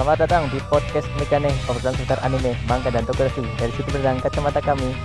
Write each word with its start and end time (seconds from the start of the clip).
selamat 0.00 0.24
datang 0.24 0.48
di 0.48 0.56
podcast 0.72 1.04
Mikane, 1.20 1.52
obrolan 1.68 1.92
seputar 1.92 2.16
anime, 2.24 2.56
manga, 2.64 2.88
dan 2.88 3.04
tokoresu. 3.04 3.44
Dari 3.60 3.68
situ 3.76 3.84
berdang 3.92 4.16
kacamata 4.16 4.56
kami. 4.56 4.96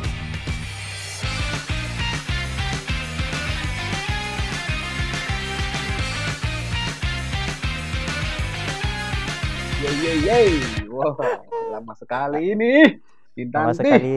Yeay 9.84 9.96
yeay 10.00 10.18
yeay. 10.24 10.50
Wah, 10.88 11.44
lama 11.76 11.92
sekali 12.00 12.56
ini. 12.56 12.96
Bintang 13.36 13.68
Lama 13.68 13.76
sekali 13.76 14.16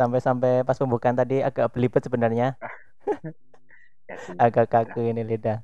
sampai-sampai 0.00 0.64
pas 0.64 0.80
pembukaan 0.80 1.12
tadi 1.12 1.44
agak 1.44 1.76
belibet 1.76 2.00
sebenarnya, 2.00 2.56
Ya 4.08 4.16
agak 4.48 4.72
kaku 4.72 5.12
ini 5.12 5.28
lidah. 5.28 5.60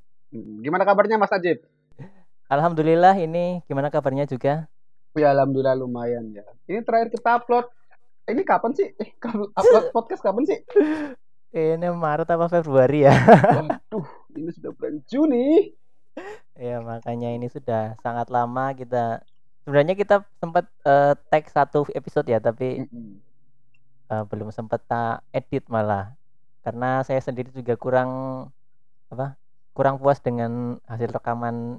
Gimana 0.60 0.84
kabarnya 0.84 1.16
Mas 1.16 1.32
Ajib? 1.32 1.64
Alhamdulillah 2.46 3.14
ini 3.18 3.62
gimana 3.66 3.88
kabarnya 3.90 4.24
juga? 4.26 4.70
Ya 5.16 5.32
alhamdulillah 5.32 5.74
lumayan 5.80 6.30
ya. 6.30 6.44
Ini 6.68 6.84
terakhir 6.86 7.08
kita 7.10 7.40
upload. 7.40 7.66
Ini 8.28 8.42
kapan 8.44 8.72
sih? 8.76 8.88
Eh, 9.00 9.10
kalau 9.18 9.48
upload 9.54 9.84
podcast 9.94 10.22
kapan 10.22 10.44
sih? 10.46 10.58
Ini 11.50 11.88
Maret 11.90 12.28
apa 12.28 12.46
Februari 12.52 13.06
ya? 13.08 13.14
Waduh, 13.50 14.06
ini 14.36 14.50
sudah 14.52 14.70
bulan 14.76 15.00
Juni. 15.08 15.72
ya 16.56 16.80
makanya 16.80 17.28
ini 17.36 17.46
sudah 17.52 17.92
sangat 18.00 18.32
lama 18.32 18.72
kita 18.72 19.20
sebenarnya 19.64 19.92
kita 19.92 20.24
sempat 20.40 20.64
eh, 20.88 21.12
tag 21.28 21.44
satu 21.52 21.84
episode 21.92 22.24
ya 22.32 22.40
tapi 22.40 22.88
Mm-mm. 22.88 23.20
eh, 24.10 24.24
belum 24.30 24.48
sempat 24.54 24.80
tak 24.88 25.22
edit 25.34 25.66
malah 25.68 26.14
karena 26.64 27.04
saya 27.06 27.20
sendiri 27.22 27.50
juga 27.54 27.74
kurang 27.78 28.10
apa 29.12 29.38
kurang 29.76 30.00
puas 30.02 30.18
dengan 30.18 30.80
hasil 30.90 31.12
rekaman 31.14 31.78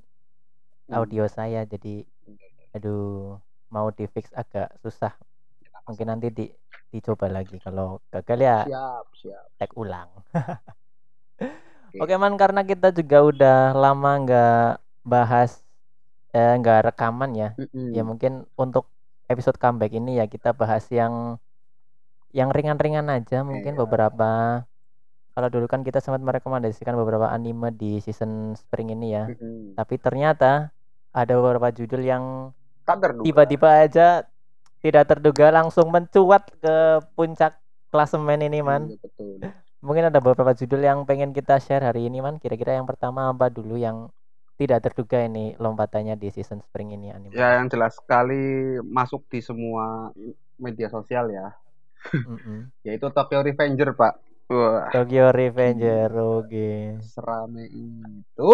audio 0.91 1.23
saya 1.27 1.59
jadi 1.67 2.03
aduh 2.75 3.37
mau 3.73 3.87
di 3.97 4.05
fix 4.13 4.31
agak 4.35 4.67
susah 4.83 5.13
mungkin 5.87 6.07
nanti 6.11 6.27
di 6.37 6.43
dicoba 6.93 7.27
lagi 7.31 7.55
kalau 7.65 7.99
gagal 8.13 8.39
ya 8.47 8.55
Siap, 8.67 9.05
siap. 9.19 9.45
tag 9.59 9.71
ulang 9.75 10.09
oke 12.01 12.13
man 12.21 12.33
karena 12.41 12.61
kita 12.69 12.87
juga 12.99 13.17
udah 13.29 13.55
lama 13.83 14.09
nggak 14.23 14.51
bahas 15.11 15.51
eh, 16.35 16.51
nggak 16.59 16.77
rekaman 16.93 17.31
ya 17.41 17.47
Mm-mm. 17.59 17.87
ya 17.97 18.01
mungkin 18.09 18.31
untuk 18.63 18.83
episode 19.31 19.57
comeback 19.63 19.91
ini 19.99 20.11
ya 20.19 20.25
kita 20.33 20.49
bahas 20.61 20.83
yang 20.99 21.13
yang 22.37 22.49
ringan-ringan 22.55 23.07
aja 23.15 23.37
mungkin 23.49 23.73
Iya. 23.75 23.81
beberapa 23.81 24.25
kalau 25.35 25.49
dulu 25.53 25.65
kan 25.69 25.81
kita 25.87 25.99
sempat 26.03 26.21
merekomendasikan 26.27 26.95
beberapa 26.97 27.27
anime 27.35 27.67
di 27.81 28.01
season 28.05 28.31
spring 28.57 28.89
ini 28.95 29.05
ya 29.17 29.23
Mm-mm. 29.29 29.75
tapi 29.77 29.95
ternyata 30.01 30.73
ada 31.17 31.33
beberapa 31.33 31.73
judul 31.73 32.01
yang 32.05 32.23
tiba-tiba 33.25 33.69
aja 33.81 34.07
tidak 34.77 35.09
terduga 35.09 35.49
langsung 35.49 35.89
mencuat 35.89 36.45
ke 36.61 37.01
puncak 37.17 37.57
klasemen 37.89 38.45
ini 38.45 38.61
man 38.61 38.85
Iya, 38.93 39.01
betul. 39.01 39.41
mungkin 39.81 40.03
ada 40.13 40.21
beberapa 40.21 40.53
judul 40.53 40.85
yang 40.85 41.01
pengen 41.09 41.33
kita 41.33 41.57
share 41.57 41.81
hari 41.81 42.05
ini 42.05 42.21
man 42.21 42.37
kira-kira 42.37 42.77
yang 42.77 42.85
pertama 42.85 43.33
apa 43.33 43.49
dulu 43.49 43.75
yang 43.81 44.13
tidak 44.57 44.89
terduga 44.89 45.21
ini 45.25 45.53
lompatannya 45.57 46.17
di 46.17 46.29
season 46.33 46.61
spring 46.61 46.93
ini 46.93 47.13
anime 47.13 47.33
Ya 47.33 47.57
yang 47.61 47.69
jelas 47.69 47.97
sekali 47.97 48.77
masuk 48.81 49.25
di 49.29 49.41
semua 49.41 50.09
media 50.57 50.89
sosial 50.89 51.29
ya. 51.29 51.53
Mm-mm. 52.09 52.69
Yaitu 52.85 53.05
Tokyo 53.13 53.45
Revenger, 53.45 53.93
Pak. 53.93 54.13
Wah, 54.49 54.89
Tokyo 54.89 55.29
Revenger 55.29 56.09
oke 56.09 56.97
serame 57.05 57.69
itu. 57.69 58.51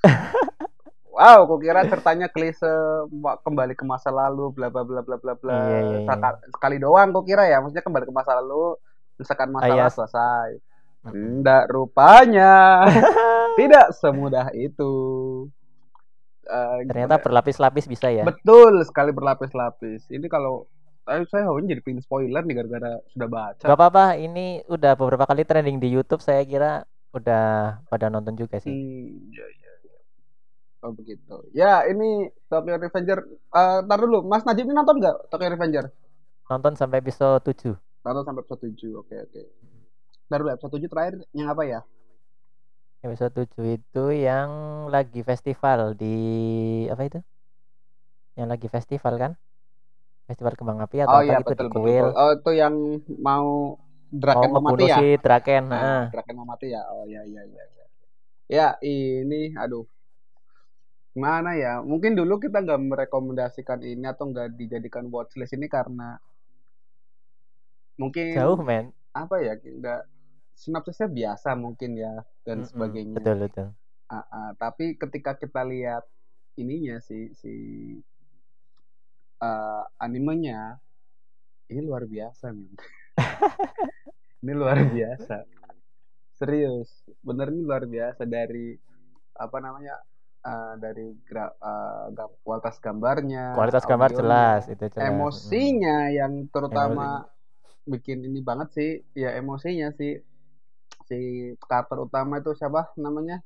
Wow, 1.18 1.50
kok 1.50 1.60
kira 1.66 1.82
ceritanya 1.82 2.30
klise 2.30 2.70
kembali 3.42 3.74
ke 3.74 3.82
masa 3.82 4.14
lalu 4.14 4.54
bla 4.54 4.70
bla 4.70 4.86
bla 4.86 5.02
bla 5.02 5.16
bla 5.18 5.34
bla. 5.34 5.50
Iya, 5.66 5.78
iya, 5.82 5.98
iya. 5.98 6.06
Saka- 6.06 6.38
Sekali 6.54 6.76
doang 6.78 7.10
kok 7.10 7.26
kira 7.26 7.42
ya, 7.50 7.58
maksudnya 7.58 7.82
kembali 7.82 8.06
ke 8.06 8.14
masa 8.14 8.38
lalu, 8.38 8.78
misalkan 9.18 9.50
masalah 9.50 9.90
Ayas. 9.90 9.94
selesai. 9.98 10.50
Tidak 11.10 11.64
rupanya. 11.74 12.54
Tidak 13.58 13.86
semudah 13.98 14.46
itu. 14.54 14.92
Eh, 16.48 16.78
ternyata 16.88 17.18
gimana? 17.18 17.24
berlapis-lapis 17.26 17.84
bisa 17.90 18.08
ya 18.08 18.24
betul 18.24 18.80
sekali 18.86 19.10
berlapis-lapis. 19.12 20.08
Ini 20.08 20.26
kalau 20.32 20.64
eh, 21.04 21.20
saya 21.28 21.44
ini 21.60 21.76
jadi 21.76 21.82
pengen 21.84 22.00
spoiler 22.00 22.40
nih 22.46 22.54
gara-gara 22.56 22.92
sudah 23.12 23.28
baca. 23.28 23.64
gak 23.68 23.76
apa-apa 23.76 24.04
ini 24.16 24.64
udah 24.64 24.92
beberapa 24.96 25.24
kali 25.28 25.42
trending 25.44 25.76
di 25.82 25.88
YouTube 25.92 26.22
saya 26.24 26.40
kira 26.46 26.86
udah 27.12 27.80
pada 27.88 28.06
nonton 28.08 28.36
juga 28.36 28.56
sih 28.62 28.72
Hmm, 28.72 29.32
ya, 29.32 29.44
ya, 29.44 29.48
ya. 29.60 29.67
Oh 30.78 30.92
begitu. 30.94 31.34
Ya 31.52 31.82
ini 31.90 32.30
Tokyo 32.46 32.78
Revenger. 32.78 33.18
Eh, 33.50 33.78
ntar 33.82 33.98
dulu, 33.98 34.22
Mas 34.22 34.46
Najib 34.46 34.64
ini 34.70 34.74
nonton 34.78 35.02
nggak 35.02 35.30
Tokyo 35.30 35.50
Revenger? 35.50 35.86
nonton 36.48 36.72
sampai 36.80 37.04
episode 37.04 37.44
7 37.44 37.76
Nonton 38.08 38.24
sampai 38.24 38.40
episode 38.40 38.62
7. 38.72 38.96
Oke 38.96 39.16
oke. 39.20 39.42
Ntar 40.28 40.38
dulu 40.40 40.50
episode 40.54 40.74
7 40.80 40.88
terakhir 40.88 41.14
yang 41.36 41.48
apa 41.52 41.62
ya? 41.66 41.80
episode 42.98 43.30
7 43.30 43.78
itu 43.78 44.04
yang 44.10 44.50
lagi 44.90 45.22
festival 45.22 45.94
di 45.94 46.16
apa 46.90 47.02
itu 47.06 47.20
yang 48.34 48.50
lagi 48.50 48.66
festival 48.66 49.14
kan 49.14 49.32
festival 50.26 50.58
kembang 50.58 50.82
api 50.82 51.06
atau 51.06 51.14
oh 51.14 51.22
apa 51.22 51.30
iya 51.30 51.38
gitu 51.38 51.54
betul 51.54 51.66
di 51.66 51.70
betul. 51.70 51.82
kuil 51.82 52.06
betul. 52.10 52.18
Oh 52.18 52.30
itu 52.34 52.50
yang 52.58 52.74
mau 53.22 53.48
Draken 54.08 54.50
mau 54.50 54.62
mati 54.64 54.84
ya? 54.88 54.96
si 54.98 55.06
Draken 55.20 55.64
Nah, 55.68 55.78
heeh. 55.78 56.02
Draken 56.10 56.34
mau 56.34 56.46
mati 56.48 56.66
ya. 56.72 56.82
Oh 56.88 57.04
iya 57.04 57.22
iya 57.22 57.42
iya. 57.44 57.62
iya. 57.68 57.84
Ya 58.48 58.66
ini 58.80 59.52
aduh. 59.54 59.84
Gimana 61.14 61.50
ya? 61.64 61.72
Mungkin 61.90 62.12
dulu 62.18 62.34
kita 62.44 62.58
nggak 62.64 62.80
merekomendasikan 62.90 63.80
ini 63.92 64.04
atau 64.12 64.24
nggak 64.32 64.48
dijadikan 64.60 65.04
watchlist 65.14 65.52
ini 65.56 65.66
karena 65.76 66.08
mungkin 68.00 68.28
jauh 68.34 68.56
men 68.64 68.92
apa 69.22 69.36
ya 69.46 69.52
nggak 69.58 70.00
sinopsisnya 70.62 71.08
biasa 71.18 71.48
mungkin 71.64 71.90
ya 72.04 72.12
dan 72.46 72.58
Mm-mm, 72.58 72.64
sebagainya. 72.70 73.24
betul 73.24 73.36
betul 73.44 73.68
Ah, 74.08 74.24
ah, 74.32 74.50
tapi 74.62 74.84
ketika 75.02 75.32
kita 75.42 75.62
lihat 75.72 76.04
ininya 76.60 76.96
si 77.08 77.32
si 77.40 77.52
eh, 79.42 79.82
animenya 80.04 80.78
ini 81.72 81.80
luar 81.84 82.04
biasa 82.08 82.52
men. 82.52 82.72
ini 84.42 84.52
luar 84.60 84.78
biasa. 84.94 85.34
Serius, 86.38 86.90
bener 87.26 87.46
ini 87.52 87.62
luar 87.68 87.84
biasa 87.94 88.22
dari 88.24 88.74
apa 89.44 89.58
namanya? 89.64 89.94
Eh, 90.50 90.72
dari 90.82 91.06
gra, 91.28 91.46
ga- 92.16 92.32
kualitas 92.44 92.76
gambarnya, 92.84 93.46
kualitas 93.54 93.84
gambar 93.90 94.10
jelas 94.18 94.62
itu 94.74 94.86
jelas. 94.96 95.32
emosinya 95.48 95.96
yang 96.18 96.32
terutama 96.54 97.06
bikin 97.92 98.18
ini 98.28 98.40
banget 98.48 98.68
sih 98.76 98.90
ya 99.22 99.28
emosinya 99.40 99.88
sih 99.98 100.12
si 101.08 101.18
karakter 101.68 101.98
utama 102.06 102.34
itu 102.42 102.50
siapa 102.60 102.82
namanya? 103.04 103.36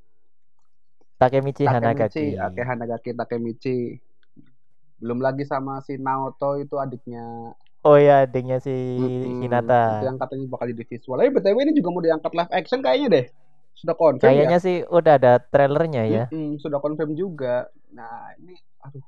Takemichi 1.21 1.65
Takemichi 1.65 2.27
Hanagaki. 2.29 2.29
Ake 2.47 2.63
Hanagaki 2.69 3.11
Takemichi. 3.19 3.77
Belum 5.01 5.19
lagi 5.27 5.45
sama 5.53 5.75
si 5.87 5.93
Naoto 6.07 6.51
itu 6.65 6.75
adiknya. 6.85 7.25
Oh 7.89 7.97
ya 8.07 8.15
adiknya 8.25 8.57
si 8.65 8.71
Mm-mm, 9.01 9.41
Hinata. 9.41 9.75
itu 9.93 10.03
yang 10.09 10.17
katanya 10.21 10.45
bakal 10.53 10.67
jadi 10.73 10.85
visual. 10.91 11.17
Tapi 11.21 11.31
btw 11.37 11.59
ini 11.65 11.73
juga 11.79 11.89
mau 11.95 12.03
diangkat 12.05 12.33
live 12.39 12.53
action 12.59 12.79
kayaknya 12.85 13.09
deh 13.17 13.25
sudah 13.73 13.95
confirm 13.97 14.31
kayaknya 14.31 14.59
ya 14.59 14.65
sih 14.65 14.77
udah 14.87 15.13
ada 15.19 15.33
trailernya 15.41 16.03
ya. 16.07 16.25
Mm-mm, 16.31 16.61
sudah 16.61 16.79
confirm 16.79 17.17
juga. 17.17 17.67
Nah 17.93 18.37
ini 18.39 18.55
aduh. 18.85 19.05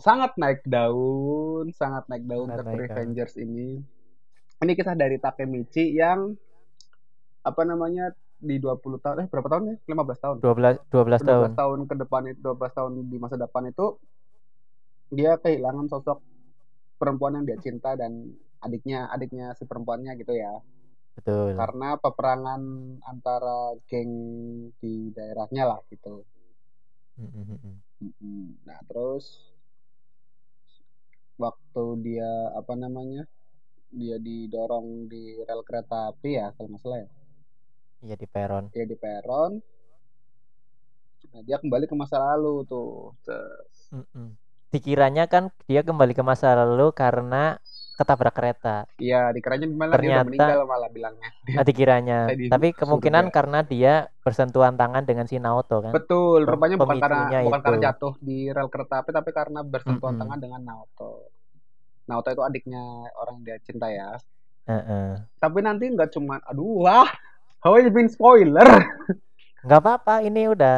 Sangat 0.00 0.32
naik 0.40 0.64
daun 0.64 1.72
sangat 1.76 2.08
naik 2.08 2.24
daun 2.24 2.48
Sangat 2.48 2.64
ke. 2.66 2.76
Revengers 2.88 3.34
ini. 3.36 3.80
Ini 4.60 4.72
kisah 4.76 4.96
dari 4.96 5.16
Takemichi 5.16 5.96
yang 5.96 6.36
apa 7.40 7.62
namanya 7.64 8.12
di 8.40 8.60
20 8.60 9.00
tahun 9.00 9.16
eh 9.24 9.28
berapa 9.28 9.48
tahun 9.48 9.62
ya? 9.72 9.76
15 9.88 10.24
tahun. 10.24 10.36
12 10.40 10.92
12 10.92 11.28
tahun 11.28 11.48
12 11.52 11.60
tahun. 11.60 11.78
ke 11.88 11.94
depan 11.96 12.22
itu 12.28 12.40
12 12.44 12.76
tahun 12.76 12.92
di 13.08 13.16
masa 13.20 13.36
depan 13.40 13.68
itu 13.68 13.96
dia 15.10 15.36
kehilangan 15.40 15.90
sosok 15.90 16.22
perempuan 17.00 17.40
yang 17.40 17.44
dia 17.48 17.58
cinta 17.58 17.96
dan 17.96 18.36
adiknya 18.60 19.08
adiknya 19.08 19.56
si 19.56 19.64
perempuannya 19.64 20.12
gitu 20.20 20.36
ya 20.36 20.60
betul 21.18 21.52
karena 21.58 21.88
peperangan 21.98 22.62
antara 23.04 23.74
geng 23.90 24.12
di 24.80 25.10
daerahnya 25.12 25.64
lah 25.66 25.80
gitu. 25.90 26.22
Mm-mm. 27.20 28.56
nah 28.64 28.80
terus 28.88 29.52
waktu 31.36 31.84
dia 32.00 32.30
apa 32.56 32.72
namanya 32.76 33.28
dia 33.92 34.16
didorong 34.16 35.10
di 35.10 35.36
rel 35.44 35.60
kereta 35.66 36.12
api 36.14 36.30
ya 36.40 36.48
kalau 36.56 36.68
nggak 36.72 36.80
salah 36.80 36.98
ya 37.04 37.08
iya 38.06 38.16
di 38.16 38.26
peron 38.28 38.64
dia 38.72 38.84
di 38.88 38.96
peron 38.96 39.60
nah 41.30 41.42
dia 41.44 41.56
kembali 41.60 41.84
ke 41.86 41.94
masa 41.94 42.16
lalu 42.18 42.64
tuh 42.66 43.14
Ces. 43.22 43.92
Mm-mm. 43.92 44.34
dikiranya 44.72 45.28
kan 45.28 45.52
dia 45.68 45.84
kembali 45.84 46.16
ke 46.16 46.22
masa 46.24 46.56
lalu 46.56 46.90
karena 46.96 47.60
ketabrak 48.00 48.34
kereta. 48.38 48.68
Iya, 49.04 49.16
dikiranya 49.36 49.66
malah 49.80 49.98
dia 50.02 50.10
udah 50.12 50.24
Ternyata 50.24 50.24
meninggal 50.28 50.58
malah 50.72 50.90
bilangnya. 50.96 51.28
ah, 51.58 51.64
dikiranya. 51.68 52.14
Saya 52.24 52.36
di 52.42 52.48
Tapi 52.52 52.66
kemungkinan 52.80 53.24
surga. 53.24 53.34
karena 53.36 53.58
dia 53.72 53.90
bersentuhan 54.24 54.74
tangan 54.80 55.02
dengan 55.08 55.26
si 55.30 55.36
Naoto 55.44 55.76
kan. 55.86 55.96
Betul, 55.96 56.40
rupanya 56.50 56.76
bukan 56.82 56.98
karena 57.02 57.22
pemicunya 57.22 57.38
bukan 57.44 57.60
karena 57.64 57.78
itu. 57.82 57.86
jatuh 57.86 58.14
di 58.28 58.36
rel 58.56 58.68
kereta 58.72 58.94
api 59.02 59.10
tapi 59.18 59.30
karena 59.38 59.60
bersentuhan 59.72 60.14
Mm-mm. 60.14 60.20
tangan 60.20 60.38
dengan 60.44 60.60
Naoto. 60.68 61.10
Naoto 62.08 62.28
itu 62.34 62.42
adiknya 62.48 62.82
orang 63.20 63.34
yang 63.40 63.44
dia 63.48 63.58
cinta 63.66 63.86
ya. 63.98 64.10
Heeh. 64.66 65.28
Tapi 65.42 65.58
nanti 65.64 65.84
nggak 65.88 66.10
cuma 66.14 66.38
aduh 66.44 66.84
wah. 66.86 67.08
How 67.60 67.76
you 67.76 67.92
been 67.92 68.08
spoiler? 68.08 68.64
Nggak 69.64 69.80
apa-apa, 69.82 70.12
ini 70.28 70.40
udah 70.54 70.74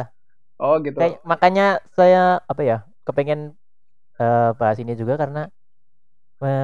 Oh 0.59 0.75
gitu. 0.85 0.99
kayak 0.99 1.13
makanya 1.31 1.63
saya 1.97 2.17
apa 2.51 2.61
ya 2.69 2.75
kepengen 3.07 3.39
eh, 4.21 4.49
bahas 4.59 4.77
ini 4.83 4.93
juga 5.01 5.15
karena 5.21 5.39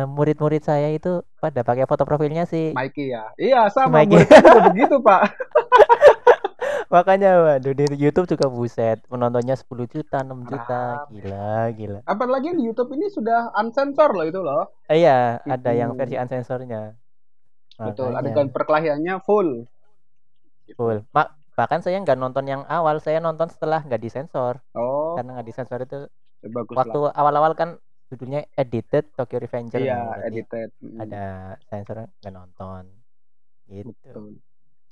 murid-murid 0.06 0.60
saya 0.60 0.90
itu 0.90 1.22
pada 1.38 1.62
pakai 1.62 1.84
foto 1.84 2.04
profilnya 2.04 2.44
sih 2.44 2.72
Mikey 2.72 3.10
ya. 3.10 3.32
Iya, 3.36 3.62
sama 3.70 4.02
Mikey. 4.02 4.22
juga 4.22 4.60
begitu, 4.70 4.96
Pak. 5.00 5.22
makanya 6.90 7.32
waduh 7.40 7.70
di 7.72 7.86
YouTube 7.96 8.26
juga 8.28 8.50
buset 8.50 9.06
penontonnya 9.06 9.54
10 9.54 9.70
juta 9.86 10.26
6 10.26 10.42
juta 10.42 11.06
Rame. 11.06 11.14
gila 11.14 11.54
gila 11.70 12.00
Apalagi 12.02 12.50
di 12.52 12.66
YouTube 12.66 12.98
ini 12.98 13.06
sudah 13.08 13.54
unsensor 13.54 14.10
loh 14.10 14.26
itu 14.26 14.42
loh. 14.42 14.74
Eh, 14.90 15.06
iya 15.06 15.38
ada 15.40 15.70
yang 15.70 15.94
versi 15.94 16.18
unsensornya 16.18 16.98
Betul, 17.78 18.12
Makanya, 18.12 18.20
adegan 18.26 18.48
perkelahiannya 18.50 19.16
full. 19.22 19.70
full 20.74 21.06
Ma- 21.10 21.30
bahkan 21.54 21.80
saya 21.80 22.02
nggak 22.02 22.18
nonton 22.18 22.44
yang 22.44 22.62
awal 22.66 22.98
saya 22.98 23.22
nonton 23.22 23.48
setelah 23.48 23.86
nggak 23.86 24.02
disensor 24.02 24.58
Oh, 24.74 25.14
karena 25.14 25.38
nggak 25.38 25.48
disensor 25.48 25.80
itu 25.80 26.10
ya 26.40 26.50
bagus 26.50 26.74
waktu 26.74 27.00
awal-awal 27.14 27.54
kan 27.54 27.78
judulnya 28.10 28.42
edited 28.54 29.06
Tokyo 29.14 29.38
Revenger 29.40 29.80
Iya, 29.80 30.02
edited. 30.26 30.70
Mm, 30.82 30.98
ada 31.00 31.24
sensor 31.64 32.10
nggak 32.20 32.34
nonton 32.34 32.84
gitu 33.66 33.94
Betul. 33.96 34.42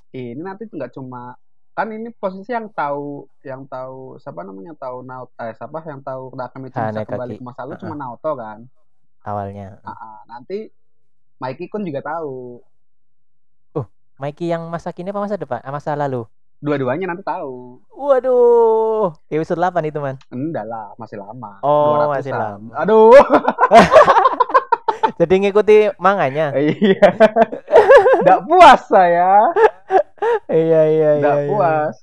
Ini 0.10 0.40
nanti 0.40 0.66
nggak 0.66 0.94
cuma 0.94 1.34
kan 1.74 1.90
ini 1.90 2.10
posisi 2.10 2.50
yang 2.50 2.70
tahu 2.70 3.26
yang 3.42 3.66
tahu 3.66 4.18
siapa 4.18 4.42
namanya 4.42 4.74
tahu 4.74 5.02
Naoto 5.02 5.30
eh 5.38 5.54
siapa 5.54 5.78
yang 5.84 6.02
tahu 6.02 6.34
Takemichi 6.34 6.74
bisa 6.74 6.82
Hanekaki. 6.90 7.10
kembali 7.10 7.34
ke 7.36 7.44
masa 7.44 7.62
lalu 7.62 7.74
Uh-uh. 7.74 7.82
cuma 7.86 7.96
Naoto 7.96 8.32
kan. 8.34 8.60
awalnya 9.22 9.68
Ah, 9.82 9.94
ah. 9.94 10.18
nanti 10.26 10.70
Mikey 11.38 11.68
Kun 11.68 11.86
juga 11.86 12.02
tahu. 12.02 12.62
Mikey 14.18 14.50
yang 14.50 14.66
masa 14.68 14.90
kini 14.90 15.14
apa 15.14 15.22
masa 15.22 15.38
depan 15.38 15.62
ah, 15.62 15.70
masa 15.70 15.94
lalu 15.94 16.26
Dua-duanya 16.58 17.06
nanti 17.08 17.22
tahu. 17.22 17.78
waduh 17.92 19.10
di 19.26 19.36
episode 19.36 19.58
8 19.58 19.84
itu 19.84 19.98
man 19.98 20.16
Enggak 20.28 20.66
lah, 20.66 20.92
masih 20.96 21.16
lama. 21.16 21.58
Oh, 21.62 22.06
masih 22.08 22.30
200-an. 22.30 22.58
lama. 22.58 22.70
Aduh. 22.78 23.14
jadi 25.18 25.34
ngikuti 25.40 25.76
manganya 25.98 26.52
iya. 26.54 27.08
Enggak 28.20 28.40
puas 28.44 28.80
saya. 28.86 29.32
iya 30.48 30.82
iya 30.84 30.88
iya 30.88 31.10
Enggak 31.16 31.38
iya. 31.38 31.48
puas. 31.48 31.96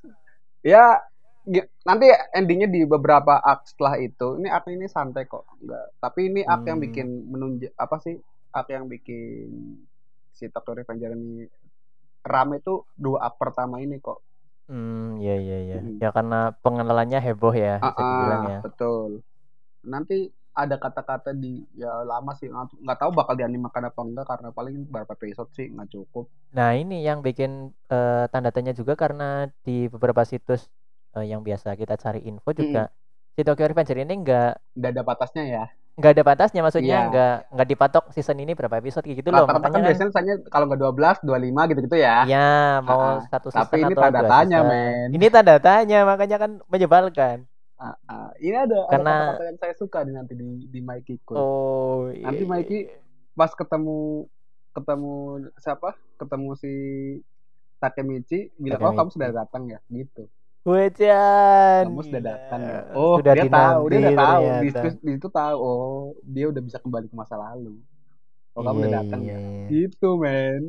Ya 0.62 0.84
gi- 1.44 1.68
nanti 1.82 2.04
endingnya 2.32 2.66
di 2.66 2.84
beberapa 2.84 3.36
arc 3.36 3.66
setelah 3.66 3.98
itu. 3.98 4.36
Ini 4.36 4.48
arc 4.48 4.64
ini 4.68 4.86
santai 4.86 5.24
kok. 5.24 5.44
Enggak. 5.60 5.84
Tapi 6.00 6.20
ini 6.28 6.40
arc 6.42 6.62
yang 6.64 6.78
Hmm. 6.78 6.84
bikin 6.84 7.06
menunjuk 7.24 7.70
apa 7.74 7.96
sih? 8.00 8.16
Arc 8.50 8.68
yang 8.68 8.86
bikin 8.86 9.48
si 10.30 10.48
Tokyo 10.48 10.76
Revenger 10.76 11.12
ini 11.12 11.44
rame 12.20 12.58
itu 12.58 12.82
dua 12.92 13.24
arc 13.24 13.34
pertama 13.36 13.78
ini 13.78 13.98
kok. 13.98 14.20
Hmm, 14.68 15.20
iya 15.20 15.32
iya 15.44 15.56
iya. 15.66 15.76
Mm. 15.84 16.00
Ya 16.00 16.08
karena 16.16 16.36
pengenalannya 16.64 17.18
heboh 17.20 17.52
ya, 17.52 17.76
Ah, 17.84 17.92
ah, 17.92 18.32
ya. 18.48 18.58
Betul. 18.64 19.20
Nanti 19.84 20.16
ada 20.54 20.76
kata-kata 20.78 21.34
di 21.34 21.66
ya 21.74 21.90
lama 22.06 22.30
sih 22.38 22.46
nggak 22.46 22.78
nggak 22.80 22.98
tahu 23.02 23.10
bakal 23.10 23.34
dianimakan 23.34 23.90
apa 23.90 24.00
enggak 24.06 24.26
karena 24.30 24.48
paling 24.54 24.76
berapa 24.88 25.12
episode 25.18 25.50
sih 25.52 25.66
nggak 25.68 25.88
cukup. 25.92 26.24
Nah, 26.56 26.70
ini 26.78 27.02
yang 27.04 27.20
bikin 27.20 27.74
eh, 27.90 28.24
tanda 28.32 28.50
tanya 28.54 28.72
juga 28.72 28.94
karena 28.94 29.50
di 29.66 29.90
beberapa 29.92 30.22
situs 30.24 30.70
eh, 31.18 31.26
yang 31.28 31.42
biasa 31.44 31.74
kita 31.76 31.94
cari 31.98 32.24
info 32.24 32.50
juga 32.54 32.88
si 33.34 33.42
Tokyo 33.42 33.66
Revenger 33.68 33.98
ini 34.00 34.14
enggak 34.14 34.52
Udah 34.78 34.90
ada 34.90 35.02
batasnya 35.06 35.44
ya. 35.46 35.64
Nggak 35.94 36.10
ada 36.10 36.22
batasnya 36.26 36.60
maksudnya 36.60 37.06
Iya. 37.06 37.10
nggak 37.10 37.36
nggak 37.54 37.68
dipatok 37.70 38.04
season 38.10 38.42
ini 38.42 38.58
berapa 38.58 38.82
episode 38.82 39.06
gitu 39.06 39.30
loh. 39.30 39.46
Rata-rata 39.46 39.62
kan 39.62 39.62
Makanya 39.62 39.78
kan 39.78 39.88
biasanya 39.94 40.08
misalnya 40.10 40.34
kalau 40.50 40.64
nggak 40.66 40.80
12, 40.82 41.16
25 41.22 41.70
gitu-gitu 41.70 41.96
ya. 42.02 42.16
ya 42.26 42.48
mau 42.82 42.98
ah. 42.98 43.22
satu 43.30 43.48
season 43.54 43.62
Tapi 43.62 43.76
ini 43.78 43.94
atau 43.94 44.02
tanda 44.02 44.20
tanya, 44.26 44.58
season. 44.58 44.70
men. 44.74 45.08
Ini 45.14 45.26
tanda 45.30 45.54
tanya 45.62 45.98
makanya 46.02 46.36
kan 46.42 46.50
menyebalkan. 46.66 47.36
Ah, 47.78 47.94
ah. 48.10 48.30
Ini 48.38 48.56
ada 48.56 48.66
ada 48.66 48.78
Karena- 48.90 49.18
kata-kata 49.38 49.44
yang 49.46 49.58
saya 49.62 49.74
suka 49.78 49.98
di 50.02 50.12
nanti 50.14 50.32
di 50.34 50.46
di 50.66 50.80
Mikey 50.82 51.22
Kun. 51.22 51.36
Oh, 51.38 52.10
Nanti 52.10 52.42
iya, 52.42 52.50
Mikey 52.50 52.80
iya. 52.90 52.98
Pas 53.34 53.50
ketemu 53.50 54.26
ketemu 54.70 55.14
siapa? 55.58 55.94
Ketemu 56.18 56.50
si 56.54 56.72
Takemichi 57.78 58.50
bilang, 58.56 58.80
"Oh, 58.80 58.94
kamu 58.94 59.10
sudah 59.10 59.30
datang 59.30 59.66
ya?" 59.66 59.78
gitu. 59.90 60.26
Wejan. 60.64 61.84
Kamu 61.84 62.00
sudah 62.08 62.20
gila. 62.20 62.30
datang 62.30 62.60
ya. 62.72 62.80
Oh, 62.96 63.16
Sudah 63.16 63.34
dia 63.34 63.44
tahu, 63.44 63.80
dia 63.92 63.98
udah 64.02 64.14
tahu. 64.16 64.44
Di 64.60 64.68
ternyata. 64.70 64.80
situ, 64.80 64.86
di 65.06 65.10
situ 65.16 65.28
tahu. 65.28 65.56
Oh, 65.60 65.94
dia 66.24 66.44
udah 66.52 66.62
bisa 66.64 66.78
kembali 66.84 67.06
ke 67.12 67.16
masa 67.16 67.36
lalu. 67.36 67.72
Oh, 68.56 68.62
kamu 68.66 68.78
udah 68.86 68.92
Iya, 68.92 68.98
datang 69.02 69.20
iya, 69.22 69.32
ya. 69.32 69.38
iya. 69.38 69.68
Gitu, 69.68 70.06
men. 70.22 70.62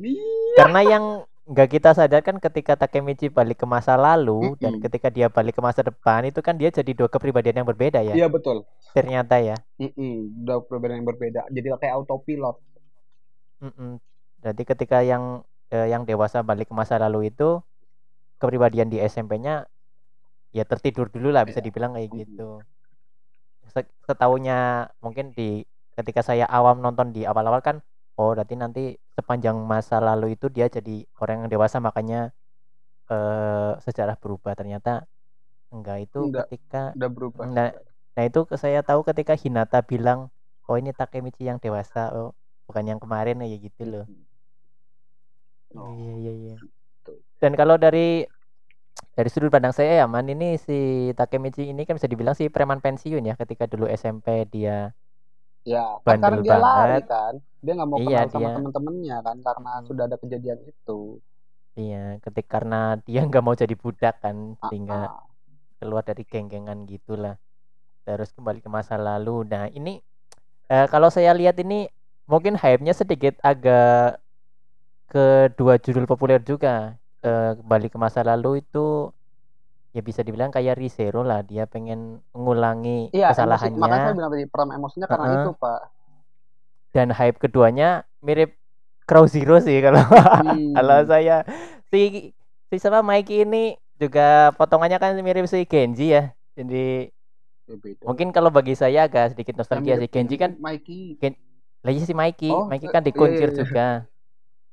Karena 0.58 0.80
yang 0.82 1.06
nggak 1.46 1.70
kita 1.78 1.90
sadarkan 1.94 2.38
ketika 2.42 2.74
Takemichi 2.82 3.30
balik 3.30 3.62
ke 3.62 3.68
masa 3.70 3.94
lalu 3.96 4.58
dan 4.58 4.74
Mm-mm. 4.74 4.82
ketika 4.82 5.08
dia 5.14 5.28
balik 5.30 5.54
ke 5.58 5.62
masa 5.62 5.82
depan 5.86 6.26
itu 6.26 6.40
kan 6.42 6.56
dia 6.58 6.70
jadi 6.74 6.92
dua 6.98 7.10
kepribadian 7.14 7.62
yang 7.62 7.68
berbeda 7.70 8.02
ya. 8.02 8.16
Iya, 8.18 8.28
betul. 8.32 8.58
Ternyata 8.96 9.36
ya. 9.44 9.58
Mm-mm. 9.82 10.44
Udah 10.44 10.58
perbedaan 10.68 11.00
yang 11.04 11.10
berbeda. 11.12 11.42
Jadi 11.52 11.68
kayak 11.82 11.96
autopilot. 12.00 12.56
Mm-mm. 13.64 13.92
Jadi 14.46 14.62
ketika 14.68 14.98
yang 15.02 15.24
eh, 15.74 15.88
yang 15.92 16.04
dewasa 16.10 16.40
balik 16.46 16.70
ke 16.70 16.76
masa 16.76 16.96
lalu 17.02 17.32
itu 17.34 17.64
kepribadian 18.42 18.88
di 18.94 18.98
SMP-nya 19.02 19.68
ya 20.58 20.64
tertidur 20.72 21.08
dulu 21.16 21.28
lah 21.36 21.44
bisa 21.50 21.60
Iya. 21.60 21.66
dibilang 21.66 21.92
kayak 21.96 22.10
Mm-mm. 22.12 22.22
gitu. 22.22 22.42
Se- 23.74 23.92
Setahunya 24.08 24.54
mungkin 25.04 25.26
di 25.38 25.44
ketika 25.98 26.22
saya 26.30 26.46
awam 26.58 26.78
nonton 26.86 27.08
di 27.16 27.22
awal-awal 27.30 27.62
kan 27.68 27.78
oh 28.20 28.30
berarti 28.36 28.56
nanti 28.64 28.82
sepanjang 29.18 29.58
masa 29.74 29.96
lalu 30.08 30.26
itu 30.36 30.46
dia 30.56 30.66
jadi 30.78 30.92
orang 31.22 31.36
yang 31.46 31.50
dewasa 31.54 31.78
makanya 31.88 32.18
eh 33.12 33.72
sejarah 33.86 34.18
berubah 34.24 34.54
ternyata 34.60 34.92
enggak 35.74 35.98
itu 36.06 36.20
Enggak. 36.26 36.46
ketika 36.48 36.78
Udah 36.96 37.10
berubah. 37.16 37.48
Nah, 37.58 37.70
nah 38.16 38.24
itu 38.30 38.40
saya 38.64 38.80
tahu 38.90 39.02
ketika 39.10 39.34
Hinata 39.44 39.78
bilang 39.92 40.20
oh 40.70 40.76
ini 40.82 40.92
Takemichi 41.00 41.44
yang 41.50 41.60
dewasa 41.66 42.00
oh 42.18 42.30
bukan 42.68 42.86
yang 42.92 43.00
kemarin 43.04 43.36
ya 43.44 43.58
gitu 43.68 43.84
loh 43.92 44.06
Oh. 45.76 45.90
Iya 46.00 46.12
iya 46.22 46.32
iya. 46.42 46.54
gitu. 46.62 47.12
Dan 47.42 47.54
kalau 47.60 47.76
dari 47.86 48.00
dari 49.16 49.30
sudut 49.34 49.52
pandang 49.54 49.74
saya 49.78 49.92
ya 50.02 50.06
man 50.08 50.28
ini 50.28 50.56
si 50.66 50.78
Takemichi 51.20 51.64
ini 51.72 51.82
kan 51.88 51.96
bisa 52.00 52.08
dibilang 52.12 52.36
si 52.40 52.48
preman 52.54 52.80
pensiun 52.86 53.24
ya 53.30 53.36
ketika 53.42 53.64
dulu 53.72 53.86
SMP 54.02 54.28
dia 54.54 54.92
Ya, 55.66 55.82
kan 56.06 56.18
karena 56.22 56.38
Bandel 56.38 56.44
dia 56.46 56.58
lari 56.66 57.00
banget. 57.00 57.04
kan. 57.12 57.34
Dia 57.64 57.74
nggak 57.78 57.90
mau 57.92 58.00
Iya, 58.00 58.06
kenal 58.06 58.28
sama 58.30 58.50
temen-temennya 58.56 59.18
kan 59.28 59.38
karena 59.48 59.70
Mm. 59.82 59.86
sudah 59.88 60.04
ada 60.08 60.18
kejadian 60.22 60.60
itu. 60.72 61.00
iya 61.76 61.98
ketika 62.24 62.50
karena 62.60 62.76
dia 63.08 63.22
nggak 63.28 63.44
mau 63.46 63.56
jadi 63.56 63.76
budak 63.76 64.16
kan 64.24 64.38
sehingga 64.68 65.12
ah. 65.12 65.26
keluar 65.80 66.04
dari 66.10 66.24
geng-gengan 66.32 66.80
gitulah 66.88 67.36
terus 68.06 68.32
kembali 68.36 68.60
ke 68.66 68.70
masa 68.72 68.96
lalu 69.00 69.46
nah 69.52 69.66
ini 69.72 70.00
eh, 70.72 70.88
kalau 70.94 71.10
saya 71.12 71.32
lihat 71.36 71.58
ini 71.60 71.90
mungkin 72.32 72.56
hype-nya 72.58 72.94
sedikit 72.96 73.36
agak 73.44 74.20
ke 75.12 75.26
dua 75.60 75.76
judul 75.80 76.06
populer 76.10 76.42
juga 76.42 76.98
Eh, 77.26 77.52
kembali 77.60 77.88
ke 77.94 77.98
masa 78.04 78.22
lalu 78.30 78.62
itu 78.62 79.10
ya 79.96 80.02
bisa 80.08 80.22
dibilang 80.28 80.52
kayak 80.56 80.76
Rizero 80.82 81.22
lah 81.30 81.40
dia 81.50 81.64
pengen 81.74 82.20
mengulangi 82.36 83.10
Iya, 83.16 83.28
emosi, 83.42 83.66
kesalahannya 83.66 83.80
makanya 83.82 84.02
saya 84.04 84.16
bilang 84.18 84.32
tadi 84.34 84.46
emosinya 84.78 85.08
karena 85.12 85.28
Heeh. 85.28 85.38
itu, 85.38 85.50
Pak. 85.62 85.80
dan 86.96 87.12
hype 87.12 87.38
keduanya 87.42 88.08
mirip 88.24 88.56
Crow 89.06 89.28
Zero 89.30 89.60
sih 89.62 89.78
kalau 89.84 90.02
Hmm. 90.36 90.58
kalau 90.76 90.98
saya 91.06 91.44
si 91.92 92.32
si 92.72 92.76
siapa 92.82 93.02
Mikey 93.06 93.46
ini 93.46 93.76
juga 94.02 94.52
potongannya 94.58 94.98
kan 95.00 95.12
mirip 95.22 95.46
si 95.52 95.64
Genji 95.68 96.16
ya 96.16 96.32
jadi 96.58 97.12
Ya, 97.68 97.76
beda. 97.78 98.08
mungkin 98.08 98.30
kalau 98.36 98.50
bagi 98.54 98.74
saya 98.78 99.00
agak 99.08 99.34
sedikit 99.34 99.56
nostalgia 99.60 99.96
sih 100.02 100.10
Genji 100.14 100.36
kan 100.44 100.52
Mikey. 100.60 101.18
lagi 101.86 102.00
si 102.08 102.14
Mikey 102.18 102.48
Oh, 102.50 102.66
Mikey 102.70 102.88
eh, 102.88 102.94
kan 102.94 103.04
iya, 103.16 103.30
dikuncir 103.30 103.50
iya, 103.50 103.52
iya. 103.54 103.60
juga 103.60 103.82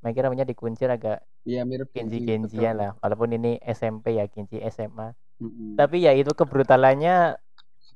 Mikey 0.02 0.21
namanya 0.23 0.47
dikuncir 0.47 0.88
agak 0.90 1.23
Iya, 1.42 1.62
mirip 1.66 1.90
Genji 1.94 2.18
Genji, 2.18 2.26
Genjian 2.26 2.75
betul. 2.75 2.80
lah 2.82 2.90
walaupun 3.02 3.30
ini 3.35 3.59
SMP 3.62 4.18
ya 4.18 4.25
Genji 4.30 4.59
SMA 4.71 5.14
Mm-mm. 5.42 5.75
tapi 5.78 6.02
ya 6.06 6.12
itu 6.14 6.30
kebrutalannya 6.35 7.37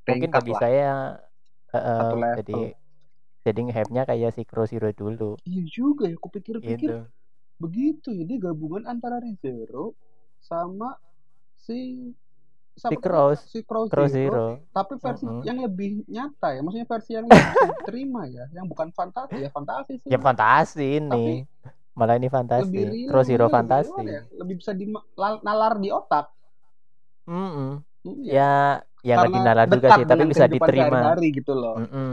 mungkin 0.07 0.31
bagi 0.31 0.53
lah. 0.55 0.61
saya 0.61 0.89
level. 1.73 2.35
jadi 2.39 2.55
jadi 3.47 3.61
hype-nya 3.71 4.03
kayak 4.11 4.31
si 4.35 4.43
Crow 4.43 4.67
Zero 4.67 4.91
dulu 4.91 5.39
Iya 5.47 5.63
juga 5.71 6.05
ya, 6.11 6.17
aku 6.19 6.29
pikir-pikir 6.35 6.91
gitu 6.91 6.99
begitu 7.57 8.09
ya 8.13 8.25
dia 8.29 8.39
gabungan 8.43 8.85
antara 8.85 9.17
Rizero 9.23 9.97
sama 10.45 10.99
si 11.57 12.13
siapa 12.77 12.93
Si? 12.93 13.01
Cross, 13.01 13.39
si 13.49 13.59
Crow 13.65 13.89
Crow 13.89 14.05
Zero, 14.05 14.13
Zero. 14.13 14.47
tapi 14.77 15.01
versi 15.01 15.25
Mm-mm. 15.25 15.41
yang 15.49 15.59
lebih 15.65 16.05
nyata 16.13 16.53
ya 16.53 16.61
maksudnya 16.61 16.85
versi 16.85 17.11
yang 17.17 17.25
diterima 17.81 18.23
ya 18.29 18.45
yang 18.53 18.67
bukan 18.69 18.93
fantasi 18.93 19.41
ya 19.41 19.49
fantasi 19.49 19.97
sih 19.97 20.11
Ya 20.13 20.19
fantasi 20.21 21.01
ini. 21.01 21.49
Malah 21.99 22.15
ini 22.21 22.29
lebih 22.61 22.83
fantasi. 22.83 22.83
real 22.93 23.13
Zero 23.29 23.47
maksudnya 23.47 23.53
lebih 23.61 23.75
fantasi. 23.75 23.91
gimana 23.91 24.09
ya, 24.17 24.23
lebih 24.41 24.55
bisa 24.61 24.73
di 24.81 24.85
nalar 25.47 25.73
di 25.83 25.89
otak 26.01 26.25
Mm-mm. 27.29 27.83
Hmm, 28.05 28.23
Ya, 28.35 28.43
ya 29.07 29.13
nggak 29.19 29.33
dinalar 29.37 29.67
juga 29.75 29.89
sih, 29.97 30.05
tapi 30.11 30.23
bisa 30.33 30.45
diterima. 30.55 30.99
sehari-hari 31.07 31.27
gitu 31.39 31.53
loh 31.63 31.77
Mm-mm. 31.79 32.07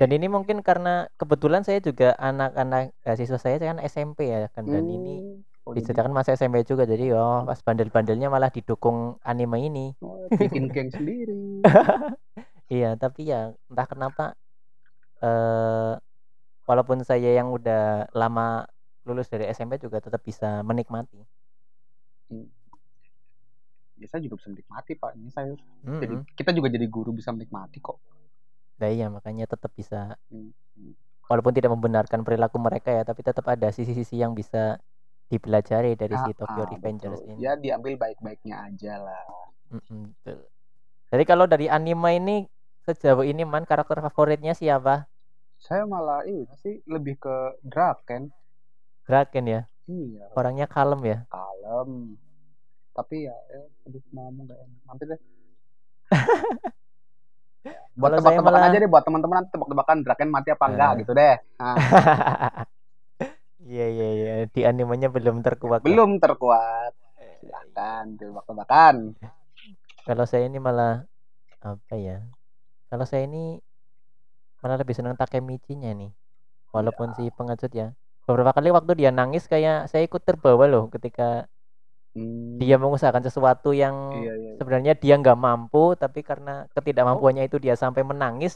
Dan 0.00 0.08
ini 0.16 0.26
mungkin 0.36 0.58
karena 0.68 0.88
kebetulan 1.20 1.62
saya 1.66 1.78
juga 1.88 2.06
anak-anak 2.28 2.82
eh, 3.08 3.16
siswa 3.20 3.38
saya 3.44 3.56
kan 3.62 3.78
SMP 3.92 4.18
ya 4.32 4.38
kan 4.54 4.64
dan 4.72 4.84
ini 4.96 5.10
Hmm, 5.10 5.42
oh, 5.66 5.74
jadi- 5.76 5.76
diceritakan 5.76 6.12
masa 6.16 6.30
SMP 6.38 6.56
juga 6.70 6.84
jadi 6.92 7.04
oh 7.18 7.46
pas 7.48 7.60
bandel-bandelnya 7.66 8.28
malah 8.34 8.50
didukung 8.56 8.98
anime 9.30 9.56
ini. 9.68 9.80
oh, 10.04 10.28
bikin 10.38 10.64
geng 10.74 10.90
sendiri 10.96 11.66
Iya, 12.72 12.86
tapi 13.02 13.20
ya 13.32 13.36
entah 13.70 13.86
kenapa 13.92 14.22
eh 15.24 15.90
walaupun 16.68 16.98
saya 17.10 17.28
yang 17.38 17.48
udah 17.58 17.78
lama 18.20 18.42
lulus 19.08 19.28
dari 19.32 19.44
SMP 19.56 19.74
juga 19.84 19.98
tetap 20.06 20.22
bisa 20.28 20.48
menikmati. 20.68 21.18
ya 24.00 24.06
saya 24.10 24.20
juga 24.24 24.36
bisa 24.40 24.48
menikmati 24.52 24.92
pak 25.02 25.10
ini 25.16 25.28
saya 25.36 25.52
jadi 26.00 26.14
Mm-mm. 26.14 26.26
kita 26.38 26.50
juga 26.56 26.68
jadi 26.74 26.86
guru 26.94 27.10
bisa 27.18 27.30
menikmati 27.36 27.78
kok 27.86 27.96
Nah, 28.80 28.88
iya 28.96 29.06
makanya 29.16 29.44
tetap 29.52 29.70
bisa 29.80 29.96
Hmm, 30.30 30.50
hmm. 30.76 30.92
walaupun 31.30 31.54
tidak 31.56 31.72
membenarkan 31.74 32.20
perilaku 32.26 32.56
mereka 32.66 32.90
ya, 32.98 33.02
tapi 33.08 33.20
tetap 33.28 33.44
ada 33.54 33.68
sisi-sisi 33.76 34.14
yang 34.22 34.32
bisa 34.40 34.62
dipelajari 35.32 35.90
dari 36.02 36.16
si 36.22 36.30
Ah, 36.30 36.30
Tokyo 36.38 36.62
ah, 36.66 36.70
Revengers 36.70 37.22
betul. 37.22 37.22
ini. 37.32 37.44
ya 37.44 37.52
diambil 37.64 37.94
baik-baiknya 38.02 38.54
aja 38.68 38.92
lah 39.06 39.24
Mm-mm, 39.72 40.02
betul. 40.14 40.38
Jadi 41.12 41.24
kalau 41.30 41.46
dari 41.52 41.66
anime 41.76 42.10
ini 42.20 42.36
sejauh 42.86 43.24
ini 43.32 43.42
man 43.52 43.64
karakter 43.70 43.98
favoritnya 44.06 44.52
siapa? 44.60 45.06
saya 45.66 45.84
malah 45.92 46.20
ini 46.34 46.44
sih 46.62 46.74
lebih 46.94 47.14
ke 47.24 47.34
Draken 47.72 48.22
Draken 49.12 49.44
ya. 49.44 49.60
iya 49.84 50.24
Orangnya 50.32 50.64
kalem 50.64 51.00
ya. 51.04 51.18
kalem 51.28 52.16
tapi 52.92 53.24
ya, 53.24 53.36
ya 53.48 53.60
aduh 53.84 54.00
ngomong 54.08 54.44
gak 54.48 54.58
enak 54.60 54.80
nanti 54.88 55.04
deh 55.04 55.20
buat 57.92 58.10
tebak-tebakan 58.16 58.56
malah- 58.56 58.68
aja 58.72 58.78
deh 58.80 58.88
buat 58.88 59.04
teman-teman 59.04 59.44
tebak-tebakan 59.48 59.96
Draken 60.00 60.28
mati 60.28 60.48
apa 60.48 60.64
enggak 60.66 60.90
Eh. 60.92 60.96
gitu 61.04 61.12
deh 61.12 61.36
nah, 61.60 61.76
Iya 63.62 63.86
iya 63.88 64.08
iya. 64.12 64.32
Di 64.50 64.66
animenya 64.66 65.06
belum 65.06 65.38
terkuak. 65.38 65.80
ya. 65.80 65.86
belum 65.86 66.18
terkuat 66.18 66.92
silakan 67.38 68.04
tebak-tebakan 68.18 68.94
Kalau 70.02 70.24
saya 70.26 70.50
ini 70.50 70.58
malah 70.58 71.06
apa 71.62 71.94
ya? 71.94 72.26
Kalau 72.90 73.06
saya 73.06 73.22
ini 73.22 73.62
malah 74.58 74.82
lebih 74.82 74.98
senang 74.98 75.14
Takemichi-nya 75.14 75.94
nih. 75.94 76.10
Walaupun 76.74 77.14
si 77.14 77.30
pengecut 77.30 77.70
ya. 77.70 77.94
Beberapa 78.26 78.52
kali 78.56 78.68
waktu 78.76 78.92
dia 79.00 79.10
nangis 79.18 79.44
kayak 79.52 79.76
saya 79.90 80.02
ikut 80.08 80.22
terbawa 80.28 80.64
loh 80.72 80.84
ketika 80.94 81.22
Hmm, 82.14 82.60
dia 82.60 82.76
mengusahakan 82.82 83.24
sesuatu 83.26 83.68
yang 83.82 83.96
iya 84.16 84.32
iya 84.40 84.52
iya. 84.60 84.60
sebenarnya 84.60 84.92
dia 85.02 85.14
nggak 85.20 85.36
mampu 85.46 85.78
tapi 86.02 86.20
karena 86.28 86.50
ketidakmampuannya 86.74 87.42
itu 87.48 87.56
dia 87.64 87.74
sampai 87.82 88.02
menangis. 88.10 88.52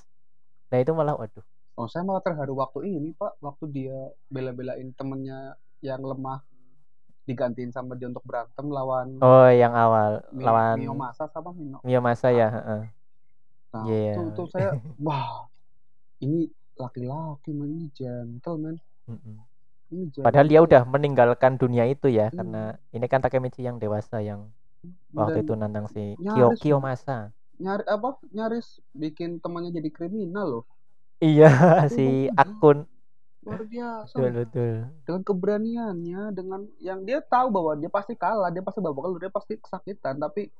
Nah 0.70 0.78
itu 0.82 0.92
malah 0.98 1.14
waduh. 1.20 1.44
oh 1.80 1.86
saya 1.92 2.02
malah 2.08 2.22
terharu 2.26 2.54
waktu 2.62 2.78
ini 2.96 3.08
pak 3.20 3.32
waktu 3.46 3.64
dia 3.76 3.96
bela-belain 4.34 4.88
temennya 4.98 5.38
yang 5.88 6.00
lemah 6.10 6.38
digantiin 7.28 7.72
sama 7.76 7.92
dia 7.98 8.08
untuk 8.12 8.24
berantem 8.30 8.66
lawan 8.78 9.08
Oh 9.24 9.48
yang 9.60 9.72
awal 9.82 10.12
Mi- 10.36 10.46
lawan 10.46 10.76
Mio 10.76 10.92
Masa 11.02 11.24
sama 11.34 11.50
Mino 11.58 11.80
Miyamasa 11.86 12.28
ya. 12.38 12.46
heeh. 12.54 12.82
Nah, 13.72 13.88
Iya. 13.88 14.12
tuh, 14.12 14.26
tuh 14.36 14.46
saya, 14.54 14.70
wah, 15.06 15.30
ini 16.24 16.40
laki-laki 16.82 17.50
man, 17.58 17.70
ini 17.76 17.86
gentle 17.98 18.56
man, 18.64 18.76
Mm-mm. 19.08 19.46
Padahal 20.18 20.46
dia 20.50 20.60
udah 20.62 20.82
meninggalkan 20.88 21.56
dunia 21.56 21.86
itu 21.86 22.10
ya 22.10 22.28
Hmm. 22.30 22.38
karena 22.42 22.62
ini 22.90 23.06
kan 23.06 23.22
Takemichi 23.22 23.62
yang 23.62 23.78
dewasa 23.78 24.18
yang 24.18 24.50
waktu 25.14 25.40
Dan 25.40 25.44
itu 25.46 25.52
nantang 25.56 25.86
si 25.90 26.14
Kyo 26.18 26.50
loh. 26.50 26.58
Kiyomasa. 26.58 27.30
nyari 27.56 27.88
apa 27.88 28.20
nyaris 28.36 28.84
bikin 28.92 29.40
temannya 29.40 29.72
jadi 29.72 29.88
kriminal 29.88 30.60
loh, 30.60 30.64
Iya 31.24 31.48
si 31.96 32.28
Akun 32.36 32.84
luar 33.46 33.62
biasa. 33.64 34.12
betul 34.12 34.30
betul. 34.36 34.74
Dengan 35.06 35.22
keberaniannya, 35.22 36.22
dengan 36.34 36.60
yang 36.82 37.06
dia 37.06 37.22
tahu 37.22 37.48
bahwa 37.48 37.72
dia 37.78 37.88
pasti 37.88 38.12
kalah, 38.18 38.50
dia 38.50 38.60
pasti 38.60 38.82
babak 38.82 39.00
belur, 39.06 39.22
dia 39.22 39.30
pasti 39.32 39.54
kesakitan, 39.56 40.18
tapi 40.18 40.50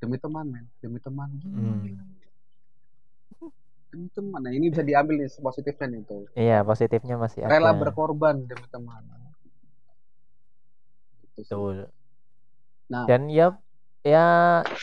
demi 0.00 0.16
teman 0.16 0.46
men, 0.46 0.64
demi 0.78 1.02
teman. 1.02 1.28
Hmm. 1.42 1.84
Teman. 4.14 4.40
Nah 4.42 4.52
ini 4.52 4.66
bisa 4.74 4.82
diambil 4.82 5.14
nih 5.22 5.30
positifnya 5.38 5.86
nih 5.90 6.00
tuh. 6.06 6.22
Iya 6.34 6.66
positifnya 6.66 7.14
masih 7.18 7.46
Rela 7.46 7.70
ada. 7.72 7.80
berkorban 7.80 8.36
demi 8.44 8.66
teman. 8.70 9.02
Gitu. 11.34 11.42
Betul. 11.42 11.76
Nah. 12.90 13.04
Dan 13.08 13.30
ya 13.30 13.54
ya 14.04 14.26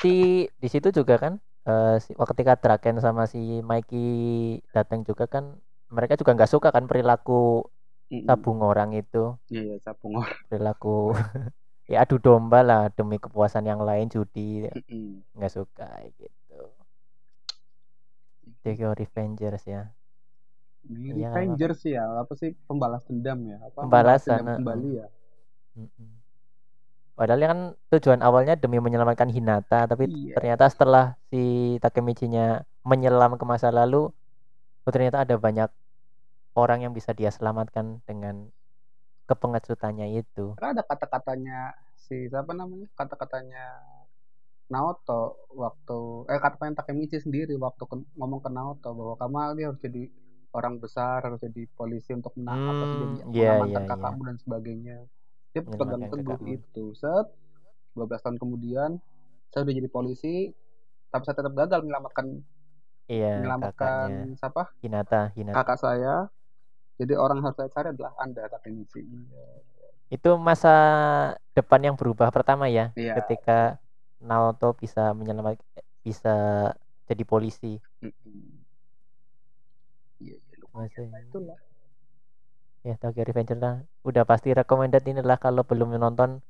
si 0.01 0.47
di 0.57 0.67
situ 0.67 0.89
juga 0.89 1.15
kan 1.21 1.33
si, 2.01 2.11
ketika 2.17 2.57
Draken 2.57 2.97
sama 2.99 3.23
si 3.29 3.61
Mikey 3.61 4.07
datang 4.73 5.05
juga 5.05 5.29
kan 5.29 5.55
mereka 5.93 6.17
juga 6.17 6.33
nggak 6.33 6.51
suka 6.51 6.69
kan 6.73 6.87
perilaku 6.89 7.67
tabung 8.27 8.59
orang 8.65 8.91
itu 8.97 9.37
Iya, 9.51 9.77
sabung 9.79 10.19
orang. 10.19 10.35
perilaku 10.49 11.13
ya 11.91 12.03
adu 12.03 12.17
domba 12.19 12.59
lah 12.63 12.81
demi 12.91 13.19
kepuasan 13.21 13.67
yang 13.67 13.83
lain 13.83 14.07
judi 14.11 14.67
nggak 15.37 15.51
suka 15.53 15.87
gitu 16.17 16.40
Tokyo 18.63 18.89
Revengers 18.97 19.63
ya 19.67 19.81
Iya, 20.89 21.29
Revengers 21.29 21.77
sih 21.85 21.93
ya, 21.93 22.03
apa 22.21 22.33
sih 22.41 22.49
pembalas 22.67 23.03
dendam 23.05 23.37
ya? 23.45 23.57
Apa 23.61 23.85
Pembalasan, 23.85 24.41
dendam 24.41 24.47
heeh. 24.49 24.57
kembali 24.57 24.89
ya? 24.97 25.07
Mm-mm. 25.77 26.09
Padahal 27.13 27.41
kan 27.53 27.59
tujuan 27.93 28.21
awalnya 28.25 28.57
demi 28.57 28.81
menyelamatkan 28.81 29.29
Hinata, 29.29 29.85
tapi 29.85 30.09
Iya. 30.09 30.33
ternyata 30.41 30.65
setelah 30.73 31.05
si 31.29 31.77
Takemichi-nya 31.83 32.65
menyelam 32.81 33.37
ke 33.37 33.45
masa 33.45 33.69
lalu, 33.69 34.09
oh, 34.85 34.91
ternyata 34.91 35.21
ada 35.21 35.35
banyak 35.37 35.69
orang 36.57 36.79
yang 36.89 36.93
bisa 36.97 37.13
dia 37.13 37.29
selamatkan 37.29 38.01
dengan 38.09 38.49
kepengecutannya 39.29 40.17
itu. 40.17 40.57
Karena 40.57 40.81
ada 40.81 40.83
kata-katanya 40.83 41.57
si 41.95 42.25
siapa 42.27 42.51
namanya? 42.57 42.89
Kata-katanya 42.97 43.63
Naoto 44.73 45.21
waktu 45.63 45.99
eh 46.31 46.39
kata-katanya 46.43 46.75
Takemichi 46.81 47.17
sendiri 47.25 47.53
waktu 47.65 47.83
ke- 47.91 48.07
ngomong 48.19 48.39
ke 48.45 48.49
Naoto 48.57 48.89
bahwa 48.99 49.15
kamu 49.21 49.35
dia 49.57 49.65
harus 49.69 49.81
jadi 49.87 50.03
orang 50.57 50.75
besar, 50.83 51.17
harus 51.25 51.39
jadi 51.47 51.61
polisi 51.79 52.11
untuk 52.19 52.33
menang 52.39 52.61
apa 52.71 52.83
sih 52.89 52.97
Hmm, 52.97 53.03
jadi 53.03 53.15
iya, 53.35 53.51
mengamankan 53.51 53.83
iya, 53.87 53.87
kakakmu 53.91 54.21
dan 54.29 54.37
sebagainya. 54.43 54.97
Dia 55.53 55.61
Menyelamatkan 55.67 56.19
pegang 56.19 56.41
teguh 56.41 56.47
itu. 56.57 56.83
Set 57.01 57.27
12 57.95 58.21
tahun 58.23 58.37
kemudian 58.43 58.91
saya 59.51 59.61
udah 59.67 59.75
jadi 59.79 59.89
polisi 59.91 60.35
tapi 61.11 61.23
saya 61.27 61.35
tetap 61.39 61.53
gagal 61.61 61.79
menyelamatkan 61.83 62.27
Iya, 63.13 63.27
menyelamatkan 63.35 63.61
kakaknya 63.61 64.35
siapa? 64.39 64.63
Hinata, 64.81 65.17
Hinata. 65.37 65.55
kakak 65.55 65.77
saya. 65.85 66.15
Jadi 66.99 67.13
orang 67.23 67.37
yang 67.41 67.45
harus 67.49 67.57
saya 67.59 67.71
cari 67.75 67.87
adalah 67.93 68.13
Anda 68.23 68.43
Takemichi. 68.53 69.01
Itu 70.11 70.29
masa 70.47 70.69
depan 71.55 71.79
yang 71.87 71.95
berubah 71.99 72.29
pertama 72.35 72.67
ya, 72.67 72.91
Iya. 72.95 73.15
ketika 73.15 73.79
Naoto 74.29 74.67
bisa 74.81 75.01
menyelamatkan 75.17 75.65
bisa 76.05 76.29
jadi 77.09 77.23
polisi. 77.31 77.67
Iya, 80.21 80.35
iya, 80.37 81.07
Itulah. 81.25 81.57
ya 82.87 82.93
Tokyo 83.01 83.23
Revenger 83.29 83.57
lah 83.61 83.75
udah 84.09 84.23
pasti 84.25 84.49
recommended 84.59 85.03
inilah 85.05 85.37
kalau 85.37 85.61
belum 85.69 85.97
nonton 86.01 86.41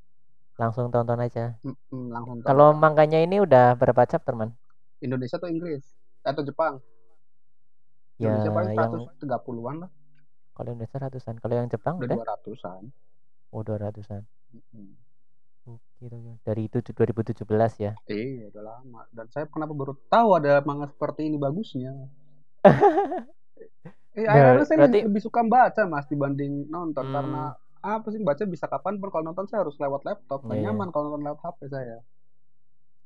langsung 0.62 0.88
tonton 0.94 1.20
aja 1.20 1.56
Mm-mm, 1.64 2.04
langsung 2.12 2.38
tahu. 2.40 2.48
kalau 2.48 2.68
mangkanya 2.84 3.20
ini 3.26 3.38
udah 3.46 3.76
berapa 3.80 4.04
chapter 4.08 4.34
man 4.40 4.52
Indonesia 5.02 5.36
atau 5.42 5.50
Inggris 5.50 5.84
atau 6.22 6.42
Jepang? 6.46 6.78
ya 8.22 8.32
Indonesia 8.32 8.52
paling 8.54 8.76
yang 8.78 8.92
130-an 8.94 9.76
lah, 9.84 9.90
kalau 10.56 10.70
Indonesia 10.76 10.98
ratusan 11.02 11.36
kalau 11.42 11.56
yang 11.60 11.68
Jepang 11.72 11.96
udah 12.00 12.08
udah 12.08 12.18
200-an. 12.24 12.84
oh 13.56 13.62
dua 13.68 13.78
ratusan 13.84 14.22
Mm-mm. 14.56 14.88
Oke, 15.66 16.10
dari 16.42 16.66
itu 16.66 16.82
2017 16.82 17.78
ya 17.78 17.94
Iya, 18.10 18.50
udah 18.50 18.64
lama. 18.66 19.06
Dan 19.14 19.30
saya 19.30 19.46
kenapa 19.46 19.78
baru 19.78 19.94
tahu 20.10 20.30
ada 20.34 20.58
manga 20.66 20.90
seperti 20.90 21.30
ini 21.30 21.38
bagusnya? 21.38 21.94
Eh, 24.12 24.28
Nah, 24.28 24.36
akhirnya 24.60 24.66
saya 24.68 24.78
berarti- 24.84 25.08
lebih 25.08 25.24
suka 25.24 25.40
baca 25.40 25.88
mas 25.88 26.04
dibanding 26.04 26.68
nonton 26.68 27.00
Hmm. 27.00 27.16
karena 27.16 27.44
apa 27.80 28.08
sih 28.12 28.20
baca 28.20 28.44
bisa 28.44 28.68
kapan 28.68 29.00
pun 29.00 29.08
kalau 29.08 29.24
nonton 29.24 29.48
saya 29.48 29.64
harus 29.64 29.80
lewat 29.80 30.04
laptop 30.04 30.44
Iya. 30.46 30.68
nyaman 30.68 30.92
kalau 30.92 31.08
nonton 31.08 31.24
lewat 31.24 31.40
HP 31.40 31.60
saya. 31.70 31.98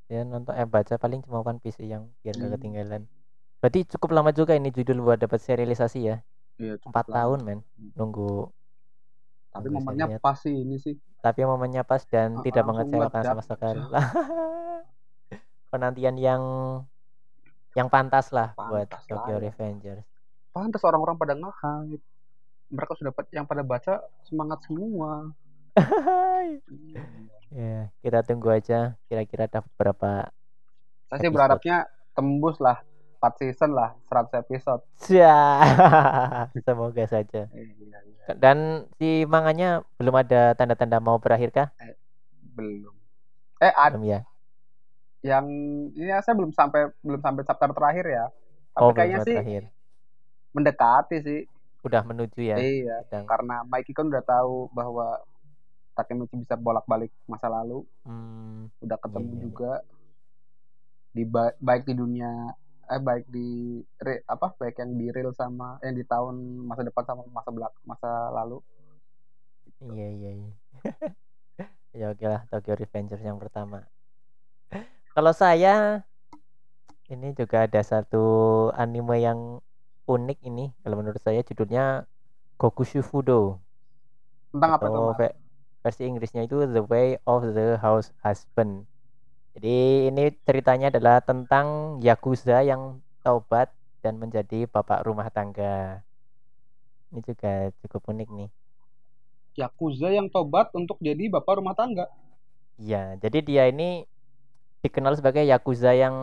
ya 0.05 0.21
nonton 0.21 0.53
eh 0.53 0.65
baca 0.65 0.97
paling 0.97 1.21
cuma 1.21 1.41
One 1.41 1.57
Piece 1.57 1.77
yang 1.79 2.09
biar 2.21 2.33
gak 2.35 2.45
Hmm. 2.45 2.55
ketinggalan 2.57 3.01
berarti 3.57 3.85
cukup 3.87 4.13
lama 4.13 4.29
juga 4.29 4.53
ini 4.53 4.69
judul 4.69 5.01
buat 5.01 5.17
dapat 5.17 5.37
serialisasi 5.39 5.99
ya 6.03 6.17
Iya, 6.57 6.77
cukup 6.77 6.89
empat 6.89 7.05
lama. 7.05 7.15
tahun 7.15 7.39
men 7.41 7.59
Hmm. 7.73 7.89
nunggu 7.93 8.49
Tapi 9.55 9.67
momennya 9.71 10.05
seriat. 10.11 10.21
pas 10.21 10.35
sih 10.35 10.51
ini 10.51 10.75
sih. 10.75 10.95
tapi 11.23 11.41
momennya 11.41 11.81
pas 11.81 12.03
dan 12.05 12.37
Ah, 12.37 12.43
tidak 12.45 12.63
mengecewakan 12.69 13.23
sama 13.25 13.41
sekali 13.41 13.81
penantian 15.73 16.15
yang 16.21 16.43
yang 17.73 17.89
pantas 17.89 18.29
lah 18.31 18.53
buat 18.55 18.85
Pantas 18.87 19.03
Tokyo 19.09 19.35
lah 19.35 19.41
ya. 19.41 19.43
Revengers. 19.49 20.05
Pantas 20.53 20.81
orang-orang 20.87 21.17
pada 21.19 21.33
nge-hype. 21.35 22.03
Mereka 22.71 22.93
sudah 22.95 23.11
pa- 23.11 23.27
yang 23.33 23.43
pada 23.43 23.63
baca 23.65 23.99
semangat 24.23 24.59
semua. 24.63 25.31
Ya, 27.55 27.87
kita 28.03 28.19
tunggu 28.25 28.51
aja 28.51 28.99
kira-kira 29.07 29.47
dapat 29.47 29.71
berapa 29.79 30.27
Saya 31.07 31.19
sih 31.23 31.31
berharapnya 31.31 31.87
tembus 32.11 32.59
lah 32.59 32.83
4 33.25 33.41
season 33.41 33.73
lah 33.73 33.97
100 34.03 34.37
episode. 34.39 34.81
Ya, 35.07 35.65
semoga 36.61 37.03
saja. 37.05 37.49
Iya, 37.49 37.73
iya. 38.05 38.33
Dan 38.35 38.57
si 38.95 39.25
manganya 39.25 39.81
belum 39.95 40.13
ada 40.15 40.53
tanda-tanda 40.53 40.97
mau 40.99 41.17
berakhir 41.17 41.49
kah? 41.49 41.67
Belum. 42.53 42.93
Eh 43.57 43.71
ada 43.71 43.97
Belum 43.97 44.05
ya. 44.07 44.21
yang 45.23 45.45
ini 45.91 46.13
saya 46.15 46.37
belum 46.37 46.53
sampai 46.53 46.93
belum 47.01 47.17
sampai 47.17 47.41
chapter 47.41 47.69
terakhir 47.71 48.05
ya. 48.05 48.25
Tapi 48.71 48.81
Oh, 48.83 48.91
kayaknya 48.91 49.19
sih 49.23 49.33
terakhir. 49.33 49.63
mendekati 50.51 51.17
sih. 51.19 51.41
Udah 51.81 52.01
menuju 52.01 52.37
ya. 52.37 52.55
Iya, 52.55 52.95
Sedang- 53.03 53.25
karena 53.25 53.61
Mikey 53.63 53.91
kan 53.91 54.05
udah 54.05 54.21
tahu 54.21 54.69
bahwa 54.69 55.17
Takemichi 55.93 56.35
bisa 56.35 56.53
bolak-balik 56.53 57.07
masa 57.25 57.47
lalu, 57.47 57.81
Hmm, 58.03 58.67
udah 58.79 58.97
ketemu 58.97 59.21
Iya, 59.21 59.25
iya, 59.25 59.33
iya. 59.33 59.45
juga 59.47 59.73
di 61.09 61.23
ba- 61.23 61.55
baik 61.57 61.83
di 61.83 61.95
dunia 61.95 62.51
eh 62.93 63.01
baik 63.07 63.25
di 63.35 63.47
re- 64.05 64.23
apa 64.33 64.47
baik 64.59 64.75
yang 64.81 64.91
di 64.99 65.05
real 65.15 65.31
sama 65.41 65.77
yang 65.85 65.95
di 65.99 66.03
tahun 66.05 66.35
masa 66.69 66.81
depan 66.87 67.03
sama 67.07 67.21
masa 67.37 67.49
belak 67.55 67.73
masa 67.89 68.09
lalu. 68.37 68.57
iya 69.93 70.07
iya 70.17 70.29
iya. 70.39 70.51
ya 71.99 72.05
oke 72.13 72.25
lah 72.31 72.41
Tokyo 72.51 72.73
Revengers 72.81 73.23
yang 73.23 73.37
pertama. 73.41 73.77
Kalau 75.15 75.31
saya 75.31 76.03
ini 77.13 77.27
juga 77.39 77.57
ada 77.65 77.81
satu 77.91 78.23
anime 78.73 79.15
yang 79.21 79.39
unik 80.05 80.37
ini 80.49 80.73
kalau 80.81 80.95
menurut 81.01 81.21
saya 81.21 81.41
judulnya 81.45 82.05
Gokushu 82.61 83.01
Fudo 83.09 83.61
Tentang 84.51 84.71
apa 84.77 84.85
tuh? 84.89 85.13
versi 85.85 86.01
Inggrisnya 86.09 86.41
itu 86.49 86.57
The 86.65 86.81
Way 86.81 87.21
of 87.29 87.41
the 87.53 87.77
House 87.77 88.09
Husband. 88.25 88.89
Jadi 89.55 89.69
ini 90.09 90.21
ceritanya 90.47 90.85
adalah 90.91 91.15
tentang 91.29 91.67
yakuza 92.07 92.55
yang 92.69 92.81
taubat 93.23 93.67
dan 94.03 94.13
menjadi 94.21 94.55
bapak 94.73 94.99
rumah 95.07 95.27
tangga. 95.35 96.03
Ini 97.11 97.19
juga 97.29 97.49
cukup 97.81 98.01
unik 98.13 98.29
nih. 98.37 98.49
Yakuza 99.61 100.07
yang 100.17 100.27
tobat 100.35 100.67
untuk 100.79 100.97
jadi 101.07 101.25
bapak 101.35 101.59
rumah 101.59 101.75
tangga. 101.79 102.05
Iya, 102.81 102.97
jadi 103.23 103.37
dia 103.47 103.63
ini 103.71 103.83
dikenal 104.83 105.13
sebagai 105.19 105.43
yakuza 105.51 105.91
yang 106.03 106.15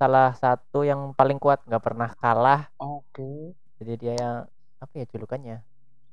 salah 0.00 0.28
satu 0.42 0.78
yang 0.90 1.00
paling 1.18 1.38
kuat, 1.42 1.58
nggak 1.66 1.84
pernah 1.86 2.10
kalah. 2.22 2.60
Oke. 2.78 3.28
Jadi 3.78 3.92
dia 4.02 4.12
yang 4.22 4.36
apa 4.82 4.94
ya 5.00 5.04
julukannya? 5.12 5.54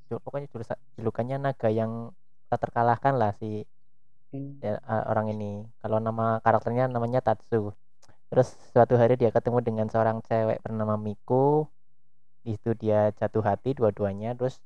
Jul- 0.09 0.23
Pokoknya 0.25 0.47
julukannya 0.97 1.37
naga 1.45 1.69
yang 1.79 1.93
tak 2.49 2.59
terkalahkan 2.63 3.13
lah 3.21 3.31
si. 3.41 3.47
Ya, 4.33 4.79
orang 5.07 5.31
ini. 5.35 5.67
Kalau 5.83 5.99
nama 5.99 6.39
karakternya 6.43 6.87
namanya 6.87 7.19
Tatsu. 7.19 7.75
Terus 8.31 8.55
suatu 8.71 8.95
hari 8.95 9.19
dia 9.19 9.27
ketemu 9.27 9.59
dengan 9.59 9.87
seorang 9.91 10.23
cewek 10.23 10.63
bernama 10.63 10.95
Miku. 10.95 11.67
Di 12.41 12.55
situ 12.55 12.71
dia 12.79 13.11
jatuh 13.15 13.43
hati 13.43 13.75
dua-duanya. 13.75 14.33
Terus 14.39 14.63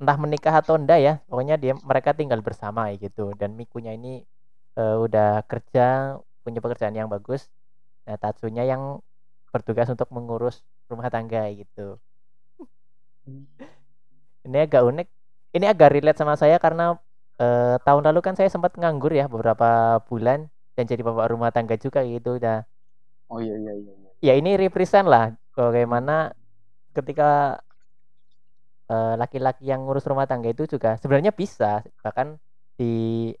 entah 0.00 0.18
menikah 0.18 0.58
atau 0.58 0.74
enggak 0.74 0.98
ya, 0.98 1.14
pokoknya 1.30 1.56
dia 1.60 1.72
mereka 1.78 2.16
tinggal 2.16 2.40
bersama 2.40 2.90
gitu. 2.96 3.36
Dan 3.36 3.54
Mikunya 3.54 3.94
ini 3.94 4.24
uh, 4.80 4.96
udah 5.04 5.44
kerja, 5.46 6.18
punya 6.42 6.58
pekerjaan 6.64 6.96
yang 6.96 7.12
bagus. 7.12 7.46
Nah, 8.08 8.16
Tatsunya 8.16 8.64
yang 8.64 9.00
bertugas 9.54 9.86
untuk 9.86 10.10
mengurus 10.10 10.64
rumah 10.90 11.08
tangga 11.12 11.46
gitu. 11.52 12.00
Hmm. 13.24 13.46
Ini 14.44 14.66
agak 14.66 14.82
unik. 14.82 15.08
Ini 15.54 15.64
agak 15.70 15.94
relate 15.94 16.18
sama 16.18 16.34
saya 16.34 16.58
karena 16.58 16.98
eh, 17.42 17.76
tahun 17.86 18.02
lalu 18.08 18.20
kan 18.26 18.34
saya 18.38 18.48
sempat 18.52 18.76
nganggur 18.80 19.12
ya 19.14 19.26
beberapa 19.30 19.98
bulan 20.08 20.48
dan 20.74 20.84
jadi 20.90 21.02
bapak 21.06 21.26
rumah 21.32 21.50
tangga 21.54 21.74
juga 21.78 22.02
gitu 22.06 22.38
udah. 22.38 22.66
Oh 23.30 23.40
iya 23.40 23.54
iya 23.62 23.72
iya. 23.80 23.92
iya. 24.00 24.10
Ya 24.22 24.32
ini 24.40 24.56
represent 24.56 25.06
lah 25.12 25.34
bagaimana 25.56 26.32
ketika 26.96 27.58
eh, 28.90 29.14
laki-laki 29.20 29.62
yang 29.70 29.84
ngurus 29.84 30.04
rumah 30.10 30.26
tangga 30.30 30.48
itu 30.52 30.64
juga 30.68 30.96
sebenarnya 31.00 31.32
bisa 31.34 31.84
bahkan 32.04 32.36
di 32.78 32.84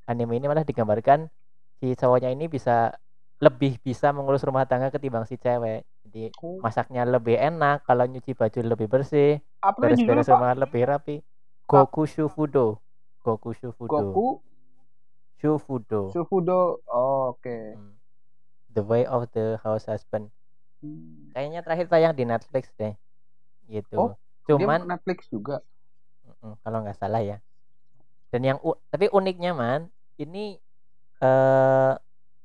anime 0.06 0.38
ini 0.38 0.46
malah 0.46 0.62
digambarkan 0.62 1.26
si 1.80 1.92
cowoknya 1.98 2.30
ini 2.34 2.46
bisa 2.46 2.94
lebih 3.42 3.76
bisa 3.82 4.14
mengurus 4.14 4.46
rumah 4.46 4.64
tangga 4.64 4.88
ketimbang 4.94 5.26
si 5.28 5.36
cewek. 5.36 5.84
Jadi 6.06 6.32
Oh. 6.42 6.62
masaknya 6.64 7.02
lebih 7.04 7.36
enak, 7.36 7.84
kalau 7.84 8.04
nyuci 8.08 8.32
baju 8.32 8.60
lebih 8.72 8.86
bersih, 8.88 9.42
beres-beres 9.80 10.26
rumah 10.32 10.54
lebih 10.56 10.82
rapi. 10.88 11.16
Goku 11.68 12.06
Shufudo. 12.08 12.83
Goku 13.24 13.56
Shufudo. 13.56 13.88
Goku 13.88 14.28
Shufudo. 15.40 16.12
Shufudo. 16.12 16.84
Oh, 16.84 17.32
Oke. 17.32 17.72
Hmm. 17.72 17.96
The 18.76 18.84
Way 18.84 19.08
of 19.08 19.32
the 19.32 19.56
House 19.64 19.88
Husband. 19.88 20.28
Hmm. 20.84 21.32
Kayaknya 21.32 21.60
terakhir 21.64 21.86
tayang 21.88 22.12
di 22.12 22.28
Netflix 22.28 22.68
deh. 22.76 22.92
Gitu. 23.64 23.96
Oh, 23.96 24.12
Dia 24.44 24.60
Cuman 24.60 24.84
Netflix 24.84 25.24
juga. 25.32 25.64
kalau 26.60 26.84
nggak 26.84 27.00
salah 27.00 27.24
ya. 27.24 27.40
Dan 28.28 28.44
yang 28.44 28.58
tapi 28.92 29.08
uniknya 29.08 29.56
man, 29.56 29.88
ini 30.20 30.60
eh 31.24 31.92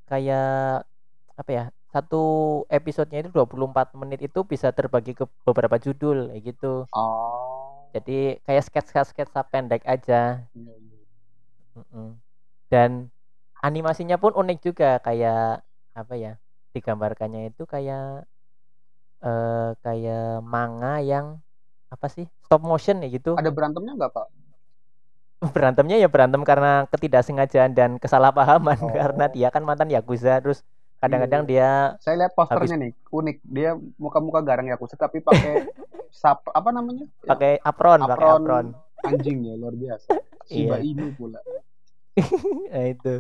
kayak 0.08 0.88
apa 1.36 1.52
ya? 1.52 1.64
Satu 1.90 2.22
episodenya 2.70 3.26
itu 3.28 3.34
24 3.34 3.98
menit 3.98 4.22
itu 4.22 4.46
bisa 4.46 4.70
terbagi 4.72 5.18
ke 5.18 5.26
beberapa 5.44 5.76
judul 5.82 6.32
kayak 6.32 6.44
gitu. 6.56 6.88
Oh. 6.96 7.49
Jadi 7.90 8.38
kayak 8.46 8.64
sketsa-sketsa 8.70 9.42
pendek 9.50 9.82
aja. 9.90 10.46
Iya. 10.54 10.74
Mm-mm. 11.80 12.20
Dan 12.70 13.10
animasinya 13.66 14.20
pun 14.22 14.36
unik 14.36 14.60
juga 14.62 15.02
kayak 15.02 15.66
apa 15.98 16.14
ya? 16.16 16.34
Digambarkannya 16.76 17.50
itu 17.50 17.66
kayak 17.66 18.30
eh 19.20 19.70
kayak 19.84 20.46
manga 20.46 21.02
yang 21.02 21.42
apa 21.90 22.08
sih? 22.08 22.30
Stop 22.46 22.62
motion 22.62 23.02
ya 23.02 23.10
gitu. 23.10 23.34
Ada 23.36 23.50
berantemnya 23.50 23.94
nggak 23.98 24.12
Pak? 24.14 24.28
Berantemnya 25.56 25.98
ya 25.98 26.08
berantem 26.12 26.44
karena 26.44 26.86
ketidaksengajaan 26.92 27.72
dan 27.72 27.92
kesalahpahaman 27.98 28.78
Oh. 28.80 28.92
karena 29.00 29.26
dia 29.32 29.48
kan 29.50 29.64
mantan 29.64 29.90
yakuza 29.90 30.44
terus 30.44 30.62
kadang-kadang 31.00 31.44
dia 31.44 31.96
Saya 32.00 32.16
lihat 32.26 32.34
posternya 32.36 32.76
nih, 32.78 32.92
unik. 33.10 33.38
Dia 33.44 33.72
muka-muka 33.96 34.40
garang 34.44 34.68
Yakuza 34.68 34.96
tapi 34.96 35.20
pakai 35.20 35.68
sap 36.12 36.44
apa 36.52 36.70
namanya? 36.70 37.08
Ya, 37.24 37.32
pakai 37.32 37.54
apron, 37.64 38.00
pakai 38.04 38.14
apron 38.14 38.42
apron. 38.44 38.66
anjing 39.02 39.38
ya, 39.48 39.54
luar 39.56 39.76
biasa. 39.76 40.08
Shiba 40.46 40.78
Iya. 40.78 40.92
Inu 40.92 41.08
pula. 41.16 41.40
Nah, 42.70 42.86
itu. 42.94 43.14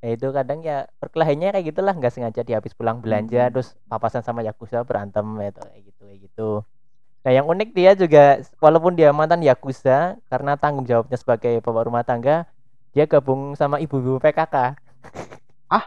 Nah, 0.00 0.08
itu 0.16 0.26
kadang 0.32 0.64
ya 0.64 0.88
perkelahiannya 0.96 1.52
kayak 1.52 1.66
gitulah 1.76 1.92
nggak 1.92 2.08
sengaja 2.08 2.40
dia 2.40 2.56
habis 2.56 2.72
pulang 2.72 3.04
belanja 3.04 3.36
Hmm. 3.44 3.52
terus 3.52 3.76
papasan 3.84 4.24
sama 4.24 4.40
yakuza 4.40 4.80
berantem 4.80 5.26
itu 5.44 5.60
kayak 5.60 5.82
gitu 5.84 6.02
kayak 6.08 6.20
gitu. 6.24 6.50
Nah, 7.20 7.32
yang 7.36 7.44
unik 7.44 7.76
dia 7.76 7.92
juga 7.92 8.40
walaupun 8.64 8.96
dia 8.96 9.12
mantan 9.12 9.44
yakuza 9.44 10.16
karena 10.32 10.56
tanggung 10.56 10.88
jawabnya 10.88 11.20
sebagai 11.20 11.60
bapak 11.60 11.84
rumah 11.84 12.00
tangga, 12.00 12.48
dia 12.96 13.04
gabung 13.04 13.52
sama 13.52 13.76
ibu-ibu 13.76 14.16
PKK. 14.16 14.72
Ah? 15.68 15.84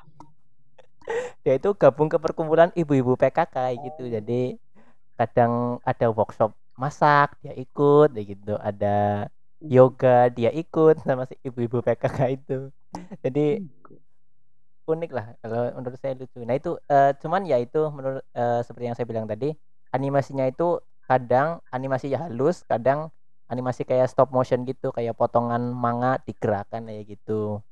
dia 1.43 1.54
itu 1.60 1.69
gabung 1.82 2.10
ke 2.13 2.17
perkumpulan 2.23 2.69
ibu-ibu 2.80 3.13
PKK 3.21 3.56
gitu. 3.86 4.02
Jadi 4.15 4.34
kadang 5.19 5.80
ada 5.89 6.06
workshop 6.17 6.52
masak 6.82 7.28
dia 7.43 7.54
ikut 7.63 8.08
gitu, 8.17 8.52
ada 8.69 8.88
yoga 9.62 10.10
dia 10.38 10.49
ikut 10.62 10.95
sama 11.06 11.23
si 11.30 11.36
ibu-ibu 11.47 11.78
PKK 11.86 12.19
itu. 12.38 12.54
Jadi 13.26 13.62
unik 14.91 15.10
lah 15.15 15.26
kalau 15.41 15.62
menurut 15.80 15.99
saya 16.02 16.13
lucu. 16.19 16.38
Nah 16.43 16.56
itu 16.60 16.69
eh, 16.91 17.12
cuman 17.21 17.41
ya 17.52 17.58
itu 17.63 17.78
menurut 17.95 18.23
eh, 18.36 18.60
seperti 18.65 18.86
yang 18.91 18.95
saya 18.97 19.08
bilang 19.12 19.28
tadi 19.32 19.56
animasinya 19.95 20.45
itu 20.52 20.63
kadang 21.08 21.60
animasi 21.76 22.12
ya 22.13 22.19
halus, 22.28 22.63
kadang 22.67 23.08
animasi 23.52 23.82
kayak 23.88 24.08
stop 24.12 24.30
motion 24.36 24.60
gitu, 24.67 24.91
kayak 24.95 25.15
potongan 25.19 25.62
manga 25.71 26.19
digerakkan 26.28 26.84
kayak 26.89 27.04
gitu. 27.15 27.63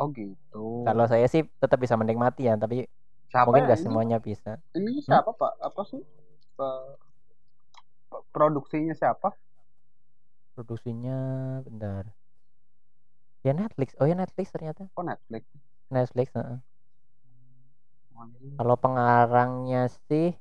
Oh 0.00 0.08
gitu. 0.16 0.88
Kalau 0.88 1.04
saya 1.04 1.28
sih 1.28 1.44
tetap 1.60 1.76
bisa 1.76 1.92
menikmati 2.00 2.48
ya, 2.48 2.56
tapi 2.56 2.88
siapa 3.28 3.44
mungkin 3.44 3.68
nggak 3.68 3.80
semuanya 3.84 4.16
bisa. 4.16 4.56
Ini 4.72 5.04
siapa 5.04 5.36
Pak? 5.36 5.60
Apa 5.60 5.84
sih? 5.84 6.00
Produksinya 8.32 8.96
siapa? 8.96 9.36
Produksinya 10.56 11.16
bentar. 11.68 12.08
Ya 13.44 13.52
Netflix. 13.52 13.92
Oh 14.00 14.08
ya 14.08 14.16
Netflix 14.16 14.48
ternyata. 14.56 14.88
Oh 14.96 15.04
Netflix. 15.04 15.44
Netflix. 15.92 16.32
Oh, 16.36 16.56
ini 18.40 18.56
Kalau 18.56 18.76
pengarangnya 18.76 19.88
sih 20.08 20.32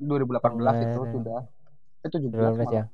2018 0.00 0.40
itu 0.40 0.40
Pengarang. 0.40 1.12
sudah. 1.12 1.40
Itu 2.04 2.16
17 2.20 2.32
12 2.32 2.56
malah. 2.60 2.72
ya. 2.72 2.84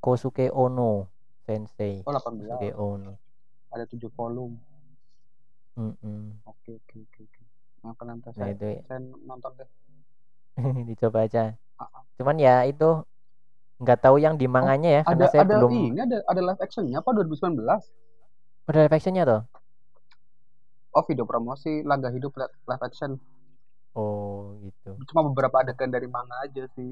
Kosuke 0.00 0.48
Ono 0.52 1.08
Sensei. 1.44 2.00
Oh 2.04 2.12
18. 2.12 2.44
Kosuke 2.48 2.70
Ono. 2.76 3.12
Ada 3.74 3.84
7 3.90 4.10
volume. 4.14 4.54
Mm-mm. 5.78 6.38
Oke 6.46 6.70
oke 6.78 6.96
oke 7.04 7.20
oke. 7.26 7.42
Makanan 7.84 8.16
tas. 8.24 8.32
Nah 8.38 8.46
Saya, 8.46 8.54
itu 8.54 8.66
saya 8.86 8.98
nonton 9.28 9.52
deh. 9.58 9.68
dicoba 10.88 11.18
aja. 11.26 11.40
Ah, 11.78 11.88
ah. 11.90 12.02
Cuman 12.18 12.36
ya 12.38 12.62
itu 12.70 12.84
nggak 13.82 13.98
tahu 14.04 14.16
yang 14.24 14.34
di 14.40 14.46
manganya 14.46 14.90
ya 14.96 15.02
karena 15.10 15.26
Ada 15.26 15.32
saya 15.32 15.44
ada 15.44 15.54
belum 15.54 15.74
ini 15.74 15.98
ada 16.00 16.18
ada 16.30 16.40
live 16.40 16.60
actionnya 16.62 16.96
apa 17.02 17.10
2019? 17.12 17.82
ada 18.68 18.78
live 18.84 18.94
actionnya 18.96 19.22
tuh. 19.30 19.40
Oh 20.96 21.02
video 21.08 21.26
promosi 21.26 21.82
laga 21.90 22.08
hidup 22.14 22.32
li- 22.40 22.54
live 22.70 22.84
action. 22.88 23.10
Oh 23.94 24.58
gitu. 24.62 24.90
Cuma 25.10 25.22
beberapa 25.28 25.56
adegan 25.62 25.90
dari 25.90 26.06
manga 26.06 26.36
aja 26.46 26.64
sih. 26.78 26.90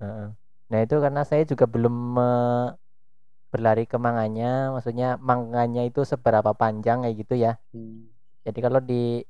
Heeh. 0.00 0.26
Nah 0.70 0.78
itu 0.84 0.94
karena 1.04 1.20
saya 1.30 1.42
juga 1.50 1.64
belum 1.74 1.94
eh, 2.18 2.64
berlari 3.52 3.84
ke 3.84 4.00
manganya, 4.00 4.72
maksudnya 4.72 5.20
manganya 5.20 5.84
itu 5.84 6.08
seberapa 6.08 6.56
panjang 6.56 7.04
kayak 7.04 7.16
gitu 7.20 7.34
ya. 7.36 7.60
Hmm. 7.76 8.08
Jadi 8.48 8.58
kalau 8.64 8.80
di 8.80 9.20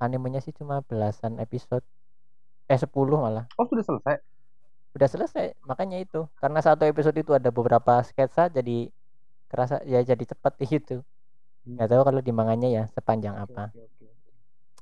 animenya 0.00 0.40
sih 0.40 0.56
cuma 0.56 0.80
belasan 0.80 1.36
episode, 1.44 1.84
eh 2.72 2.80
10 2.80 3.20
malah. 3.20 3.44
Oh 3.60 3.68
sudah 3.68 3.84
selesai. 3.84 4.16
Udah 4.96 5.08
selesai, 5.12 5.46
makanya 5.68 6.00
itu. 6.00 6.24
Karena 6.40 6.64
satu 6.64 6.88
episode 6.88 7.14
itu 7.20 7.36
ada 7.36 7.52
beberapa 7.52 8.00
sketsa, 8.00 8.48
jadi 8.48 8.88
kerasa 9.52 9.84
ya 9.84 10.00
jadi 10.00 10.24
cepet 10.24 10.52
gitu. 10.72 10.96
Nggak 11.68 11.88
tahu 11.92 12.02
kalau 12.08 12.20
di 12.24 12.32
manganya 12.32 12.68
ya 12.72 12.84
sepanjang 12.96 13.36
Oke, 13.36 13.52
apa. 13.52 13.64
oke, 13.76 14.04
oke. 14.08 14.32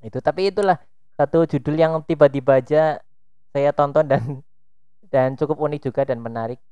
Itu 0.07 0.19
tapi 0.23 0.55
itulah 0.55 0.79
satu 1.19 1.43
judul 1.51 1.75
yang 1.75 1.99
tiba-tiba 2.07 2.62
aja 2.62 3.03
saya 3.51 3.71
tonton 3.75 4.07
dan 4.07 4.23
dan 5.12 5.35
cukup 5.35 5.59
unik 5.59 5.91
juga 5.91 6.07
dan 6.07 6.23
menarik 6.23 6.62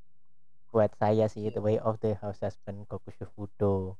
buat 0.76 0.92
saya 0.92 1.24
sih 1.24 1.48
itu 1.48 1.56
Way 1.56 1.80
of 1.80 1.96
the 2.04 2.20
House 2.20 2.44
Husband 2.44 2.84
Kokushu 2.84 3.24
Fudo. 3.32 3.96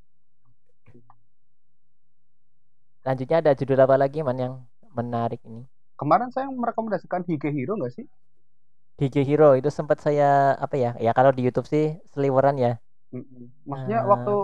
Lanjutnya 3.01 3.41
ada 3.41 3.57
judul 3.57 3.81
apa 3.81 3.97
lagi 3.97 4.21
man 4.21 4.37
yang 4.37 4.55
menarik 4.93 5.41
ini? 5.41 5.65
Kemarin 5.97 6.29
saya 6.29 6.53
merekomendasikan 6.53 7.25
Hige 7.25 7.49
Hero 7.49 7.81
nggak 7.81 7.97
sih? 7.97 8.05
Hige 9.01 9.25
Hero 9.25 9.57
itu 9.57 9.73
sempat 9.73 10.05
saya 10.05 10.53
apa 10.53 10.77
ya? 10.77 10.93
Ya 11.01 11.17
kalau 11.17 11.33
di 11.33 11.41
YouTube 11.41 11.65
sih 11.65 11.97
seliweran 12.13 12.61
ya. 12.61 12.77
Maksudnya 13.65 14.05
Ah. 14.05 14.09
waktu 14.13 14.35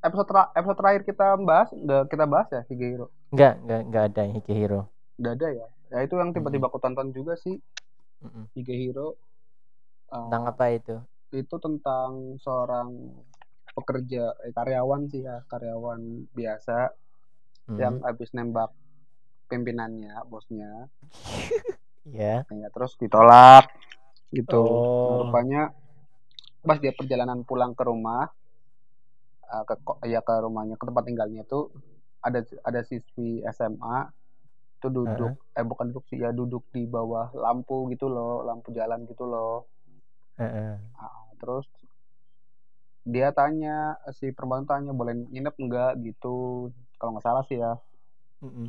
episode 0.00 0.28
tra- 0.32 0.50
episode 0.56 0.78
terakhir 0.80 1.02
kita 1.04 1.36
bahas 1.36 1.68
nggak 1.68 2.02
kita 2.08 2.24
bahas 2.24 2.48
ya 2.48 2.62
Hige 2.72 2.86
Hero. 2.96 3.06
Enggak, 3.28 3.60
enggak 3.60 3.80
enggak 3.84 4.04
ada 4.08 4.22
Hige 4.24 4.52
Hero. 4.56 4.80
Udah 5.20 5.32
ada 5.36 5.48
ya. 5.52 5.66
Ya 5.92 5.98
itu 6.00 6.14
yang 6.16 6.32
tiba-tiba 6.32 6.72
aku 6.72 6.80
tonton 6.80 7.12
juga 7.12 7.36
sih. 7.36 7.60
Hige 8.56 8.72
Hero. 8.72 9.20
Uh, 10.08 10.28
Tentang 10.32 10.48
apa 10.48 10.64
itu? 10.72 10.96
Itu 11.32 11.56
tentang 11.56 12.36
seorang 12.38 12.88
pekerja 13.72 14.36
eh, 14.44 14.52
karyawan 14.52 15.08
sih 15.08 15.24
ya 15.24 15.40
karyawan 15.48 16.28
biasa 16.32 16.92
Mm. 17.62 17.78
yang 17.78 17.94
habis 18.02 18.34
nembak 18.34 18.74
pimpinannya 19.46 20.18
bosnya 20.26 20.90
ya. 22.10 22.42
ya 22.42 22.68
terus 22.74 22.98
ditolak 22.98 23.70
gitu 24.34 24.58
Oh. 24.58 25.22
rupanya 25.22 25.70
pas 26.60 26.82
dia 26.82 26.90
perjalanan 26.90 27.46
pulang 27.46 27.78
ke 27.78 27.86
rumah 27.86 28.26
uh, 29.46 29.62
ke 29.62 29.74
ko- 29.86 30.02
ya 30.02 30.26
ke 30.26 30.34
rumahnya 30.42 30.74
ke 30.74 30.82
tempat 30.82 31.06
tinggalnya 31.06 31.46
itu 31.46 31.70
ada 32.18 32.42
ada 32.66 32.80
siswi 32.82 33.46
SMA 33.46 34.10
itu 34.82 34.90
duduk 34.90 35.38
eh 35.54 35.62
bukan 35.62 35.94
duduk 35.94 36.04
sih 36.10 36.18
ya 36.18 36.34
duduk 36.34 36.66
di 36.74 36.82
bawah 36.90 37.30
lampu 37.30 37.86
gitu 37.94 38.10
loh 38.10 38.42
lampu 38.42 38.74
jalan 38.74 39.06
gitu 39.06 39.22
loh 39.22 39.70
Heeh. 40.34 40.74
Ah, 40.98 41.21
terus 41.42 41.66
dia 43.12 43.28
tanya 43.38 43.98
si 44.18 44.30
perempuan 44.36 44.62
tanya 44.70 44.92
boleh 45.00 45.14
nginep 45.32 45.54
enggak 45.62 45.92
gitu. 46.06 46.70
Kalau 46.98 47.10
nggak 47.12 47.26
salah 47.26 47.42
sih 47.48 47.58
ya. 47.58 47.72
Mm-mm. 48.42 48.68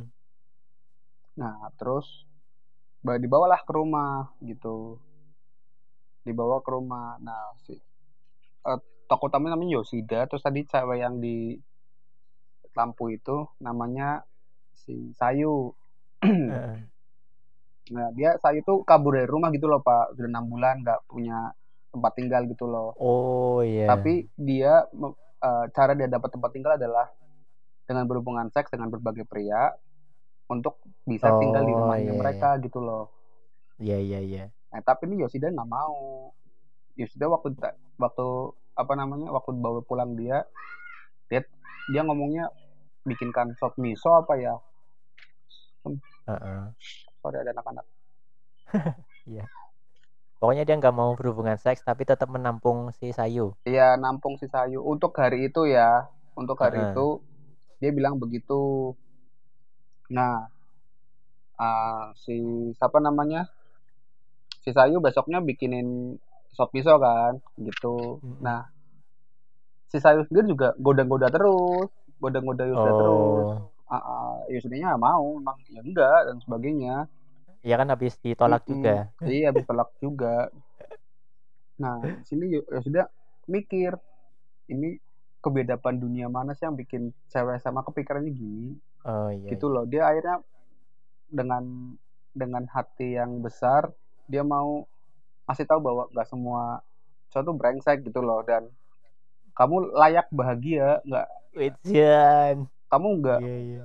nah 1.40 1.56
terus 1.78 2.06
ba- 3.04 3.20
dibawalah 3.22 3.60
ke 3.66 3.72
rumah 3.78 4.14
gitu. 4.50 4.98
Dibawa 6.26 6.56
ke 6.64 6.70
rumah. 6.74 7.08
Nah 7.26 7.42
si 7.64 7.72
eh, 8.70 8.78
tokoh 9.08 9.26
utamanya 9.30 9.54
namanya 9.54 9.72
Yoshida. 9.78 10.20
Terus 10.28 10.42
tadi 10.46 10.60
cewek 10.72 10.98
yang 11.04 11.14
di 11.24 11.36
lampu 12.78 13.04
itu 13.16 13.36
namanya 13.66 14.08
si 14.82 14.94
Sayu. 15.18 15.72
Nah 17.94 18.08
dia 18.16 18.30
Sayu 18.42 18.60
tuh 18.68 18.78
kabur 18.88 19.12
dari 19.16 19.28
rumah 19.34 19.48
gitu 19.56 19.66
loh 19.72 19.80
pak. 19.88 20.04
Sudah 20.16 20.30
enam 20.32 20.46
bulan 20.52 20.74
nggak 20.82 21.00
punya 21.10 21.38
tempat 21.94 22.12
tinggal 22.18 22.42
gitu 22.50 22.66
loh 22.66 22.92
Oh 22.98 23.62
iya. 23.62 23.86
tapi 23.86 24.26
dia 24.34 24.84
eh, 24.90 25.64
cara 25.70 25.94
dia 25.94 26.10
dapat 26.10 26.34
tempat 26.34 26.50
tinggal 26.50 26.74
adalah 26.74 27.06
dengan 27.84 28.04
berhubungan 28.08 28.48
seks 28.50 28.72
dengan 28.72 28.88
berbagai 28.90 29.28
pria 29.28 29.70
untuk 30.48 30.80
bisa 31.04 31.32
tinggal 31.40 31.64
di 31.64 31.72
Oh, 31.72 31.80
rumahnya 31.84 32.12
iya, 32.12 32.20
mereka 32.20 32.48
gitu 32.60 32.80
loh. 32.80 33.08
Iya 33.80 33.96
iya 34.00 34.18
iya. 34.20 34.44
Nah, 34.72 34.80
tapi 34.84 35.08
ini 35.08 35.24
Yoshida 35.24 35.48
nggak 35.52 35.68
mau. 35.68 36.32
Yoshida 36.96 37.28
waktu 37.28 37.56
waktu 37.96 38.26
apa 38.76 38.92
namanya 38.96 39.32
waktu 39.32 39.54
bawa 39.56 39.80
pulang 39.86 40.16
dia 40.18 40.44
dia 41.28 41.44
dia 41.92 42.02
ngomongnya 42.04 42.48
bikinkan 43.04 43.52
sop 43.60 43.76
miso 43.80 44.12
apa 44.16 44.36
ya? 44.40 44.54
Heeh. 46.28 46.62
Sorry 47.20 47.36
ada 47.40 47.52
anak-anak. 47.52 47.86
Pokoknya 50.44 50.68
dia 50.68 50.76
nggak 50.76 50.92
mau 50.92 51.16
berhubungan 51.16 51.56
seks 51.56 51.80
tapi 51.88 52.04
tetap 52.04 52.28
menampung 52.28 52.92
si 52.92 53.16
Sayu. 53.16 53.56
Iya 53.64 53.96
nampung 53.96 54.36
si 54.36 54.44
Sayu 54.44 54.84
untuk 54.84 55.16
hari 55.16 55.48
itu 55.48 55.64
ya. 55.64 56.04
Untuk 56.36 56.60
hari 56.60 56.84
itu 56.84 57.24
dia 57.80 57.88
bilang 57.88 58.20
begitu. 58.20 58.92
Nah, 60.12 60.52
ah, 61.56 62.12
si 62.12 62.36
siapa 62.76 63.00
namanya? 63.00 63.48
Si 64.60 64.68
Sayu 64.68 65.00
besoknya 65.00 65.40
bikinin 65.40 66.20
sop 66.52 66.76
miso 66.76 66.92
kan, 67.00 67.40
gitu. 67.56 68.20
Nah, 68.44 68.68
si 69.88 69.96
Sayu 69.96 70.28
sendiri 70.28 70.52
juga 70.52 70.76
goda-goda 70.76 71.32
terus, 71.32 71.88
goda-goda 72.20 72.68
terus. 72.68 73.48
Oh. 73.48 73.72
Ah, 73.88 73.96
ah, 73.96 74.36
Yoshidanya 74.52 74.92
nggak 74.92 75.04
mau, 75.08 75.40
emang 75.40 75.56
ya 75.72 75.80
enggak 75.80 76.20
dan 76.28 76.36
sebagainya. 76.44 77.08
Iya 77.64 77.74
kan 77.80 77.88
habis 77.92 78.14
ditolak 78.24 78.62
Mm-mm. 78.68 78.70
juga. 78.70 78.90
Iya, 79.24 79.44
habis 79.50 79.64
tolak 79.68 79.88
juga. 80.04 80.26
Nah, 81.82 81.98
sini 82.28 82.44
Yo- 82.54 82.66
Yoshida 82.70 83.02
mikir, 83.50 83.92
ini 84.72 84.98
kebedapan 85.44 85.94
dunia 86.04 86.26
mana 86.36 86.52
sih 86.56 86.64
yang 86.68 86.76
bikin 86.82 87.02
cewek 87.32 87.58
sama 87.64 87.80
kepikirannya 87.86 88.32
gini? 88.34 88.68
Oh 89.04 89.30
iya. 89.30 89.52
gitu 89.52 89.66
loh 89.74 89.84
dia 89.92 90.02
akhirnya 90.10 90.36
dengan 91.38 91.64
dengan 92.32 92.64
hati 92.74 93.18
yang 93.20 93.42
besar 93.46 93.82
dia 94.32 94.42
mau 94.54 94.86
kasih 95.48 95.66
tahu 95.70 95.80
bahwa 95.86 96.02
nggak 96.12 96.28
semua 96.32 96.62
cowok 97.32 97.44
tuh 97.48 97.56
brengsek 97.60 97.98
gitu 98.08 98.20
loh 98.24 98.40
dan 98.50 98.62
kamu 99.58 99.76
layak 100.00 100.26
bahagia 100.34 101.00
nggak 101.08 101.28
Wijian. 101.56 102.58
kamu 102.90 103.08
nggak 103.20 103.40
Iya 103.40 103.54
iya. 103.64 103.82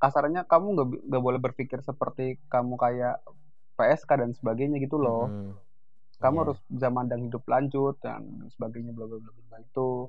Kasarnya 0.00 0.42
kamu 0.42 0.66
nggak 0.74 0.88
bi- 0.88 1.02
nggak 1.06 1.22
boleh 1.22 1.38
berpikir 1.38 1.78
seperti 1.80 2.24
kamu 2.46 2.74
kayak 2.74 3.20
PSK 3.76 4.10
dan 4.16 4.30
sebagainya 4.32 4.76
gitu 4.78 4.96
loh 4.96 5.28
Mm-mm. 5.28 5.52
kamu 6.18 6.34
Iya. 6.34 6.42
harus 6.42 6.58
bisa 6.66 6.88
mandang 6.88 7.22
hidup 7.22 7.44
lanjut 7.44 7.96
dan 7.98 8.24
sebagainya 8.50 8.90
bla 8.90 9.04
bla 9.04 9.20
bla 9.20 9.56
itu 9.58 10.08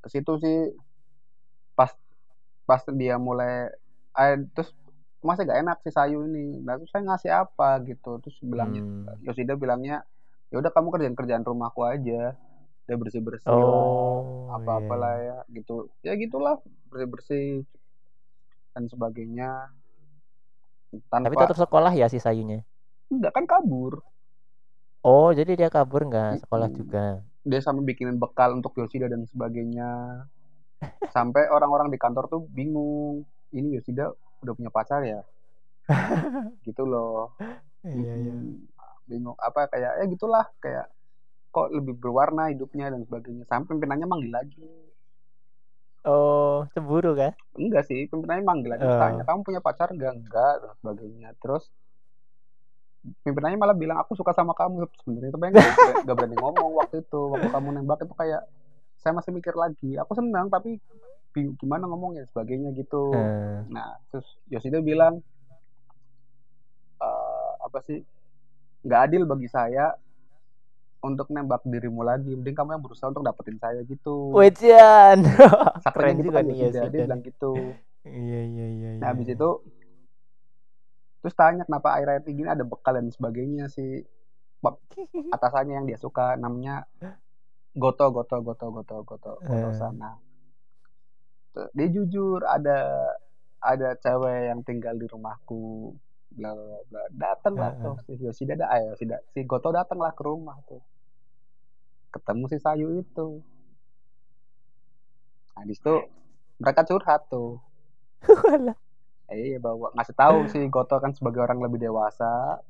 ke 0.00 0.08
situ 0.08 0.32
sih 0.36 0.58
pas 1.72 1.90
pas 2.64 2.82
dia 2.92 3.16
mulai 3.16 3.70
eh, 4.14 4.36
terus 4.52 4.70
masih 5.18 5.48
gak 5.48 5.60
enak 5.62 5.78
si 5.80 5.90
Sayu 5.90 6.22
ini 6.22 6.60
nah 6.60 6.76
terus 6.76 6.90
saya 6.90 7.02
ngasih 7.02 7.30
apa 7.32 7.80
gitu 7.82 8.20
terus 8.20 8.36
bilangnya 8.38 8.82
Hmm. 8.82 9.08
Yoshida 9.22 9.54
bilangnya 9.54 10.04
ya 10.50 10.60
udah 10.60 10.68
kamu 10.68 10.88
kerjaan 10.90 11.14
kerjaan 11.14 11.42
rumahku 11.42 11.82
aja 11.82 12.36
udah 12.84 12.96
bersih 12.96 13.18
bersih 13.18 13.48
Oh. 13.48 14.52
apa 14.52 14.78
apalah 14.78 15.14
iya. 15.16 15.36
ya 15.40 15.56
gitu 15.56 15.74
ya 16.00 16.12
gitulah 16.14 16.60
bersih 16.86 17.08
bersih 17.08 17.46
dan 18.74 18.90
sebagainya. 18.90 19.70
Tapi 21.22 21.34
tanpa 21.34 21.46
tetap 21.46 21.58
sekolah 21.58 21.92
ya 21.94 22.06
si 22.10 22.18
Sayunya. 22.18 22.62
enggak 23.10 23.32
kan 23.34 23.44
kabur. 23.46 24.02
Oh, 25.04 25.30
jadi 25.30 25.54
dia 25.54 25.68
kabur 25.70 26.02
nggak 26.08 26.42
sekolah 26.46 26.68
juga. 26.72 27.22
dia 27.44 27.60
sampai 27.60 27.84
bikinin 27.84 28.16
bekal 28.16 28.56
untuk 28.56 28.72
Yoshida 28.80 29.04
dan 29.04 29.28
sebagainya. 29.28 30.24
Sampai 31.14 31.44
orang-orang 31.52 31.92
di 31.92 32.00
kantor 32.00 32.24
tuh 32.32 32.40
bingung 32.48 33.28
ini 33.52 33.76
Yoshida 33.76 34.08
udah 34.40 34.52
punya 34.56 34.72
pacar 34.72 35.04
ya? 35.04 35.20
Gitu 36.66 36.88
loh. 36.88 37.36
Iya 37.84 38.12
iya. 38.16 38.34
Bingung 39.04 39.36
apa 39.36 39.68
kayak 39.68 39.92
ya 40.00 40.04
gitulah 40.08 40.48
kayak 40.56 40.88
kok 41.52 41.68
lebih 41.68 42.00
berwarna 42.00 42.48
hidupnya? 42.48 42.88
dan 42.88 43.04
sebagainya. 43.04 43.44
Sampai 43.44 43.76
pimpinannya 43.76 44.08
manggil 44.08 44.32
lagi 44.32 44.64
Oh, 46.04 46.68
cemburu 46.70 47.16
kan? 47.16 47.32
enggak 47.56 47.88
sih 47.88 48.04
pimpinannya 48.06 48.44
manggil 48.44 48.70
lagi 48.70 48.84
Oh. 48.84 49.00
tanya 49.00 49.24
kamu 49.24 49.40
punya 49.40 49.60
pacar 49.60 49.88
enggak? 49.88 50.12
Enggak 50.12 50.54
dan 50.60 50.72
sebagainya. 50.76 51.28
Terus 51.38 51.64
pimpinannya 53.20 53.56
malah 53.56 53.72
bilang 53.72 53.96
aku 53.96 54.12
suka 54.12 54.30
sama 54.30 54.52
kamu. 54.52 54.84
Sebenarnya 55.00 55.32
tapi 55.32 55.44
nggak 55.46 55.64
berani- 55.64 56.02
nggak 56.04 56.16
berani 56.16 56.36
ngomong 56.36 56.70
waktu 56.76 56.96
itu. 57.00 57.20
Waktu 57.30 57.48
kamu 57.48 57.68
nembak 57.74 57.98
itu 58.00 58.14
kayak 58.14 58.42
saya 58.94 59.12
masih 59.12 59.32
mikir 59.32 59.54
lagi. 59.54 59.96
Aku 59.96 60.12
senang 60.12 60.48
tapi 60.48 60.76
bingung 61.32 61.56
gimana 61.56 61.84
ngomongnya 61.84 62.28
sebagainya 62.28 62.70
gitu. 62.74 63.10
Eh, 63.10 63.64
nah 63.66 63.96
terus 64.08 64.28
Yoshida 64.46 64.78
bilang 64.78 65.24
"Eh, 66.96 67.50
apa 67.60 67.78
sih 67.82 67.98
nggak 68.82 69.00
adil 69.02 69.24
bagi 69.24 69.48
saya 69.48 69.96
untuk 71.04 71.28
nembak 71.28 71.60
dirimu 71.68 72.00
lagi 72.00 72.32
mending 72.32 72.56
kamu 72.56 72.80
yang 72.80 72.84
berusaha 72.84 73.12
untuk 73.12 73.20
dapetin 73.20 73.60
saya 73.60 73.84
gitu. 73.84 74.32
Sakleknya 75.84 75.92
Keren 75.92 76.14
gitu 76.16 76.26
juga 76.32 76.38
kan 76.40 76.44
nih 76.48 76.56
Yoshida 76.56 76.78
Yoshida 76.80 76.88
dia 76.90 77.04
bilang 77.04 77.20
gitu 77.20 77.52
Iya 78.04 78.40
iya 78.44 78.66
iya. 78.68 78.88
nah 79.00 79.08
iya, 79.08 79.12
habis 79.16 79.28
iya. 79.28 79.36
itu 79.36 79.50
terus 81.24 81.34
tanya 81.40 81.64
kenapa 81.64 81.96
akhir-akhir 81.96 82.28
ini 82.28 82.44
ada 82.44 82.64
bekal 82.68 83.00
dan 83.00 83.08
sebagainya 83.08 83.72
si 83.72 84.04
atasannya 85.36 85.80
yang 85.80 85.86
dia 85.88 85.96
suka 85.96 86.36
namanya 86.36 86.84
Goto 87.72 88.12
Goto 88.12 88.44
Goto 88.44 88.66
Goto 88.72 88.96
Goto 89.04 89.32
Goto 89.40 89.70
Eh. 89.70 89.76
sana 89.76 90.20
dia 91.72 91.88
jujur 91.88 92.44
ada 92.44 93.08
ada 93.64 93.96
cewek 93.96 94.52
yang 94.52 94.60
tinggal 94.68 95.00
di 95.00 95.08
rumahku 95.08 95.96
bla 96.34 96.52
bla 96.52 96.78
bla 96.92 97.02
datang 97.14 97.54
lah 97.56 97.72
Heeh. 97.72 97.82
tuh 97.88 97.96
si 98.04 98.12
Yoshida 98.20 98.52
ada 98.60 98.66
eh, 98.76 98.92
Yoshida 98.92 99.16
si 99.32 99.40
Goto 99.48 99.72
datang 99.72 99.96
lah 99.96 100.12
ke 100.12 100.22
rumah 100.28 100.60
tuh 100.68 100.82
ketemu 102.14 102.44
si 102.52 102.56
Sayu 102.64 102.88
itu. 103.02 103.28
Nah 105.54 105.62
di 105.68 105.74
situ 105.76 105.94
mereka 106.62 106.80
curhat 106.88 107.20
tuh. 107.32 107.58
Walah. 108.44 108.76
eh, 109.32 109.38
iya 109.56 109.58
bahwa 109.66 109.86
ngasih 109.96 110.16
tahu 110.22 110.36
si 110.52 110.58
Goto 110.74 110.96
kan 111.02 111.12
sebagai 111.16 111.40
orang 111.46 111.58
lebih 111.64 111.80
dewasa 111.86 112.60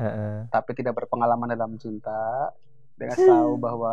Heeh. 0.00 0.48
tapi 0.54 0.70
tidak 0.78 0.94
berpengalaman 0.98 1.52
dalam 1.54 1.74
cinta. 1.82 2.52
Dia 2.96 3.06
ngasih 3.08 3.28
tahu 3.32 3.52
bahwa 3.66 3.92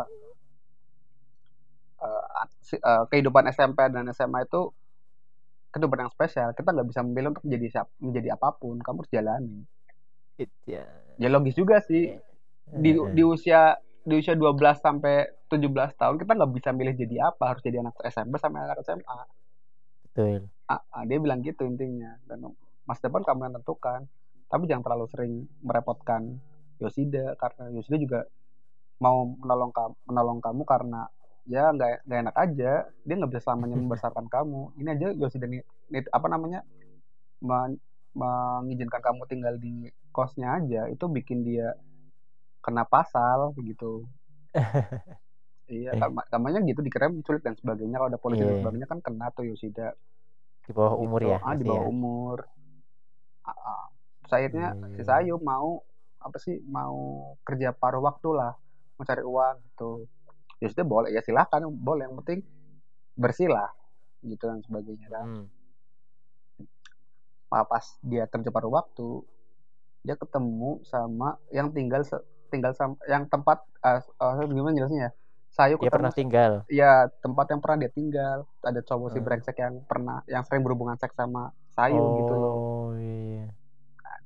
eh, 2.04 2.46
si- 2.66 2.80
eh, 2.80 3.04
kehidupan 3.10 3.44
SMP 3.54 3.78
dan 3.94 4.04
SMA 4.12 4.44
itu 4.46 4.70
kehidupan 5.70 5.98
yang 6.06 6.12
spesial. 6.12 6.48
Kita 6.58 6.68
nggak 6.74 6.88
bisa 6.90 7.00
memilih 7.06 7.28
untuk 7.34 7.44
menjadi 7.46 7.66
siap 7.78 7.86
menjadi 8.02 8.28
apa 8.36 8.48
pun. 8.58 8.76
Kamu 8.82 8.96
harus 9.04 9.12
jalani 9.12 9.58
Iya. 10.66 10.84
ya. 11.20 11.28
Logis 11.30 11.54
juga 11.56 11.78
sih. 11.84 12.16
Di 12.70 12.90
di 13.16 13.22
usia 13.26 13.76
di 14.00 14.14
usia 14.16 14.34
12 14.34 14.80
sampai 14.80 15.28
17 15.50 15.92
tahun 15.96 16.16
kita 16.16 16.32
nggak 16.36 16.52
bisa 16.56 16.70
milih 16.72 16.94
jadi 16.96 17.32
apa. 17.32 17.54
Harus 17.54 17.62
jadi 17.64 17.84
anak 17.84 17.96
SMP 18.06 18.34
sampai 18.40 18.60
anak 18.64 18.80
SMA 18.84 19.18
Betul. 20.06 20.50
Ah, 20.70 20.82
ah, 20.94 21.02
dia 21.06 21.18
bilang 21.18 21.42
gitu 21.42 21.66
intinya. 21.66 22.16
Dan 22.26 22.50
masa 22.86 23.06
depan 23.06 23.22
kamu 23.22 23.50
yang 23.50 23.54
tentukan 23.60 24.00
tapi 24.50 24.66
jangan 24.66 24.82
terlalu 24.82 25.06
sering 25.06 25.32
merepotkan 25.62 26.42
Yoshida 26.82 27.38
karena 27.38 27.70
Yoshida 27.70 28.02
juga 28.02 28.20
mau 28.98 29.22
menolong 29.24 29.70
kamu 29.70 29.94
menolong 30.10 30.38
kamu 30.42 30.62
karena 30.66 31.06
ya 31.46 31.70
nggak 31.70 32.06
nggak 32.08 32.20
enak 32.26 32.36
aja. 32.36 32.72
Dia 33.06 33.14
nggak 33.14 33.30
bisa 33.30 33.42
selamanya 33.46 33.76
membesarkan 33.82 34.26
kamu. 34.26 34.74
Ini 34.80 34.88
aja 34.96 35.08
Yoshida 35.14 35.46
nih, 35.46 35.62
apa 36.10 36.26
namanya 36.26 36.66
men- 37.44 37.80
mengizinkan 38.10 38.98
kamu 38.98 39.22
tinggal 39.30 39.54
di 39.54 39.86
kosnya 40.10 40.58
aja 40.58 40.90
itu 40.90 41.06
bikin 41.06 41.46
dia 41.46 41.78
kena 42.60 42.84
pasal 42.84 43.52
gitu 43.58 44.04
iya 45.70 45.94
Eh. 45.94 45.98
kam- 45.98 46.26
kamanya 46.28 46.60
gitu 46.62 46.80
dikira 46.80 47.06
menculik 47.06 47.40
dan 47.40 47.54
sebagainya 47.54 47.96
kalau 47.96 48.10
ada 48.10 48.18
polisi 48.18 48.42
dan 48.42 48.54
Iya. 48.54 48.60
sebagainya 48.60 48.88
kan 48.88 48.98
kena 49.00 49.26
tuh 49.30 49.46
Yoshida 49.46 49.94
Di 50.60 50.70
bawah 50.70 50.94
umur 50.96 51.20
gitu. 51.20 51.30
ya. 51.30 51.38
ah 51.40 51.54
di 51.54 51.64
bawah 51.64 51.82
ya. 51.82 51.88
umur 51.88 52.38
ah, 53.42 53.50
ah. 53.50 53.84
Terus 54.20 54.32
akhirnya 54.32 54.66
Iya, 54.72 54.88
si 54.92 55.02
iya. 55.02 55.06
Sayu 55.06 55.36
mau 55.40 55.80
apa 56.20 56.36
sih 56.36 56.60
mau 56.62 56.98
kerja 57.40 57.72
paruh 57.72 58.04
waktu 58.04 58.28
lah 58.30 58.52
mencari 58.94 59.24
uang 59.24 59.56
gitu 59.64 60.04
ya 60.60 60.68
sudah 60.68 60.84
boleh 60.84 61.08
ya 61.08 61.24
silahkan 61.24 61.64
boleh 61.64 62.04
yang 62.04 62.20
penting 62.20 62.44
bersih 63.16 63.48
lah 63.48 63.72
gitu 64.20 64.44
dan 64.44 64.60
sebagainya 64.60 65.08
kan 65.08 65.24
Hmm. 65.24 65.46
Pas 67.50 67.82
dia 68.00 68.30
kerja 68.30 68.46
paruh 68.48 68.70
waktu 68.70 69.26
dia 70.00 70.14
ketemu 70.14 70.80
sama 70.82 71.34
yang 71.50 71.72
tinggal 71.72 72.04
se- 72.04 72.22
tinggal 72.50 72.72
sama 72.74 72.98
yang 73.06 73.24
tempat 73.26 73.62
ah, 73.80 74.02
ah, 74.18 74.42
gimana 74.44 74.74
jelasnya 74.74 75.00
ya 75.08 75.12
Sayu 75.50 75.74
Dia 75.78 75.90
pernah 75.90 76.14
tinggal. 76.14 76.52
ya 76.70 76.92
tempat 77.18 77.46
yang 77.50 77.58
pernah 77.58 77.78
dia 77.82 77.90
tinggal 77.90 78.38
ada 78.62 78.80
cowok 78.82 79.08
si 79.10 79.18
Hmm. 79.18 79.26
brengsek 79.26 79.56
yang 79.58 79.74
pernah 79.86 80.22
yang 80.26 80.42
sering 80.46 80.62
berhubungan 80.62 80.94
seks 80.94 81.14
sama 81.14 81.50
Sayu 81.70 82.14
gitu 82.14 82.34
loh 82.34 82.54
Oh 82.54 82.90
iya. 82.94 83.50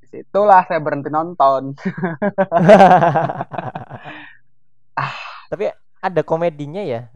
di 0.01 0.07
situlah 0.07 0.65
saya 0.65 0.81
berhenti 0.81 1.09
nonton 1.09 1.73
Tapi 5.51 5.65
ada 6.01 6.21
komedinya 6.27 6.83
ya. 6.83 7.09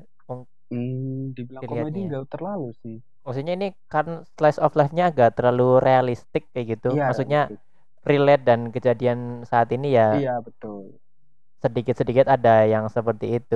Hmm, 0.68 1.32
dibilang 1.32 1.64
komedi 1.64 2.04
Dilihatnya. 2.04 2.08
nggak 2.12 2.26
terlalu 2.28 2.68
sih. 2.84 2.96
Maksudnya 3.24 3.56
ini 3.56 3.68
kan 3.88 4.24
slice 4.36 4.60
of 4.60 4.76
life-nya 4.76 5.08
agak 5.08 5.36
terlalu 5.36 5.80
realistik 5.80 6.44
kayak 6.52 6.76
gitu. 6.76 6.92
Iya, 6.92 7.08
Maksudnya 7.08 7.40
realistik. 7.48 7.60
Relate 8.10 8.42
dan 8.48 8.60
kejadian 8.74 9.18
saat 9.50 9.68
ini 9.76 9.86
ya 9.98 10.04
Iya 10.16 10.32
betul. 10.46 11.00
sedikit-sedikit 11.62 12.26
ada 12.34 12.54
yang 12.72 12.84
seperti 12.94 13.26
itu. 13.38 13.54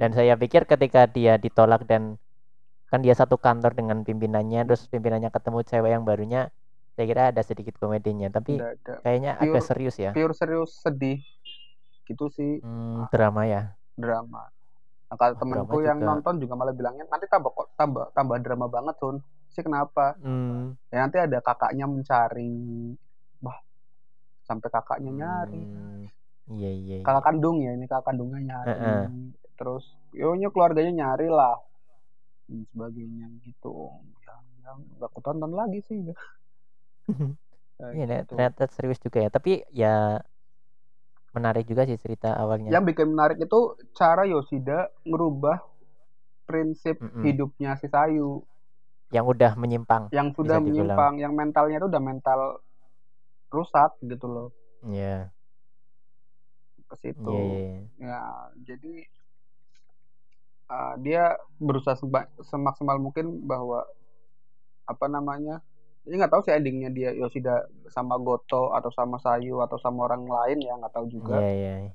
Dan 0.00 0.10
Hmm. 0.10 0.18
saya 0.18 0.34
pikir 0.42 0.62
ketika 0.72 1.00
dia 1.16 1.32
ditolak 1.44 1.82
dan 1.90 2.02
kan 2.90 3.00
dia 3.06 3.14
satu 3.20 3.36
kantor 3.46 3.72
dengan 3.78 3.98
pimpinannya, 4.06 4.60
terus 4.68 4.82
pimpinannya 4.92 5.30
ketemu 5.36 5.60
cewek 5.70 5.90
yang 5.94 6.04
barunya, 6.08 6.40
saya 6.94 7.06
kira 7.10 7.22
ada 7.32 7.42
sedikit 7.50 7.74
komedinya. 7.82 8.28
Tapi 8.36 8.52
ada. 8.60 8.94
kayaknya 9.04 9.30
agak 9.44 9.62
Pure- 9.62 9.68
serius 9.68 9.96
ya. 10.06 10.12
Pure 10.14 10.32
serius 10.34 10.72
sedih 10.84 11.20
gitu 12.08 12.26
sih 12.36 12.52
Hmm, 12.62 13.06
drama 13.12 13.42
ya. 13.46 13.76
drama. 13.96 14.42
Nah, 15.08 15.16
kalau 15.20 15.34
Oh, 15.34 15.40
temanku 15.40 15.76
yang 15.84 16.00
juga. 16.00 16.06
nonton 16.08 16.40
juga 16.42 16.54
malah 16.58 16.74
bilangnya 16.76 17.04
nanti 17.12 17.26
tambah 17.30 17.52
kok 17.54 17.68
tambah 17.80 18.04
tambah 18.16 18.36
drama 18.44 18.66
banget 18.70 18.96
Sun. 19.00 19.16
Sih 19.54 19.62
kenapa? 19.66 20.16
Hmm, 20.22 20.76
Ya 20.92 21.04
nanti 21.04 21.18
ada 21.20 21.38
kakaknya 21.44 21.86
mencari, 21.90 22.54
wah 23.44 23.58
sampai 24.46 24.68
kakaknya 24.70 25.10
nyari. 25.12 25.60
hmm, 25.62 26.06
iya 26.56 26.70
iya. 26.70 26.94
iya. 27.00 27.04
Kakak 27.06 27.24
kandung 27.26 27.56
ya 27.64 27.70
ini 27.74 27.84
kakak 27.90 28.06
kandungnya 28.12 28.40
nyari. 28.42 28.70
Heeh. 28.70 29.02
Terus 29.56 29.84
yonya 30.14 30.48
keluarganya 30.52 30.92
nyari 30.92 31.28
lah 31.32 31.56
dan 32.46 32.62
sebagainya 32.70 33.26
gitu. 33.42 33.90
Ya, 34.26 34.34
yang 34.66 34.78
nggak 34.98 35.10
aku 35.10 35.20
tonton 35.24 35.52
lagi 35.54 35.80
sih. 35.88 35.98
Kayak 37.76 37.92
Iya, 37.92 38.04
gitu. 38.06 38.32
ternyata 38.32 38.62
serius 38.72 39.00
juga 39.02 39.18
ya. 39.24 39.30
Tapi 39.32 39.62
ya 39.72 40.20
menarik 41.36 41.64
juga 41.68 41.84
sih 41.84 42.00
cerita 42.00 42.32
awalnya. 42.32 42.72
Yang 42.72 42.84
bikin 42.92 43.06
menarik 43.12 43.38
itu 43.44 43.60
cara 43.92 44.24
Yoshida 44.24 44.88
ngerubah 45.04 45.60
prinsip 46.48 46.96
Mm-mm. 47.02 47.24
hidupnya 47.26 47.76
si 47.76 47.86
Sayu 47.92 48.40
Yang 49.12 49.24
udah 49.36 49.52
menyimpang. 49.54 50.02
yang 50.10 50.30
sudah 50.34 50.58
menyimpang, 50.62 51.18
yang 51.18 51.32
mentalnya 51.34 51.76
itu 51.82 51.86
udah 51.90 52.02
mental 52.02 52.40
rusak 53.48 53.94
gitu 54.02 54.26
loh 54.26 54.48
Iya. 54.82 55.30
ke 56.86 56.96
situ. 57.02 57.30
Iya, 57.34 57.42
iya, 57.42 57.58
iya. 57.58 57.82
Ya, 57.98 58.20
jadi 58.62 58.94
uh, 60.70 60.94
dia 61.02 61.34
berusaha 61.58 61.98
seba- 61.98 62.30
semaksimal 62.42 63.02
mungkin 63.02 63.42
bahwa 63.42 63.82
apa 64.86 65.06
namanya? 65.06 65.58
Ini 66.06 66.22
nggak 66.22 66.30
tahu 66.30 66.42
sih 66.46 66.54
endingnya 66.54 66.94
dia 66.94 67.10
Yoshida 67.10 67.66
sama 67.90 68.14
Goto 68.22 68.70
atau 68.70 68.94
sama 68.94 69.18
Sayu 69.18 69.58
atau 69.58 69.74
sama 69.82 70.06
orang 70.06 70.22
lain 70.22 70.62
ya 70.62 70.78
nggak 70.78 70.94
tahu 70.94 71.10
juga. 71.10 71.42
Iya, 71.42 71.90
iya. 71.90 71.92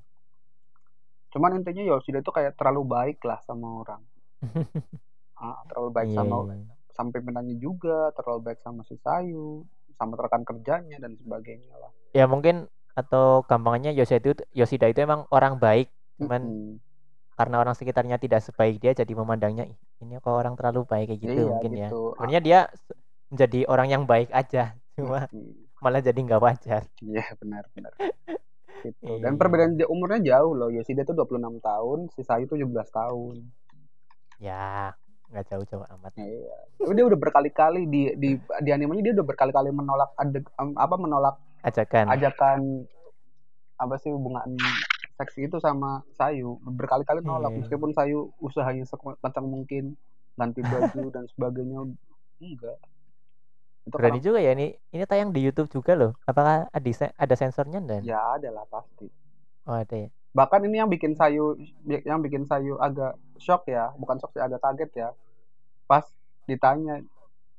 Cuman 1.32 1.56
intinya 1.56 1.80
Yoshida 1.88 2.20
itu 2.20 2.28
kayak 2.28 2.60
terlalu 2.60 2.84
baik 2.84 3.24
lah 3.24 3.40
sama 3.48 3.80
orang. 3.84 4.02
Ah, 5.42 5.58
terlalu 5.66 5.90
baik 5.90 6.10
Iya, 6.14 6.18
sama 6.22 6.36
iya. 6.54 6.70
sampai 6.94 7.18
pimpinannya 7.18 7.58
juga, 7.58 8.14
terlalu 8.14 8.52
baik 8.52 8.60
sama 8.62 8.86
si 8.86 8.94
Sayu, 9.02 9.66
sama 10.02 10.16
rekan 10.26 10.44
kerjanya 10.50 10.98
dan 11.04 11.14
sebagainya 11.22 11.76
lah. 11.84 11.92
Ya 12.18 12.24
mungkin 12.34 12.56
atau 13.00 13.24
gampangnya 13.50 13.90
Yoshida 13.98 14.20
itu 14.20 14.32
Yoshida 14.60 14.86
itu 14.92 15.00
emang 15.08 15.22
orang 15.36 15.54
baik, 15.64 15.88
cuman 16.20 16.42
Mm-mm. 16.42 16.80
karena 17.38 17.56
orang 17.64 17.76
sekitarnya 17.80 18.18
tidak 18.24 18.42
sebaik 18.48 18.76
dia 18.84 18.92
jadi 19.02 19.14
memandangnya 19.22 19.64
"Ih, 19.72 19.80
ini 20.04 20.14
kok 20.24 20.34
orang 20.42 20.56
terlalu 20.60 20.80
baik 20.92 21.06
kayak 21.10 21.22
gitu 21.26 21.40
Iya, 21.40 21.54
mungkin 21.54 21.74
ya. 21.84 21.90
gitu. 21.90 21.96
Sebenarnya 22.18 22.42
dia 22.48 22.60
menjadi 23.32 23.60
orang 23.72 23.88
yang 23.94 24.04
baik 24.12 24.30
aja, 24.40 24.60
cuma 24.98 25.18
Mm-mm. 25.34 25.72
malah 25.84 26.02
jadi 26.08 26.20
nggak 26.26 26.42
wajar. 26.48 26.84
Iya 27.06 27.22
benar 27.42 27.64
benar. 27.76 27.94
Gitu. 28.86 29.10
Iya, 29.10 29.26
Dan 29.26 29.34
perbedaan 29.42 29.74
umurnya 29.94 30.20
jauh 30.30 30.54
loh. 30.60 30.70
Yoshida 30.76 31.02
itu 31.06 31.14
26 31.18 31.56
tahun, 31.68 32.00
si 32.16 32.22
Sayu 32.28 32.46
17 32.52 32.90
tahun. 33.00 33.38
Ya, 34.40 34.98
nggak 35.32 35.48
jauh-jauh 35.48 35.86
amat. 35.98 36.12
Iya. 36.16 36.56
Dia 36.92 37.04
udah 37.08 37.20
berkali-kali 37.20 37.88
di 37.88 38.12
di 38.16 38.30
di 38.38 38.70
animenya 38.70 39.02
dia 39.10 39.14
udah 39.16 39.28
berkali-kali 39.28 39.72
menolak 39.72 40.12
adeg, 40.20 40.44
em, 40.60 40.76
apa 40.76 40.96
menolak 41.00 41.36
Ajakan. 41.64 42.06
ajakan 42.10 42.60
apa 43.78 43.96
sih 43.98 44.14
hubungan 44.14 44.46
seksi 45.18 45.48
itu 45.48 45.58
sama 45.58 46.02
Sayu. 46.14 46.60
Berkali-kali 46.62 47.24
nolak 47.24 47.54
Iya. 47.54 47.60
meskipun 47.66 47.96
Sayu 47.96 48.34
usahanya 48.38 48.84
sekencang 48.86 49.48
mungkin 49.48 49.96
ganti 50.36 50.62
baju 50.62 51.02
dan 51.16 51.24
sebagainya 51.32 51.80
enggak. 52.42 52.78
Itu 53.82 53.98
Berani 53.98 54.18
karena 54.18 54.26
juga 54.26 54.40
ya 54.42 54.52
ini. 54.54 54.78
Ini 54.94 55.04
tayang 55.10 55.34
di 55.34 55.42
YouTube 55.42 55.70
juga 55.70 55.98
loh. 55.98 56.12
Apakah 56.30 56.70
ada 56.70 56.90
ada 57.18 57.36
sensornya 57.38 57.82
dan? 57.82 58.02
ya 58.06 58.38
ada 58.38 58.50
lah 58.54 58.66
pasti. 58.70 59.10
Oh 59.66 59.74
ada 59.78 59.96
ya. 59.96 60.10
Bahkan 60.32 60.64
ini 60.64 60.80
yang 60.80 60.88
bikin 60.88 61.12
sayu 61.12 61.60
yang 62.08 62.24
bikin 62.24 62.48
sayu 62.48 62.80
agak 62.80 63.20
shock 63.36 63.68
ya 63.68 63.92
bukan 64.00 64.16
shock 64.20 64.32
sih 64.32 64.44
agak 64.44 64.64
kaget 64.64 64.92
ya. 64.96 65.10
Pas 65.88 66.08
ditanya 66.48 67.04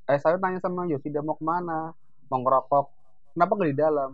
eh 0.08 0.18
saya 0.18 0.40
tanya 0.40 0.58
sama 0.58 0.88
Yoshida 0.88 1.20
mau 1.20 1.37
ke 1.37 1.44
mana? 1.44 1.92
Mau 2.32 2.40
ngerokok? 2.40 2.87
Kenapa 3.37 3.52
nggak 3.56 3.70
di 3.70 3.78
dalam? 3.78 4.11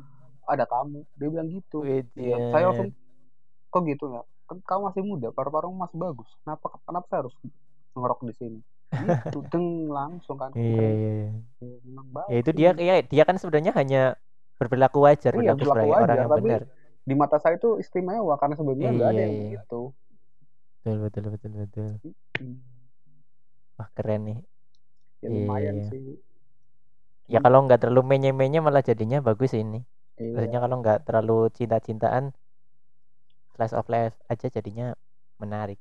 Ada 0.48 0.64
kamu. 0.66 1.00
Dia 1.14 1.28
bilang 1.30 1.48
gitu. 1.50 1.86
Iya, 1.86 2.50
saya 2.50 2.72
langsung 2.72 2.90
kok 3.70 3.82
gitu 3.86 4.04
ya? 4.10 4.22
Kan 4.50 4.58
kamu 4.64 4.80
masih 4.90 5.02
muda 5.06 5.28
paru-paru 5.30 5.70
masih 5.70 5.98
bagus. 6.00 6.28
Kenapa 6.42 6.66
kenapa 6.82 7.06
saya 7.06 7.18
harus 7.26 7.34
ngerokok 7.94 8.26
di 8.26 8.34
sini? 8.34 8.60
Itu 9.28 9.38
deng 9.52 9.86
langsung 9.86 10.34
kan. 10.34 10.50
Iya, 10.58 10.86
iya, 10.88 11.10
iya. 11.14 11.30
Ya, 11.62 12.22
ya 12.26 12.36
itu 12.42 12.50
dia 12.56 12.70
ya 12.74 12.94
dia 13.06 13.22
kan 13.22 13.38
sebenarnya 13.38 13.70
hanya 13.78 14.02
berperilaku 14.58 14.98
wajar 15.06 15.30
iya, 15.38 15.54
berperilaku 15.54 15.86
wajar, 15.86 16.02
orang 16.02 16.16
yang 16.18 16.30
tapi 16.34 16.42
benar 16.42 16.62
di 17.08 17.14
mata 17.16 17.40
saya 17.40 17.56
itu 17.56 17.80
istimewa 17.80 18.36
karena 18.36 18.52
sebelumnya 18.52 18.92
nggak 18.92 19.10
iya, 19.10 19.16
ada 19.16 19.22
yang 19.24 19.32
iya. 19.32 19.52
gitu 19.56 19.96
betul 20.88 20.96
betul 21.04 21.24
betul 21.36 21.52
betul. 21.52 21.90
Wah 23.76 23.88
keren 23.92 24.22
nih. 24.24 24.38
Ya 25.20 25.28
lumayan 25.28 25.76
iya. 25.84 25.88
sih. 25.92 26.00
Ya 27.28 27.38
kalau 27.44 27.68
nggak 27.68 27.84
terlalu 27.84 28.16
menye-menye 28.16 28.64
malah 28.64 28.80
jadinya 28.80 29.20
bagus 29.20 29.52
ini. 29.52 29.84
Iya. 30.18 30.34
maksudnya 30.34 30.60
kalau 30.66 30.76
nggak 30.82 30.98
terlalu 31.06 31.38
cinta-cintaan 31.54 32.34
slice 33.54 33.70
of 33.70 33.86
life 33.86 34.18
aja 34.26 34.50
jadinya 34.50 34.90
menarik. 35.38 35.78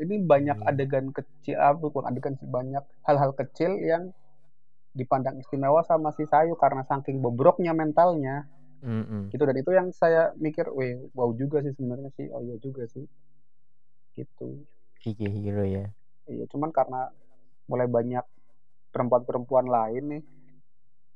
Ini 0.00 0.24
banyak 0.24 0.64
hmm. 0.64 0.70
adegan 0.70 1.06
kecil 1.12 1.60
apa 1.60 1.76
bukan 1.76 2.08
adegan 2.08 2.40
banyak 2.40 2.80
hal-hal 3.04 3.36
kecil 3.36 3.76
yang 3.84 4.16
dipandang 4.96 5.36
istimewa 5.42 5.84
sama 5.84 6.08
si 6.16 6.24
Sayu 6.24 6.56
karena 6.56 6.86
saking 6.88 7.20
bobroknya 7.20 7.76
mentalnya 7.76 8.48
mm-hmm. 8.84 9.32
gitu 9.32 9.42
dan 9.48 9.56
itu 9.56 9.70
yang 9.72 9.88
saya 9.96 10.36
mikir 10.36 10.68
weh 10.70 11.00
wow 11.16 11.32
juga 11.32 11.64
sih 11.64 11.72
sebenarnya 11.72 12.12
sih 12.14 12.28
oh 12.28 12.44
iya 12.44 12.60
juga 12.60 12.84
sih 12.84 13.08
gitu 14.14 14.62
Hige 15.00 15.28
hero 15.28 15.64
ya 15.64 15.88
iya 16.28 16.44
cuman 16.52 16.70
karena 16.70 17.08
mulai 17.66 17.88
banyak 17.88 18.24
perempuan-perempuan 18.92 19.66
lain 19.66 20.04
nih 20.12 20.22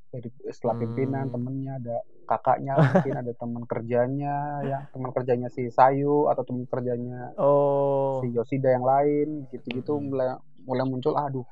dari 0.09 0.29
setelah 0.49 0.81
pimpinan 0.81 1.29
hmm. 1.29 1.35
temennya 1.37 1.73
ada 1.85 1.97
kakaknya 2.25 2.73
mungkin 2.81 3.17
ada 3.21 3.33
teman 3.37 3.65
kerjanya 3.69 4.37
ya 4.65 4.79
teman 4.89 5.11
kerjanya 5.13 5.49
si 5.53 5.69
Sayu 5.69 6.33
atau 6.33 6.43
teman 6.49 6.65
kerjanya 6.65 7.37
oh. 7.37 8.25
si 8.25 8.33
Yosida 8.33 8.73
yang 8.73 8.89
lain 8.89 9.45
gitu-gitu 9.53 10.01
hmm. 10.01 10.05
mulai 10.09 10.29
mulai 10.65 10.85
muncul 10.89 11.13
aduh 11.13 11.45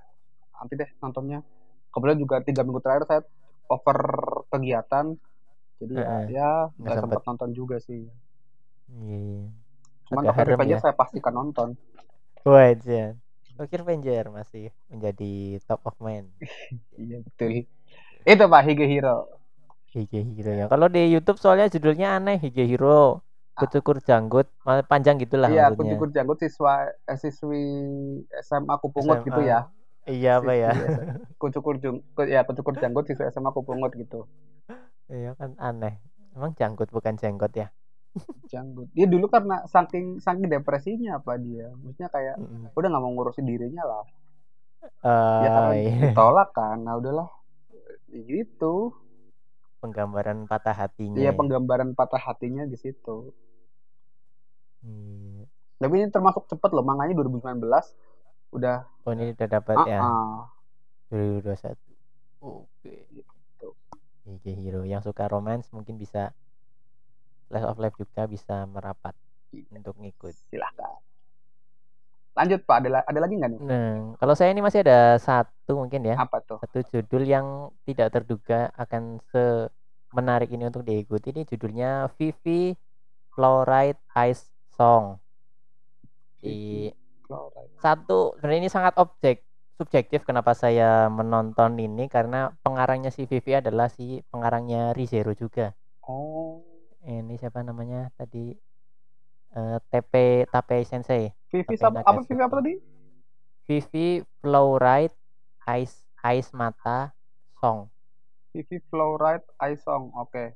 nanti 0.57 0.73
deh 0.73 0.89
nontonnya 1.05 1.45
kemudian 1.93 2.17
juga 2.17 2.41
tiga 2.41 2.65
minggu 2.65 2.81
terakhir 2.81 3.05
saya 3.05 3.21
over 3.69 4.01
kegiatan 4.49 5.21
jadi 5.83 5.95
uh, 6.01 6.25
ya, 6.29 6.29
ya 6.33 6.51
nggak 6.81 6.97
sempat 7.05 7.23
nonton 7.27 7.51
juga 7.53 7.77
sih 7.83 8.09
yeah. 8.93 9.47
cuman 10.09 10.23
Tokyo 10.31 10.45
Revenger 10.57 10.79
ya? 10.79 10.85
saya 10.85 10.95
pastikan 10.97 11.35
nonton 11.35 11.77
Wah, 12.47 12.71
ya. 12.79 13.19
Tokyo 13.59 13.83
Revenger 13.83 14.31
masih 14.31 14.71
menjadi 14.87 15.59
top 15.67 15.83
of 15.83 15.99
mind. 15.99 16.31
iya 16.95 17.19
betul. 17.27 17.67
Itu 18.23 18.45
Pak 18.47 18.63
Hige 18.63 18.87
Hero. 18.87 19.27
Hige 19.91 20.23
Hero 20.23 20.53
ya. 20.55 20.65
Kalau 20.71 20.87
di 20.87 21.11
YouTube 21.11 21.43
soalnya 21.43 21.67
judulnya 21.67 22.23
aneh 22.23 22.39
Hige 22.39 22.63
Hero. 22.63 23.27
Kucukur 23.57 24.05
janggut, 24.05 24.53
panjang 24.85 25.17
gitulah 25.17 25.49
Iya, 25.49 25.73
maksudnya. 25.73 25.97
kucukur 25.97 26.09
janggut 26.13 26.39
siswa 26.45 26.93
eh, 26.93 27.17
siswi 27.17 27.65
SMA 28.45 28.77
Kupungut 28.79 29.25
SMA. 29.25 29.27
gitu 29.33 29.41
ya. 29.43 29.73
Iya 30.07 30.45
apa 30.45 30.53
ya? 30.53 30.71
Kucukur 31.41 31.81
jung, 31.81 32.05
ya 32.29 32.45
kucukur 32.45 32.77
janggut 32.77 33.09
siswa 33.09 33.27
SMA 33.33 33.51
Kupungut 33.51 33.97
gitu. 33.97 34.29
Iya 35.11 35.33
kan 35.39 35.55
aneh. 35.59 35.99
Emang 36.37 36.53
janggut 36.59 36.91
bukan 36.93 37.17
jenggot 37.17 37.53
ya? 37.57 37.69
janggut. 38.53 38.89
Dia 38.97 39.07
dulu 39.07 39.29
karena 39.29 39.65
saking 39.69 40.21
saking 40.21 40.49
depresinya 40.49 41.21
apa 41.21 41.37
dia. 41.37 41.73
Maksudnya 41.81 42.09
kayak 42.09 42.37
mm 42.41 42.73
udah 42.77 42.89
nggak 42.89 43.03
mau 43.03 43.13
ngurusin 43.13 43.47
dirinya 43.49 43.85
lah. 43.85 44.05
Uh, 45.03 45.43
ya 45.43 45.49
karena 45.51 45.75
iya. 45.75 45.95
ditolak 46.11 46.51
kan. 46.53 46.79
Nah 46.85 46.97
udahlah 46.97 47.29
gitu 48.13 48.95
penggambaran 49.83 50.49
patah 50.49 50.73
hatinya 50.73 51.21
iya 51.21 51.31
ya? 51.31 51.37
penggambaran 51.37 51.93
patah 51.93 52.21
hatinya 52.21 52.65
di 52.65 52.77
situ 52.81 53.35
hmm. 54.81 55.45
tapi 55.83 55.93
ini 56.01 56.09
termasuk 56.09 56.49
cepet 56.49 56.71
loh 56.73 56.85
makanya 56.87 57.19
2019 57.21 57.61
udah 58.57 58.89
oh 59.05 59.13
ini 59.13 59.37
udah 59.37 59.49
dapat 59.51 59.77
uh 59.77 59.85
-uh. 59.85 59.91
ya 59.91 60.01
2021 61.13 61.13
oke 61.13 61.53
gitu. 61.53 62.49
Iya 64.27 64.55
hero 64.59 64.83
yang 64.83 65.03
suka 65.07 65.31
romance 65.31 65.71
mungkin 65.71 65.97
bisa 65.97 66.35
Last 67.47 67.67
of 67.71 67.79
Life 67.79 67.95
juga 67.95 68.27
bisa 68.27 68.67
merapat 68.67 69.15
iya. 69.55 69.71
untuk 69.71 69.95
ngikut 70.03 70.35
silahkan 70.51 70.99
Lanjut 72.37 72.61
Pak, 72.69 72.85
ada, 72.85 73.01
ada 73.09 73.17
lagi 73.25 73.33
nggak 73.41 73.49
nih? 73.49 73.61
Nah, 73.65 74.13
kalau 74.21 74.37
saya 74.37 74.53
ini 74.53 74.61
masih 74.61 74.85
ada 74.85 75.17
satu 75.17 75.81
mungkin 75.81 76.05
ya. 76.05 76.21
Apa 76.21 76.45
tuh? 76.45 76.61
Satu 76.61 76.85
judul 76.93 77.25
yang 77.25 77.73
tidak 77.89 78.13
terduga 78.13 78.69
akan 78.77 79.25
se 79.33 79.73
menarik 80.13 80.53
ini 80.53 80.69
untuk 80.69 80.85
diikuti. 80.85 81.33
Ini 81.33 81.49
judulnya 81.49 82.13
Vivi 82.21 82.77
Fluoride 83.33 83.97
Ice 84.29 84.53
Song. 84.77 85.17
Di 86.37 86.93
satu 87.81 88.37
sebenarnya 88.37 88.69
ini 88.69 88.71
sangat 88.71 89.01
objek 89.01 89.46
subjektif 89.77 90.25
kenapa 90.25 90.57
saya 90.57 91.07
menonton 91.13 91.77
ini 91.77 92.09
karena 92.09 92.53
pengarangnya 92.65 93.13
si 93.13 93.29
Vivi 93.29 93.57
adalah 93.57 93.93
si 93.93 94.25
pengarangnya 94.33 94.97
Rizero 94.97 95.37
juga. 95.37 95.77
Oh. 96.03 96.65
Ini 97.07 97.39
siapa 97.39 97.63
namanya 97.63 98.11
tadi? 98.19 98.51
uh, 99.57 99.79
TP 99.89 100.45
Tape 100.53 100.85
Sensei. 100.85 101.33
Vivi 101.49 101.75
apa, 101.81 102.05
apa 102.05 102.21
Vivi 102.25 102.43
apa 102.43 102.55
tadi? 102.61 102.75
Vivi 103.67 104.09
Flowride 104.45 105.17
Ice 105.81 105.97
Ice 106.37 106.51
Mata 106.53 107.11
Song. 107.59 107.89
Vivi 108.53 108.79
Flowride 108.93 109.47
Ice 109.73 109.83
Song. 109.83 110.13
Oke. 110.15 110.31
Okay. 110.31 110.49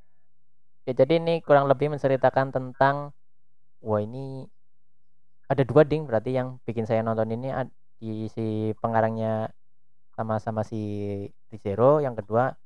Ya 0.88 0.92
jadi 0.96 1.20
ini 1.20 1.44
kurang 1.44 1.68
lebih 1.68 1.92
menceritakan 1.92 2.52
tentang 2.52 3.12
wah 3.84 4.00
ini 4.00 4.48
ada 5.50 5.66
dua 5.66 5.82
ding 5.82 6.06
berarti 6.06 6.36
yang 6.36 6.62
bikin 6.64 6.86
saya 6.86 7.02
nonton 7.02 7.34
ini 7.34 7.50
di 8.00 8.26
si 8.32 8.72
pengarangnya 8.80 9.52
sama-sama 10.16 10.64
si 10.64 10.80
Zero 11.60 12.00
yang 12.00 12.16
kedua 12.16 12.56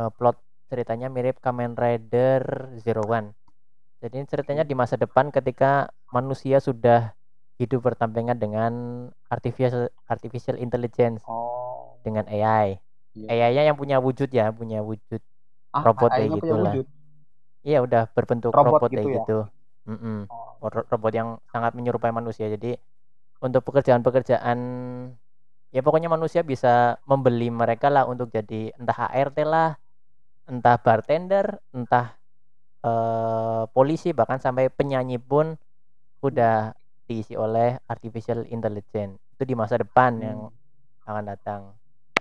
uh, 0.00 0.10
plot 0.10 0.40
ceritanya 0.72 1.12
mirip 1.12 1.38
Kamen 1.38 1.76
Rider 1.76 2.72
Zero 2.80 3.04
One 3.04 3.36
jadi 4.02 4.26
ceritanya 4.26 4.66
di 4.66 4.74
masa 4.74 4.98
depan 4.98 5.30
ketika 5.30 5.94
manusia 6.10 6.58
sudah 6.58 7.14
hidup 7.62 7.86
bertampingan 7.86 8.34
dengan 8.34 8.72
artificial 9.30 9.86
artificial 10.10 10.58
intelligence 10.58 11.22
oh. 11.30 11.94
dengan 12.02 12.26
AI. 12.26 12.82
Yeah. 13.14 13.30
AI-nya 13.30 13.70
yang 13.70 13.78
punya 13.78 14.02
wujud 14.02 14.26
ya, 14.34 14.50
punya 14.50 14.82
wujud 14.82 15.22
ah, 15.70 15.86
robot 15.86 16.10
kayak 16.10 16.34
gitulah. 16.42 16.74
Iya 17.62 17.78
udah 17.86 18.10
berbentuk 18.10 18.50
robot, 18.50 18.82
robot 18.82 18.90
gitu 18.90 18.98
kayak 18.98 19.06
ya? 19.06 19.16
gitu. 19.22 19.38
Mm 19.86 19.98
-mm. 20.02 20.18
Oh. 20.26 20.66
Robot 20.66 21.12
yang 21.14 21.28
sangat 21.46 21.78
menyerupai 21.78 22.10
manusia. 22.10 22.50
Jadi 22.50 22.74
untuk 23.42 23.66
pekerjaan-pekerjaan 23.66 24.58
ya 25.74 25.80
pokoknya 25.82 26.06
manusia 26.06 26.46
bisa 26.46 27.02
membeli 27.08 27.50
mereka 27.50 27.90
lah 27.90 28.06
untuk 28.06 28.30
jadi 28.30 28.70
entah 28.78 29.10
ART 29.10 29.36
lah, 29.42 29.74
entah 30.46 30.76
bartender, 30.78 31.58
entah 31.74 32.14
uh, 32.86 33.66
polisi 33.74 34.14
bahkan 34.14 34.38
sampai 34.38 34.70
penyanyi 34.70 35.18
pun 35.18 35.58
udah 36.22 36.70
diisi 37.10 37.34
oleh 37.34 37.82
artificial 37.90 38.46
intelligence 38.46 39.18
itu 39.34 39.42
di 39.42 39.54
masa 39.58 39.82
depan 39.82 40.14
hmm. 40.14 40.22
yang 40.22 40.38
akan 41.02 41.24
datang. 41.26 41.60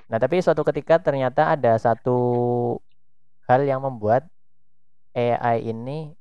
Nah 0.10 0.18
tapi 0.18 0.42
suatu 0.42 0.66
ketika 0.66 0.98
ternyata 0.98 1.54
ada 1.54 1.78
satu 1.78 2.18
hal 3.46 3.62
yang 3.62 3.86
membuat 3.86 4.26
AI 5.14 5.70
ini 5.70 6.18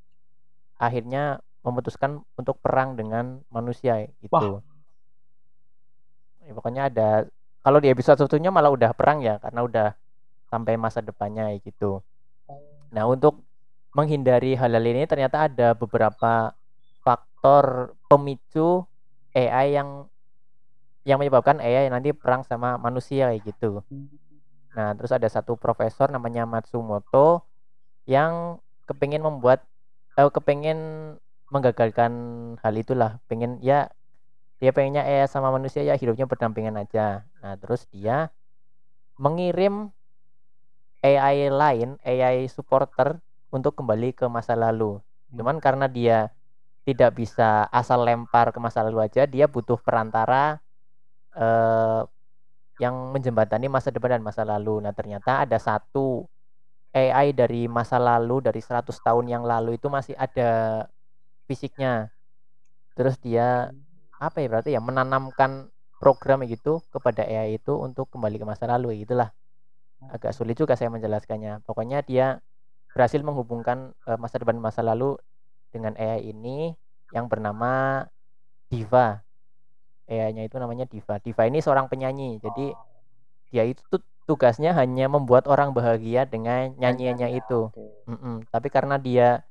akhirnya 0.77 1.41
memutuskan 1.65 2.21
untuk 2.37 2.61
perang 2.61 3.01
dengan 3.01 3.41
manusia 3.49 4.05
gitu. 4.21 4.61
Ya, 6.51 6.53
pokoknya 6.59 6.83
ada 6.91 7.11
kalau 7.63 7.79
di 7.79 7.87
episode 7.87 8.19
satunya 8.19 8.51
malah 8.51 8.75
udah 8.75 8.91
perang 8.91 9.23
ya 9.23 9.39
karena 9.39 9.63
udah 9.63 9.89
sampai 10.51 10.75
masa 10.75 10.99
depannya 10.99 11.47
gitu. 11.63 12.03
Nah 12.91 13.07
untuk 13.07 13.47
menghindari 13.95 14.59
hal-hal 14.59 14.83
ini 14.83 15.07
ternyata 15.07 15.47
ada 15.47 15.79
beberapa 15.79 16.51
faktor 17.07 17.95
pemicu 18.11 18.83
AI 19.31 19.79
yang 19.79 20.11
yang 21.07 21.23
menyebabkan 21.23 21.63
AI 21.63 21.87
nanti 21.87 22.11
perang 22.11 22.43
sama 22.43 22.75
manusia 22.83 23.31
kayak 23.31 23.47
gitu. 23.47 23.87
Nah, 24.75 24.95
terus 24.95 25.11
ada 25.11 25.27
satu 25.31 25.55
profesor 25.55 26.11
namanya 26.11 26.47
Matsumoto 26.51 27.47
yang 28.11 28.59
kepingin 28.91 29.23
membuat 29.23 29.63
eh, 30.19 30.27
kepingin 30.27 30.79
menggagalkan 31.51 32.13
hal 32.59 32.75
itulah. 32.75 33.23
Pengen 33.27 33.59
ya 33.63 33.91
dia 34.61 34.71
pengennya 34.77 35.03
AI 35.03 35.25
sama 35.27 35.49
manusia 35.49 35.81
ya 35.81 35.97
hidupnya 35.97 36.29
berdampingan 36.29 36.77
aja. 36.77 37.25
Nah, 37.41 37.57
terus 37.57 37.89
dia 37.89 38.29
mengirim 39.17 39.89
AI 41.01 41.49
lain, 41.49 41.97
AI 42.05 42.45
supporter 42.53 43.17
untuk 43.49 43.73
kembali 43.81 44.13
ke 44.13 44.29
masa 44.29 44.53
lalu. 44.53 45.01
Hmm. 45.01 45.37
Cuman 45.41 45.57
karena 45.59 45.89
dia 45.89 46.29
tidak 46.85 47.17
bisa 47.17 47.65
asal 47.73 48.05
lempar 48.05 48.53
ke 48.53 48.61
masa 48.61 48.85
lalu 48.85 49.01
aja, 49.05 49.25
dia 49.25 49.49
butuh 49.49 49.81
perantara 49.81 50.61
eh, 51.37 52.03
yang 52.81 53.13
menjembatani 53.17 53.69
masa 53.69 53.93
depan 53.93 54.21
dan 54.21 54.25
masa 54.25 54.45
lalu. 54.45 54.81
Nah, 54.85 54.93
ternyata 54.93 55.45
ada 55.45 55.57
satu 55.57 56.29
AI 56.93 57.33
dari 57.33 57.69
masa 57.71 57.97
lalu 58.01 58.45
dari 58.45 58.61
100 58.61 58.99
tahun 59.01 59.27
yang 59.31 59.45
lalu 59.45 59.77
itu 59.81 59.89
masih 59.89 60.17
ada 60.21 60.85
fisiknya. 61.49 62.13
Terus 62.97 63.17
dia 63.23 63.71
apa 64.21 64.45
ya 64.45 64.47
berarti 64.53 64.71
ya 64.77 64.81
menanamkan 64.85 65.73
program 65.97 66.45
gitu 66.45 66.85
kepada 66.93 67.25
AI 67.25 67.57
itu 67.57 67.73
untuk 67.77 68.13
kembali 68.13 68.37
ke 68.37 68.47
masa 68.49 68.69
lalu 68.69 69.05
gitulah. 69.05 69.33
Agak 70.13 70.33
sulit 70.33 70.57
juga 70.57 70.77
saya 70.77 70.89
menjelaskannya. 70.93 71.65
Pokoknya 71.65 72.01
dia 72.05 72.41
berhasil 72.93 73.21
menghubungkan 73.21 73.93
uh, 74.09 74.17
masa 74.17 74.41
depan 74.41 74.57
masa 74.57 74.81
lalu 74.81 75.17
dengan 75.73 75.97
AI 75.97 76.33
ini 76.33 76.73
yang 77.13 77.29
bernama 77.29 78.05
Diva. 78.71 79.21
AI-nya 80.11 80.47
itu 80.47 80.57
namanya 80.59 80.89
Diva. 80.89 81.21
Diva 81.21 81.47
ini 81.47 81.61
seorang 81.61 81.87
penyanyi. 81.87 82.41
Jadi 82.43 82.73
dia 83.51 83.67
itu 83.67 83.83
tugasnya 84.25 84.75
hanya 84.75 85.11
membuat 85.11 85.47
orang 85.51 85.75
bahagia 85.75 86.27
dengan 86.27 86.75
nyanyiannya 86.79 87.35
itu. 87.35 87.71
Mm 88.07 88.19
-mm. 88.19 88.37
Tapi 88.51 88.69
karena 88.71 88.97
dia 88.99 89.43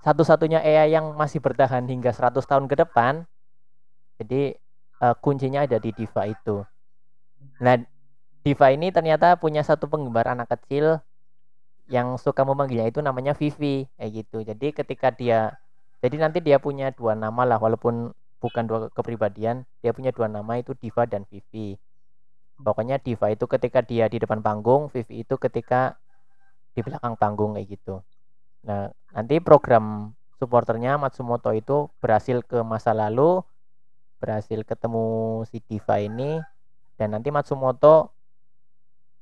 satu-satunya 0.00 0.60
AI 0.64 0.96
yang 0.96 1.12
masih 1.16 1.40
bertahan 1.44 1.84
hingga 1.84 2.12
100 2.12 2.40
tahun 2.44 2.64
ke 2.68 2.80
depan, 2.80 3.28
jadi 4.20 4.54
uh, 5.00 5.16
kuncinya 5.16 5.64
ada 5.64 5.80
di 5.80 5.90
Diva 5.96 6.28
itu. 6.28 6.60
Nah, 7.64 7.80
Diva 8.44 8.68
ini 8.72 8.92
ternyata 8.92 9.40
punya 9.40 9.64
satu 9.64 9.88
penggemar 9.88 10.28
anak 10.28 10.52
kecil 10.52 11.00
yang 11.88 12.20
suka 12.20 12.44
memanggilnya 12.44 12.92
itu 12.92 13.00
namanya 13.00 13.32
Vivi 13.32 13.88
kayak 13.96 14.10
gitu. 14.12 14.44
Jadi 14.44 14.66
ketika 14.76 15.08
dia 15.10 15.56
jadi 16.00 16.16
nanti 16.16 16.38
dia 16.40 16.56
punya 16.60 16.92
dua 16.92 17.16
nama 17.16 17.44
lah 17.44 17.58
walaupun 17.60 18.12
bukan 18.40 18.64
dua 18.64 18.88
kepribadian 18.90 19.68
dia 19.84 19.92
punya 19.92 20.10
dua 20.10 20.26
nama 20.26 20.56
itu 20.56 20.72
Diva 20.72 21.04
dan 21.04 21.28
Vivi 21.28 21.76
pokoknya 22.56 22.96
Diva 23.00 23.28
itu 23.28 23.44
ketika 23.44 23.84
dia 23.84 24.08
di 24.08 24.16
depan 24.16 24.40
panggung 24.40 24.88
Vivi 24.88 25.22
itu 25.22 25.36
ketika 25.36 26.00
di 26.72 26.80
belakang 26.80 27.14
panggung 27.20 27.54
kayak 27.54 27.68
gitu 27.68 28.00
nah 28.64 28.88
nanti 29.12 29.40
program 29.44 30.16
supporternya 30.40 30.96
Matsumoto 30.96 31.52
itu 31.52 31.92
berhasil 32.00 32.40
ke 32.40 32.64
masa 32.64 32.96
lalu 32.96 33.44
berhasil 34.20 34.60
ketemu 34.62 35.42
si 35.48 35.64
Diva 35.64 35.96
ini 35.96 36.38
dan 37.00 37.16
nanti 37.16 37.32
Matsumoto 37.32 38.12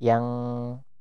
yang 0.03 0.23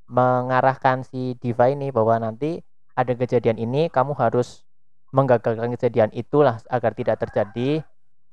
mengarahkan 0.07 1.03
si 1.03 1.35
Diva 1.43 1.69
ini 1.69 1.91
bahwa 1.91 2.23
nanti 2.23 2.63
ada 2.95 3.13
kejadian 3.13 3.59
ini 3.59 3.91
kamu 3.91 4.15
harus 4.15 4.63
menggagalkan 5.11 5.75
kejadian 5.75 6.15
itulah 6.15 6.63
agar 6.71 6.95
tidak 6.95 7.19
terjadi 7.19 7.83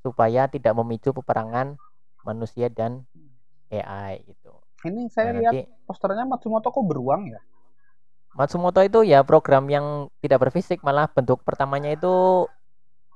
supaya 0.05 0.45
tidak 0.45 0.77
memicu 0.77 1.09
peperangan 1.11 1.81
manusia 2.21 2.69
dan 2.69 3.09
AI 3.73 4.21
itu. 4.29 4.53
Ini 4.85 5.09
saya 5.09 5.33
nah, 5.33 5.41
lihat 5.41 5.53
nanti, 5.57 5.65
posternya 5.89 6.29
Matsumoto 6.29 6.69
kok 6.69 6.85
beruang 6.85 7.33
ya? 7.33 7.41
Matsumoto 8.37 8.85
itu 8.85 9.01
ya 9.01 9.25
program 9.25 9.65
yang 9.71 10.13
tidak 10.21 10.49
berfisik 10.49 10.85
malah 10.85 11.09
bentuk 11.09 11.41
pertamanya 11.41 11.89
itu 11.89 12.45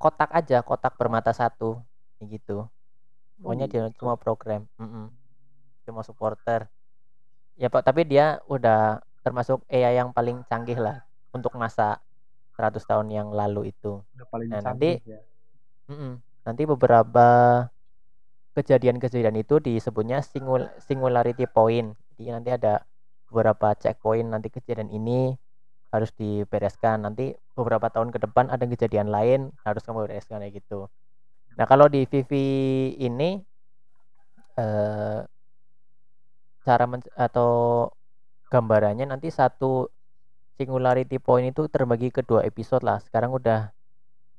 kotak 0.02 0.32
aja, 0.34 0.66
kotak 0.66 0.96
bermata 0.98 1.36
satu 1.36 1.84
gitu. 2.28 2.68
Pokoknya 3.40 3.68
oh, 3.68 3.72
dia 3.72 3.82
gitu. 3.88 4.04
cuma 4.04 4.20
program, 4.20 4.68
mm 4.76 4.88
-mm. 4.88 5.06
cuma 5.88 6.02
supporter. 6.04 6.68
Ya 7.56 7.72
pak, 7.72 7.88
tapi 7.88 8.04
dia 8.04 8.44
udah 8.48 9.00
termasuk 9.24 9.64
AI 9.72 10.00
yang 10.00 10.12
paling 10.12 10.44
canggih 10.48 10.80
lah 10.80 11.04
untuk 11.32 11.56
masa 11.56 12.04
100 12.60 12.84
tahun 12.84 13.08
yang 13.12 13.28
lalu 13.32 13.72
itu. 13.72 14.04
Udah 14.20 14.28
paling 14.28 14.52
nah, 14.52 14.60
nanti 14.60 15.00
ya. 15.08 15.20
mm 15.88 15.96
-mm, 15.96 16.14
nanti 16.44 16.64
beberapa 16.68 17.28
kejadian-kejadian 18.60 19.40
itu 19.40 19.64
disebutnya 19.64 20.20
singul 20.20 20.68
singularity 20.84 21.48
point. 21.48 21.96
Jadi 22.20 22.36
nanti 22.36 22.50
ada 22.52 22.84
beberapa 23.32 23.72
checkpoint 23.80 24.28
nanti 24.28 24.52
kejadian 24.52 24.92
ini 24.92 25.32
harus 25.96 26.12
dibereskan. 26.18 27.08
Nanti 27.08 27.32
beberapa 27.56 27.88
tahun 27.88 28.12
ke 28.12 28.20
depan 28.28 28.52
ada 28.52 28.66
kejadian 28.68 29.08
lain 29.08 29.56
harus 29.64 29.82
kamu 29.88 30.10
bereskan 30.10 30.44
kayak 30.44 30.60
gitu. 30.60 30.92
Nah, 31.58 31.66
kalau 31.66 31.88
di 31.90 32.06
Vivi 32.06 32.46
ini 33.00 33.40
eh, 34.60 35.20
cara 36.66 36.86
atau 37.18 37.52
gambarannya 38.52 39.06
nanti 39.10 39.30
satu 39.32 39.88
singularity 40.60 41.18
point 41.22 41.50
itu 41.56 41.66
terbagi 41.72 42.12
ke 42.12 42.22
dua 42.26 42.44
episode 42.44 42.84
lah. 42.84 43.00
Sekarang 43.00 43.32
udah 43.32 43.72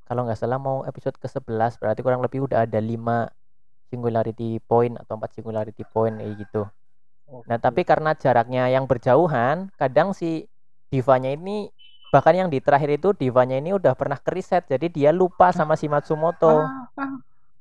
kalau 0.04 0.26
nggak 0.26 0.38
salah 0.38 0.58
mau 0.58 0.82
episode 0.84 1.16
ke-11 1.22 1.78
berarti 1.78 2.00
kurang 2.02 2.20
lebih 2.20 2.42
udah 2.44 2.66
ada 2.66 2.82
5 2.82 3.30
singularity 3.88 4.58
point 4.66 4.98
atau 4.98 5.14
4 5.18 5.30
singularity 5.38 5.86
point 5.86 6.18
kayak 6.18 6.34
gitu. 6.46 6.62
Nah, 7.46 7.58
tapi 7.62 7.86
karena 7.86 8.11
jaraknya 8.18 8.66
yang 8.74 8.90
berjauhan, 8.90 9.70
kadang 9.78 10.11
si 10.11 10.50
divanya 10.90 11.30
ini 11.30 11.70
bahkan 12.11 12.34
yang 12.34 12.48
di 12.50 12.58
terakhir 12.58 12.98
itu 12.98 13.14
divanya 13.14 13.56
ini 13.58 13.74
udah 13.74 13.94
pernah 13.94 14.18
keriset 14.18 14.66
jadi 14.66 14.86
dia 14.90 15.11
lupa 15.14 15.54
sama 15.54 15.78
si 15.78 15.86
Matsumoto. 15.86 16.66
Ah, 16.66 16.90
ah, 16.98 17.14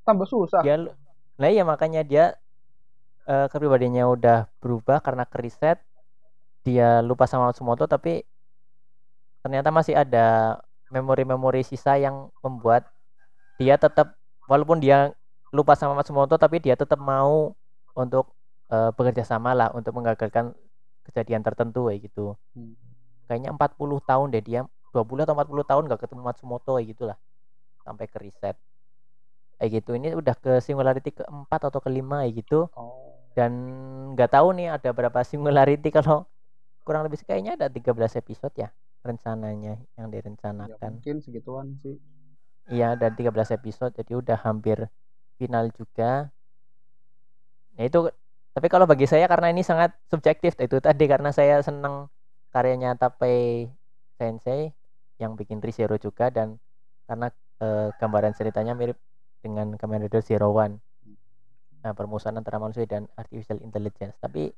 tambah 0.04 0.26
susah. 0.26 0.66
Dia 0.66 0.90
Nah, 1.40 1.48
iya 1.48 1.64
makanya 1.64 2.04
dia 2.04 2.36
uh, 3.24 3.48
kepribadiannya 3.48 4.04
udah 4.04 4.52
berubah 4.60 5.00
karena 5.00 5.24
keriset. 5.24 5.80
Dia 6.68 7.00
lupa 7.00 7.24
sama 7.24 7.50
Matsumoto 7.50 7.88
tapi 7.88 8.28
ternyata 9.40 9.72
masih 9.72 9.96
ada 9.96 10.60
memori-memori 10.92 11.64
sisa 11.64 11.96
yang 11.96 12.28
membuat 12.44 12.92
dia 13.56 13.80
tetap 13.80 14.20
walaupun 14.52 14.84
dia 14.84 15.16
lupa 15.56 15.80
sama 15.80 15.96
Matsumoto 15.96 16.36
tapi 16.36 16.60
dia 16.60 16.76
tetap 16.76 17.00
mau 17.00 17.56
untuk 17.96 18.36
uh, 18.68 18.92
bekerja 18.92 19.24
sama 19.24 19.56
lah 19.56 19.72
untuk 19.72 19.96
menggagalkan 19.96 20.52
kejadian 21.08 21.40
tertentu 21.40 21.88
kayak 21.88 22.12
gitu. 22.12 22.36
Hmm. 22.52 22.76
Kayaknya 23.30 23.54
40 23.54 24.02
tahun 24.02 24.28
deh 24.34 24.42
dia 24.42 24.62
20 24.90 25.22
atau 25.22 25.38
40 25.38 25.70
tahun 25.70 25.84
gak 25.86 26.02
ketemu 26.02 26.22
Matsumoto 26.26 26.82
kayak 26.82 26.88
gitulah. 26.98 27.18
Sampai 27.86 28.10
ke 28.10 28.18
riset. 28.18 28.58
Kayak 29.62 29.70
gitu. 29.78 29.92
Ini 29.94 30.18
udah 30.18 30.34
ke 30.34 30.58
singularity 30.66 31.14
keempat 31.14 31.70
atau 31.70 31.78
kelima 31.78 32.26
kayak 32.26 32.42
gitu. 32.42 32.66
Oh. 32.74 33.14
Dan 33.38 33.54
nggak 34.18 34.34
tahu 34.34 34.58
nih 34.58 34.74
ada 34.74 34.90
berapa 34.90 35.22
singularity 35.22 35.94
kalau 36.02 36.26
kurang 36.82 37.06
lebih 37.06 37.22
kayaknya 37.22 37.54
ada 37.54 37.70
13 37.70 37.94
episode 38.18 38.56
ya 38.58 38.74
rencananya 39.06 39.78
yang 39.94 40.10
direncanakan. 40.10 40.76
Ya, 40.76 40.90
mungkin 40.90 41.22
segituan 41.22 41.78
sih. 41.86 42.02
Iya, 42.70 42.98
dan 42.98 43.14
13 43.14 43.56
episode 43.56 43.94
jadi 43.94 44.18
udah 44.18 44.38
hampir 44.42 44.90
final 45.38 45.70
juga. 45.74 46.34
Nah, 47.78 47.84
itu 47.86 48.12
tapi 48.54 48.68
kalau 48.68 48.84
bagi 48.84 49.08
saya 49.08 49.30
karena 49.30 49.54
ini 49.54 49.64
sangat 49.64 49.96
subjektif 50.12 50.58
itu 50.60 50.82
tadi 50.84 51.06
karena 51.08 51.32
saya 51.32 51.64
senang 51.64 52.12
karyanya 52.50 52.98
Tape 52.98 53.70
Sensei 54.20 54.74
yang 55.22 55.36
bikin 55.36 55.60
Rizero 55.64 55.96
juga 56.00 56.32
dan 56.32 56.60
karena 57.06 57.32
eh, 57.62 57.90
gambaran 57.98 58.34
ceritanya 58.36 58.74
mirip 58.78 58.98
dengan 59.40 59.76
Kamen 59.76 60.06
Rider 60.06 60.24
Zero 60.24 60.52
One. 60.52 60.80
Nah, 61.80 61.96
permusuhan 61.96 62.36
antara 62.36 62.60
manusia 62.60 62.84
dan 62.84 63.08
artificial 63.16 63.64
intelligence. 63.64 64.20
Tapi 64.20 64.52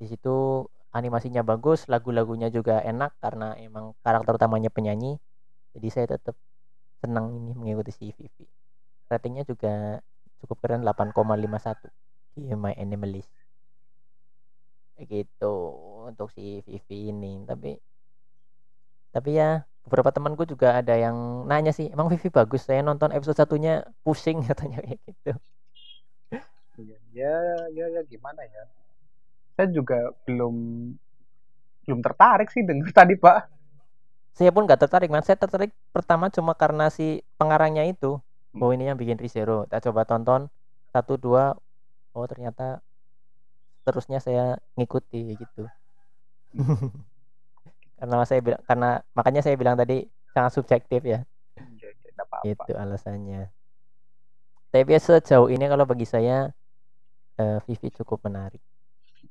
di 0.00 0.06
situ 0.08 0.64
animasinya 0.96 1.44
bagus 1.44 1.88
lagu-lagunya 1.92 2.48
juga 2.48 2.80
enak 2.80 3.20
karena 3.20 3.52
emang 3.60 3.92
karakter 4.00 4.40
utamanya 4.40 4.72
penyanyi 4.72 5.20
jadi 5.76 5.88
saya 5.92 6.06
tetap 6.16 6.36
senang 7.04 7.36
ini 7.36 7.52
mengikuti 7.52 7.92
si 7.92 8.04
Vivi 8.16 8.48
ratingnya 9.12 9.44
juga 9.44 10.00
cukup 10.40 10.56
keren 10.64 10.80
8,51 10.84 11.92
di 12.32 12.48
My 12.56 12.72
Animalist 12.80 13.32
gitu 14.96 15.54
untuk 16.06 16.30
si 16.30 16.62
Vivi 16.62 17.10
ini. 17.10 17.42
Tapi 17.42 17.74
tapi 19.10 19.30
ya 19.34 19.64
beberapa 19.86 20.10
temanku 20.12 20.44
juga 20.44 20.82
ada 20.82 20.94
yang 20.94 21.46
nanya 21.46 21.74
sih 21.74 21.90
emang 21.90 22.06
Vivi 22.08 22.30
bagus? 22.30 22.66
Saya 22.66 22.82
nonton 22.86 23.10
episode 23.10 23.38
satunya 23.38 23.82
pusing 24.06 24.42
katanya 24.48 24.82
kayak 24.82 25.00
gitu. 25.04 25.32
Iya, 26.76 26.98
ya 27.16 27.34
ya 27.72 27.84
ya 27.98 28.02
gimana 28.04 28.44
ya? 28.44 28.62
Saya 29.56 29.72
juga 29.72 30.12
belum 30.28 30.54
belum 31.86 32.00
tertarik 32.02 32.52
sih 32.52 32.62
dengar 32.62 32.92
tadi 33.02 33.18
pak. 33.18 33.50
Saya 34.36 34.52
pun 34.52 34.68
nggak 34.68 34.84
tertarik 34.84 35.08
man 35.08 35.24
saya 35.24 35.40
tertarik 35.40 35.72
pertama 35.96 36.28
cuma 36.28 36.52
karena 36.52 36.92
si 36.92 37.24
pengarangnya 37.40 37.88
itu 37.88 38.20
hmm. 38.56 38.64
oh 38.64 38.70
ini 38.72 38.88
yang 38.88 38.96
bikin 38.96 39.16
Rizero 39.20 39.68
kita 39.68 39.88
coba 39.88 40.08
tonton 40.08 40.48
satu 40.92 41.20
dua 41.20 41.56
oh 42.16 42.26
ternyata 42.28 42.80
terusnya 43.84 44.18
saya 44.24 44.56
ngikuti 44.80 45.36
gitu 45.36 45.68
karena 47.98 48.24
saya 48.28 48.40
bilang 48.44 48.60
karena 48.68 48.90
makanya 49.16 49.40
saya 49.40 49.56
bilang 49.56 49.76
tadi 49.76 50.04
sangat 50.32 50.52
subjektif 50.56 51.00
ya 51.04 51.20
itu 52.44 52.72
alasannya 52.76 53.48
tapi 54.70 54.92
sejauh 55.00 55.48
ini 55.48 55.64
kalau 55.72 55.88
bagi 55.88 56.04
saya 56.04 56.52
uh, 57.40 57.58
Vivi 57.64 57.88
cukup 57.92 58.28
menarik 58.28 58.60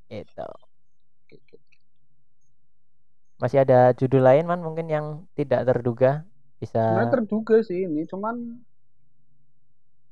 itu. 0.09 0.47
Masih 3.35 3.67
ada 3.67 3.91
judul 3.93 4.23
lain 4.23 4.47
man 4.47 4.63
mungkin 4.63 4.87
yang 4.87 5.05
tidak 5.35 5.67
terduga 5.67 6.23
bisa. 6.57 6.79
Nggak 6.79 7.11
terduga 7.19 7.55
sih 7.67 7.83
ini, 7.83 8.07
cuman 8.07 8.63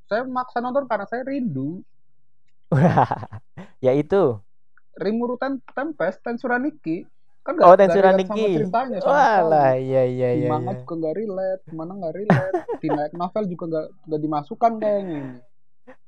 saya 0.04 0.28
maksa 0.28 0.60
nonton 0.60 0.84
karena 0.84 1.06
saya 1.08 1.24
rindu. 1.24 1.80
Ya 3.84 3.92
itu. 3.92 4.40
Rimuru 4.98 5.34
Tem 5.40 5.58
Tempest 5.74 6.18
kan 7.44 7.54
Oh, 7.60 7.76
nggak 7.76 7.76
nggak 7.76 8.00
relate 8.00 8.24
sama 8.24 8.40
Tensuraniki. 8.40 8.44
ceritanya 8.56 8.98
sama 9.04 9.12
Walah, 9.12 9.72
iya 9.76 10.02
iya 10.08 10.30
iya. 10.32 10.48
manga 10.48 10.72
iya. 10.72 10.80
juga 10.80 10.94
nggak 10.96 11.14
relate 11.14 11.64
mana 11.76 11.92
nggak 12.00 12.14
relate 12.16 12.56
di 12.82 12.88
light 12.88 13.12
novel 13.12 13.44
juga 13.52 13.64
nggak 13.68 13.86
nggak 14.08 14.20
dimasukkan 14.24 14.72
kayaknya 14.80 15.22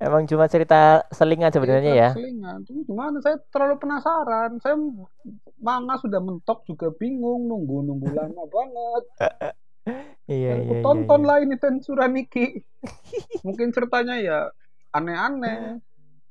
Emang 0.01 0.25
cuma 0.25 0.49
cerita 0.49 1.05
selingan 1.13 1.53
sebenarnya 1.53 1.93
ya. 1.93 2.09
Selingan 2.17 2.65
Itu 2.65 2.81
gimana 2.89 3.21
saya 3.21 3.37
terlalu 3.53 3.77
penasaran 3.77 4.57
saya 4.57 4.73
manga 5.61 6.01
sudah 6.01 6.17
mentok 6.17 6.65
juga 6.65 6.89
bingung 6.97 7.45
nunggu 7.45 7.85
nunggu 7.85 8.09
lama 8.09 8.43
banget 8.57 9.03
Iya 10.27 10.53
iya 10.59 10.81
iya. 10.81 10.81
tonton 10.81 11.21
iya. 11.23 11.27
lah 11.29 11.37
ini 11.45 11.55
Tensuraniki 11.61 12.65
mungkin 13.45 13.69
ceritanya 13.69 14.17
ya 14.17 14.39
aneh-aneh 14.91 15.77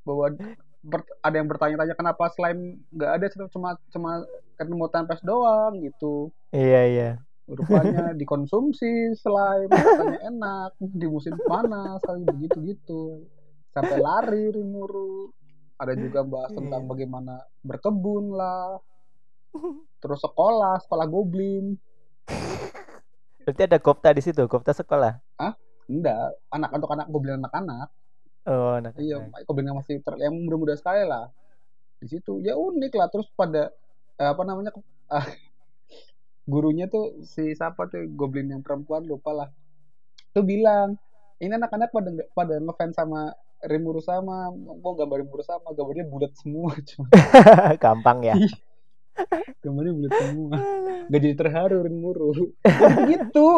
bahwa 0.02 0.34
ber- 0.83 1.09
ada 1.20 1.37
yang 1.37 1.47
bertanya-tanya 1.47 1.95
kenapa 1.95 2.29
slime 2.31 2.83
nggak 2.91 3.11
ada 3.11 3.24
cuma 3.49 3.68
cuma 3.89 4.11
ketemu 4.57 4.85
tempest 4.89 5.22
doang 5.22 5.72
gitu. 5.81 6.31
Iya 6.51 6.83
iya. 6.87 7.11
rupanya 7.47 8.11
dikonsumsi 8.18 9.14
slime 9.14 9.70
katanya 9.70 10.18
enak 10.27 10.70
di 10.83 11.07
musim 11.07 11.39
panas 11.41 12.03
kali 12.03 12.27
begitu 12.27 12.59
gitu 12.66 13.22
sampai 13.70 14.03
lari 14.03 14.51
Rimuru 14.51 15.31
ada 15.79 15.95
juga 15.95 16.27
bahas 16.27 16.51
tentang 16.51 16.83
Iya. 16.83 16.91
bagaimana 16.91 17.35
berkebun 17.62 18.35
lah. 18.35 18.83
Terus 20.03 20.18
sekolah 20.18 20.83
sekolah 20.83 21.07
goblin. 21.07 21.79
Berarti 23.47 23.62
ada 23.62 23.79
Gopta 23.79 24.11
di 24.11 24.18
situ, 24.18 24.43
Gopta 24.51 24.74
sekolah. 24.74 25.22
enggak. 25.87 26.35
Anak 26.51 26.74
untuk 26.74 26.91
anak 26.91 27.07
goblin 27.07 27.39
anak-anak 27.39 27.95
Oh, 28.47 28.78
anak. 28.78 28.94
iya 29.03 29.18
goblin 29.42 29.66
yang 29.66 29.78
masih 29.82 29.99
ter, 30.01 30.14
yang 30.22 30.34
muda-muda 30.38 30.78
sekali 30.78 31.03
lah. 31.03 31.28
Di 31.99 32.07
situ 32.07 32.38
ya 32.47 32.55
unik 32.55 32.92
lah. 32.94 33.11
Terus 33.11 33.26
pada 33.34 33.74
eh, 34.16 34.28
apa 34.30 34.42
namanya 34.47 34.70
ah, 35.11 35.26
gurunya 36.51 36.86
tuh 36.86 37.20
si 37.26 37.53
siapa 37.59 37.90
tuh 37.90 38.07
goblin 38.14 38.55
yang 38.55 38.62
perempuan 38.62 39.03
lupa 39.03 39.34
lah. 39.34 39.49
Tuh 40.30 40.47
bilang 40.47 40.94
ini 41.42 41.53
anak-anak 41.53 41.90
pada 41.90 42.11
pada 42.32 42.55
ngefans 42.62 42.94
sama 42.97 43.34
Rimuru 43.66 44.05
sama 44.05 44.53
mau 44.53 44.92
gambar 44.94 45.24
Rimuru 45.24 45.42
sama 45.42 45.72
gambarnya 45.72 46.07
bulat 46.07 46.32
semua 46.36 46.76
cuma 46.88 47.09
Gampang 47.82 48.20
ya. 48.22 48.34
gambarnya 49.64 49.92
bulat 49.97 50.12
semua. 50.22 50.57
Gak 51.09 51.20
jadi 51.24 51.34
terharu 51.34 51.82
Rimuru. 51.82 52.53
Ya 52.62 52.88
begitu 52.94 53.49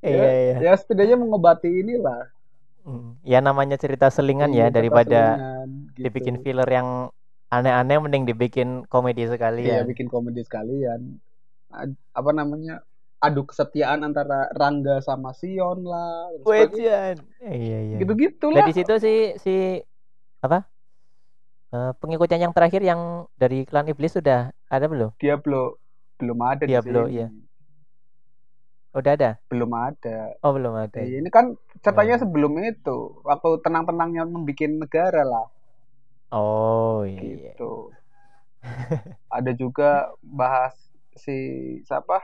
Iya 0.00 0.24
iya. 0.32 0.56
ya 0.64 0.72
setidaknya 0.80 1.20
mengobati 1.20 1.68
inilah. 1.68 2.30
Ya 3.26 3.38
namanya 3.44 3.76
cerita 3.76 4.08
selingan 4.08 4.50
ya 4.50 4.66
Iya, 4.68 4.74
daripada 4.74 5.20
selingan, 5.36 5.68
gitu. 5.94 6.02
dibikin 6.08 6.36
filler 6.40 6.68
yang 6.68 6.88
aneh-aneh 7.50 7.98
mending 8.00 8.24
dibikin 8.24 8.68
komedi 8.86 9.26
Iya, 9.26 9.30
sekalian. 9.36 9.82
bikin 9.86 10.06
komedi 10.08 10.40
sekalian. 10.46 11.20
Ad- 11.70 11.98
Apa 12.16 12.30
namanya? 12.32 12.82
Adu 13.20 13.44
kesetiaan 13.44 14.00
antara 14.00 14.48
Rangga 14.56 15.04
sama 15.04 15.36
Sion 15.36 15.84
lah. 15.84 16.32
sebagainya. 16.40 16.48
Wejan. 16.48 17.16
Iya 17.44 17.78
iya. 17.84 17.96
Gitu-gitu 18.00 18.46
lah. 18.48 18.64
di 18.64 18.72
situ 18.72 18.94
si 18.96 19.14
si 19.36 19.54
apa? 20.40 20.64
Eh, 21.70 21.92
pengikutnya 22.02 22.40
yang 22.48 22.50
terakhir 22.56 22.82
yang 22.82 23.30
dari 23.38 23.62
klan 23.62 23.86
iblis 23.86 24.16
sudah 24.16 24.50
ada 24.66 24.86
belum? 24.90 25.14
Diablo 25.20 25.78
belum 26.18 26.38
ada 26.42 26.64
di 26.64 26.72
Diablo, 26.72 27.06
sini. 27.06 27.14
iya. 27.14 27.28
Udah 28.90 29.12
ada? 29.14 29.30
Belum 29.46 29.70
ada. 29.70 30.34
Oh 30.42 30.50
belum 30.50 30.74
ada. 30.74 30.98
Iya, 30.98 31.22
ini 31.22 31.30
kan 31.30 31.54
ceritanya 31.78 32.18
Oh. 32.18 32.22
sebelum 32.26 32.58
itu, 32.58 32.98
waktu 33.22 33.62
tenang-tenangnya 33.62 34.26
membuat 34.26 34.58
negara 34.68 35.22
lah, 35.22 35.46
Oh 36.28 37.06
iya. 37.06 37.20
iya. 37.22 37.34
gitu. 37.54 37.94
ada 39.30 39.50
juga 39.52 40.10
bahas 40.20 40.74
si 41.14 41.34
siapa? 41.84 42.18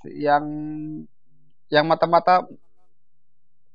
Si- 0.00 0.16
yang 0.16 0.44
yang 1.68 1.84
mata-mata 1.84 2.46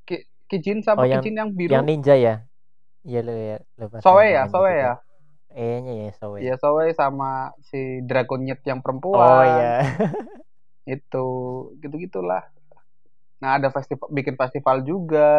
Ki, 0.03 0.23
Kijin 0.47 0.79
sama 0.81 1.03
Oh, 1.03 1.05
yang- 1.05 1.19
Kijin 1.19 1.35
yang 1.35 1.49
biru. 1.51 1.71
Yang 1.73 1.85
ninja 1.85 2.15
ya? 2.15 2.35
Iya 3.03 3.19
lo 3.21 3.33
ya. 3.33 3.57
Soe 4.01 4.31
ya, 4.31 4.47
Soe 4.47 4.71
ya. 4.71 4.93
Kayaknya 5.51 5.93
ya 5.93 6.11
Soe. 6.15 6.37
Iya 6.41 6.55
Soe 6.57 6.89
sama 6.91 7.53
si 7.61 8.01
Dragonyet 8.01 8.59
yang 8.63 8.79
perempuan. 8.79 9.19
Oh 9.19 9.43
iya. 9.43 9.83
Itu 10.85 11.25
gitu 11.81 11.95
gitulah. 12.05 12.43
Nah 13.41 13.57
ada 13.57 13.69
festival, 13.73 14.07
bikin 14.13 14.35
festival 14.41 14.77
juga. 14.85 15.29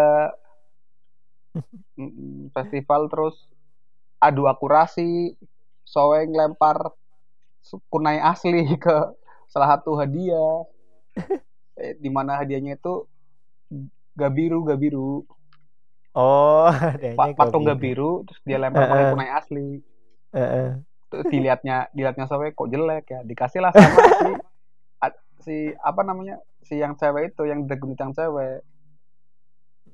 Festival 2.56 3.08
terus 3.12 3.36
adu 4.22 4.46
akurasi. 4.52 5.34
Soe 5.86 6.26
ngelempar 6.26 6.78
su- 7.62 7.82
kunai 7.92 8.18
asli 8.32 8.62
ke 8.84 8.96
salah 9.52 9.68
satu 9.78 9.98
hadiah. 10.00 10.66
Eh, 11.84 11.92
di 12.02 12.10
mana 12.16 12.32
hadiahnya 12.40 12.72
itu 12.78 12.94
gabiru 14.20 14.58
gabiru 14.68 15.10
Oh, 16.14 16.72
Pa- 17.16 17.34
patung 17.38 17.64
Gabiru. 17.66 17.68
gabiru 17.68 18.10
terus 18.26 18.40
dia 18.48 18.58
lempar 18.62 18.84
pakai 18.90 19.06
Heeh. 19.06 19.10
kunai 19.10 19.30
asli 19.38 19.68
Heeh. 20.32 20.84
terus 21.10 21.26
dilihatnya 21.32 21.76
dilihatnya 21.94 22.26
Soe 22.30 22.48
kok 22.58 22.68
jelek 22.72 23.04
ya 23.14 23.20
dikasih 23.30 23.60
lah 23.64 23.72
sama 23.74 24.02
si 24.18 24.28
a- 24.34 24.45
si 25.46 25.70
apa 25.78 26.02
namanya 26.02 26.42
si 26.66 26.82
yang 26.82 26.98
cewek 26.98 27.30
itu 27.30 27.46
yang 27.46 27.70
dragonit 27.70 27.94
yang 27.94 28.10
cewek. 28.10 28.66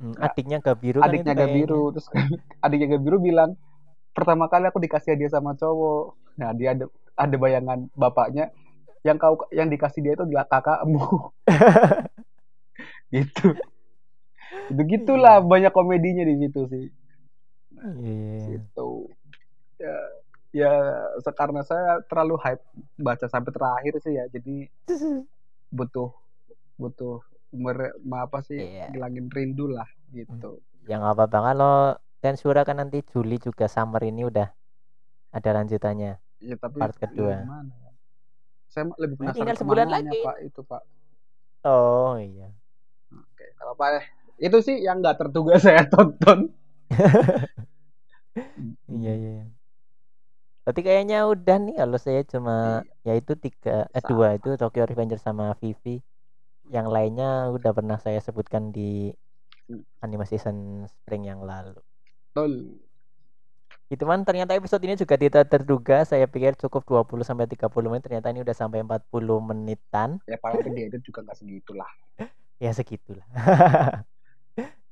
Hmm, 0.00 0.16
adiknya 0.16 0.59
Gabiru 0.64 1.05
kan 1.05 1.12
adiknya 1.12 1.36
itu 1.36 1.36
kayaknya. 1.36 1.53
Gabiru 1.53 1.82
terus 1.92 2.09
adiknya 2.64 2.88
Gabiru 2.96 3.16
bilang 3.20 3.50
pertama 4.16 4.48
kali 4.48 4.72
aku 4.72 4.80
dikasih 4.80 5.12
hadiah 5.12 5.28
sama 5.28 5.53
cowok. 5.53 6.16
Nah 6.40 6.57
dia 6.57 6.72
ada 6.72 6.88
ada 7.12 7.36
bayangan 7.36 7.92
bapaknya 7.92 8.48
yang 9.05 9.20
kau 9.20 9.36
yang 9.53 9.68
dikasih 9.68 10.00
dia 10.00 10.16
itu 10.16 10.24
adalah 10.24 10.48
kakakmu. 10.48 11.05
Gitu. 13.12 13.53
Itu 14.72 14.82
gitulah 14.88 15.44
banyak 15.44 15.68
komedinya 15.68 16.24
di 16.24 16.40
situ 16.40 16.64
sih. 16.72 16.88
Iya. 17.76 18.57
gitu. 18.57 19.12
Ya 19.76 19.96
ya 20.53 20.72
karena 21.36 21.61
saya 21.61 22.00
terlalu 22.09 22.40
hype 22.40 22.64
baca 22.96 23.28
sampai 23.28 23.53
terakhir 23.53 24.00
sih 24.05 24.12
ya 24.16 24.24
jadi 24.28 24.68
butuh 25.72 26.12
butuh 26.76 27.24
mere, 27.52 27.92
apa 28.12 28.38
sih 28.44 28.60
Iya. 28.60 28.92
ngilangin 28.92 29.28
rindu 29.32 29.68
lah 29.72 29.88
gitu 30.12 30.60
Ya 30.88 30.98
nggak 30.98 31.14
apa-apa 31.14 31.38
kalau 31.52 31.74
Tensura 32.22 32.62
kan 32.62 32.78
nanti 32.78 33.02
Juli 33.02 33.38
juga 33.42 33.66
summer 33.66 34.02
ini 34.06 34.22
udah 34.26 34.46
ada 35.32 35.50
lanjutannya. 35.56 36.20
ya 36.42 36.56
tapi 36.58 36.78
Part 36.78 36.94
kedua. 37.00 37.42
ya 37.42 37.46
saya 38.72 38.88
lebih 38.96 39.20
penasaran 39.20 39.36
tinggal 39.36 39.56
sebulan 39.60 39.88
lagi. 39.92 40.20
pak 40.24 40.36
itu 40.48 40.60
pak 40.64 40.82
Oh 41.62 42.16
iya. 42.18 42.48
oke 43.12 43.44
kalau 43.60 43.72
apa 43.76 43.84
ya 43.94 44.02
itu 44.48 44.58
sih 44.64 44.76
yang 44.82 44.98
nggak 45.04 45.20
terduga 45.20 45.60
saya 45.62 45.84
tonton 45.86 46.50
Iya 48.92 49.12
iya. 49.16 49.44
Iya. 50.62 50.66
Berarti 50.66 50.80
kayaknya 50.86 51.18
udah 51.26 51.56
nih 51.58 51.74
kalau 51.82 51.98
saya 51.98 52.20
cuma 52.22 52.54
ya 53.02 53.12
itu 53.18 53.32
tiga 53.34 53.90
eh 53.90 54.02
Sama. 54.02 54.10
dua 54.10 54.26
itu 54.38 54.48
Tokyo 54.54 54.82
Revenger 54.86 55.18
sama 55.18 55.44
Vivi. 55.58 55.98
Yang 56.70 56.86
lainnya 56.94 57.50
udah 57.50 57.70
pernah 57.74 57.98
saya 57.98 58.18
sebutkan 58.22 58.70
di 58.70 59.10
Hmm. 59.70 59.82
anime 60.02 60.26
season 60.26 60.84
spring 60.90 61.24
yang 61.30 61.40
lalu. 61.42 61.78
Betul. 62.34 62.52
Itu 63.92 64.08
man 64.08 64.24
ternyata 64.24 64.56
episode 64.56 64.82
ini 64.88 64.96
juga 64.96 65.14
tidak 65.20 65.50
terduga. 65.52 66.02
Saya 66.02 66.26
pikir 66.26 66.56
cukup 66.58 66.82
20 66.88 67.24
sampai 67.26 67.46
30 67.46 67.92
menit. 67.92 68.08
Ternyata 68.08 68.32
ini 68.32 68.40
udah 68.42 68.56
sampai 68.56 68.82
40 68.82 69.38
menitan. 69.38 70.18
ya 70.26 70.38
paling 70.40 70.72
dia 70.74 70.86
itu 70.88 70.98
juga 71.12 71.22
nggak 71.26 71.38
segitulah 71.38 71.90
Ya 72.62 72.70
segitulah. 72.70 73.26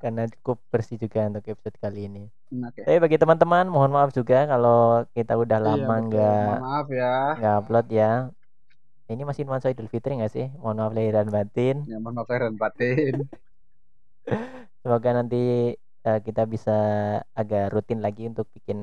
Karena 0.02 0.22
cukup 0.34 0.56
bersih 0.72 0.96
juga 1.04 1.18
untuk 1.30 1.44
episode 1.52 1.76
kali 1.84 1.98
ini. 2.08 2.20
Nah, 2.50 2.68
oke 2.70 2.82
Tapi 2.84 2.96
bagi 3.04 3.18
teman-teman 3.22 3.64
mohon 3.74 3.92
maaf 3.96 4.10
juga 4.18 4.36
kalau 4.52 5.04
kita 5.16 5.32
udah 5.42 5.58
Iya, 5.64 5.66
lama 5.66 5.94
nggak 6.06 6.38
maaf 6.62 6.86
ya 6.98 7.06
nggak 7.36 7.52
upload 7.60 7.86
ya. 8.00 8.06
Ini 9.12 9.22
masih 9.28 9.42
nuansa 9.46 9.68
Idul 9.72 9.90
Fitri 9.92 10.12
nggak 10.18 10.32
sih? 10.36 10.46
Mohon 10.62 10.76
maaf 10.80 10.92
lahir 10.96 11.12
dan 11.18 11.28
batin. 11.36 11.76
ya 11.88 11.96
mohon 12.02 12.14
maaf 12.16 12.28
lahir 12.30 12.42
dan 12.48 12.56
batin 12.62 13.14
Semoga 14.82 15.10
nanti 15.18 15.36
eh, 16.06 16.18
kita 16.26 16.42
bisa 16.52 16.70
agak 17.40 17.62
rutin 17.74 18.00
lagi 18.04 18.22
untuk 18.30 18.46
bikin 18.56 18.78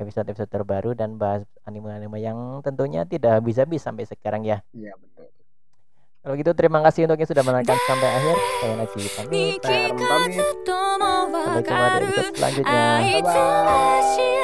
episode-episode 0.00 0.48
terbaru 0.54 0.90
dan 1.00 1.10
bahas 1.20 1.42
anime-anime 1.68 2.18
yang 2.22 2.38
tentunya 2.64 3.02
tidak 3.12 3.32
habis-habis 3.42 3.80
sampai 3.84 4.04
sekarang 4.08 4.42
ya. 4.46 4.58
iya 4.76 4.92
betul 5.02 5.28
kalau 6.18 6.34
gitu 6.34 6.50
terima 6.52 6.82
kasih 6.82 7.06
untuk 7.06 7.18
yang 7.22 7.30
sudah 7.30 7.44
menonton 7.46 7.78
sampai 7.86 8.08
akhir. 8.10 8.36
Saya 8.60 8.74
Nagi 8.74 9.08
pamit. 9.14 9.58
Pamit. 9.62 10.36
Sampai 11.46 11.62
jumpa 11.62 11.86
di 11.88 12.04
episode 12.04 12.34
selanjutnya. 12.36 12.82
Bye 13.00 13.22
bye. 13.22 14.37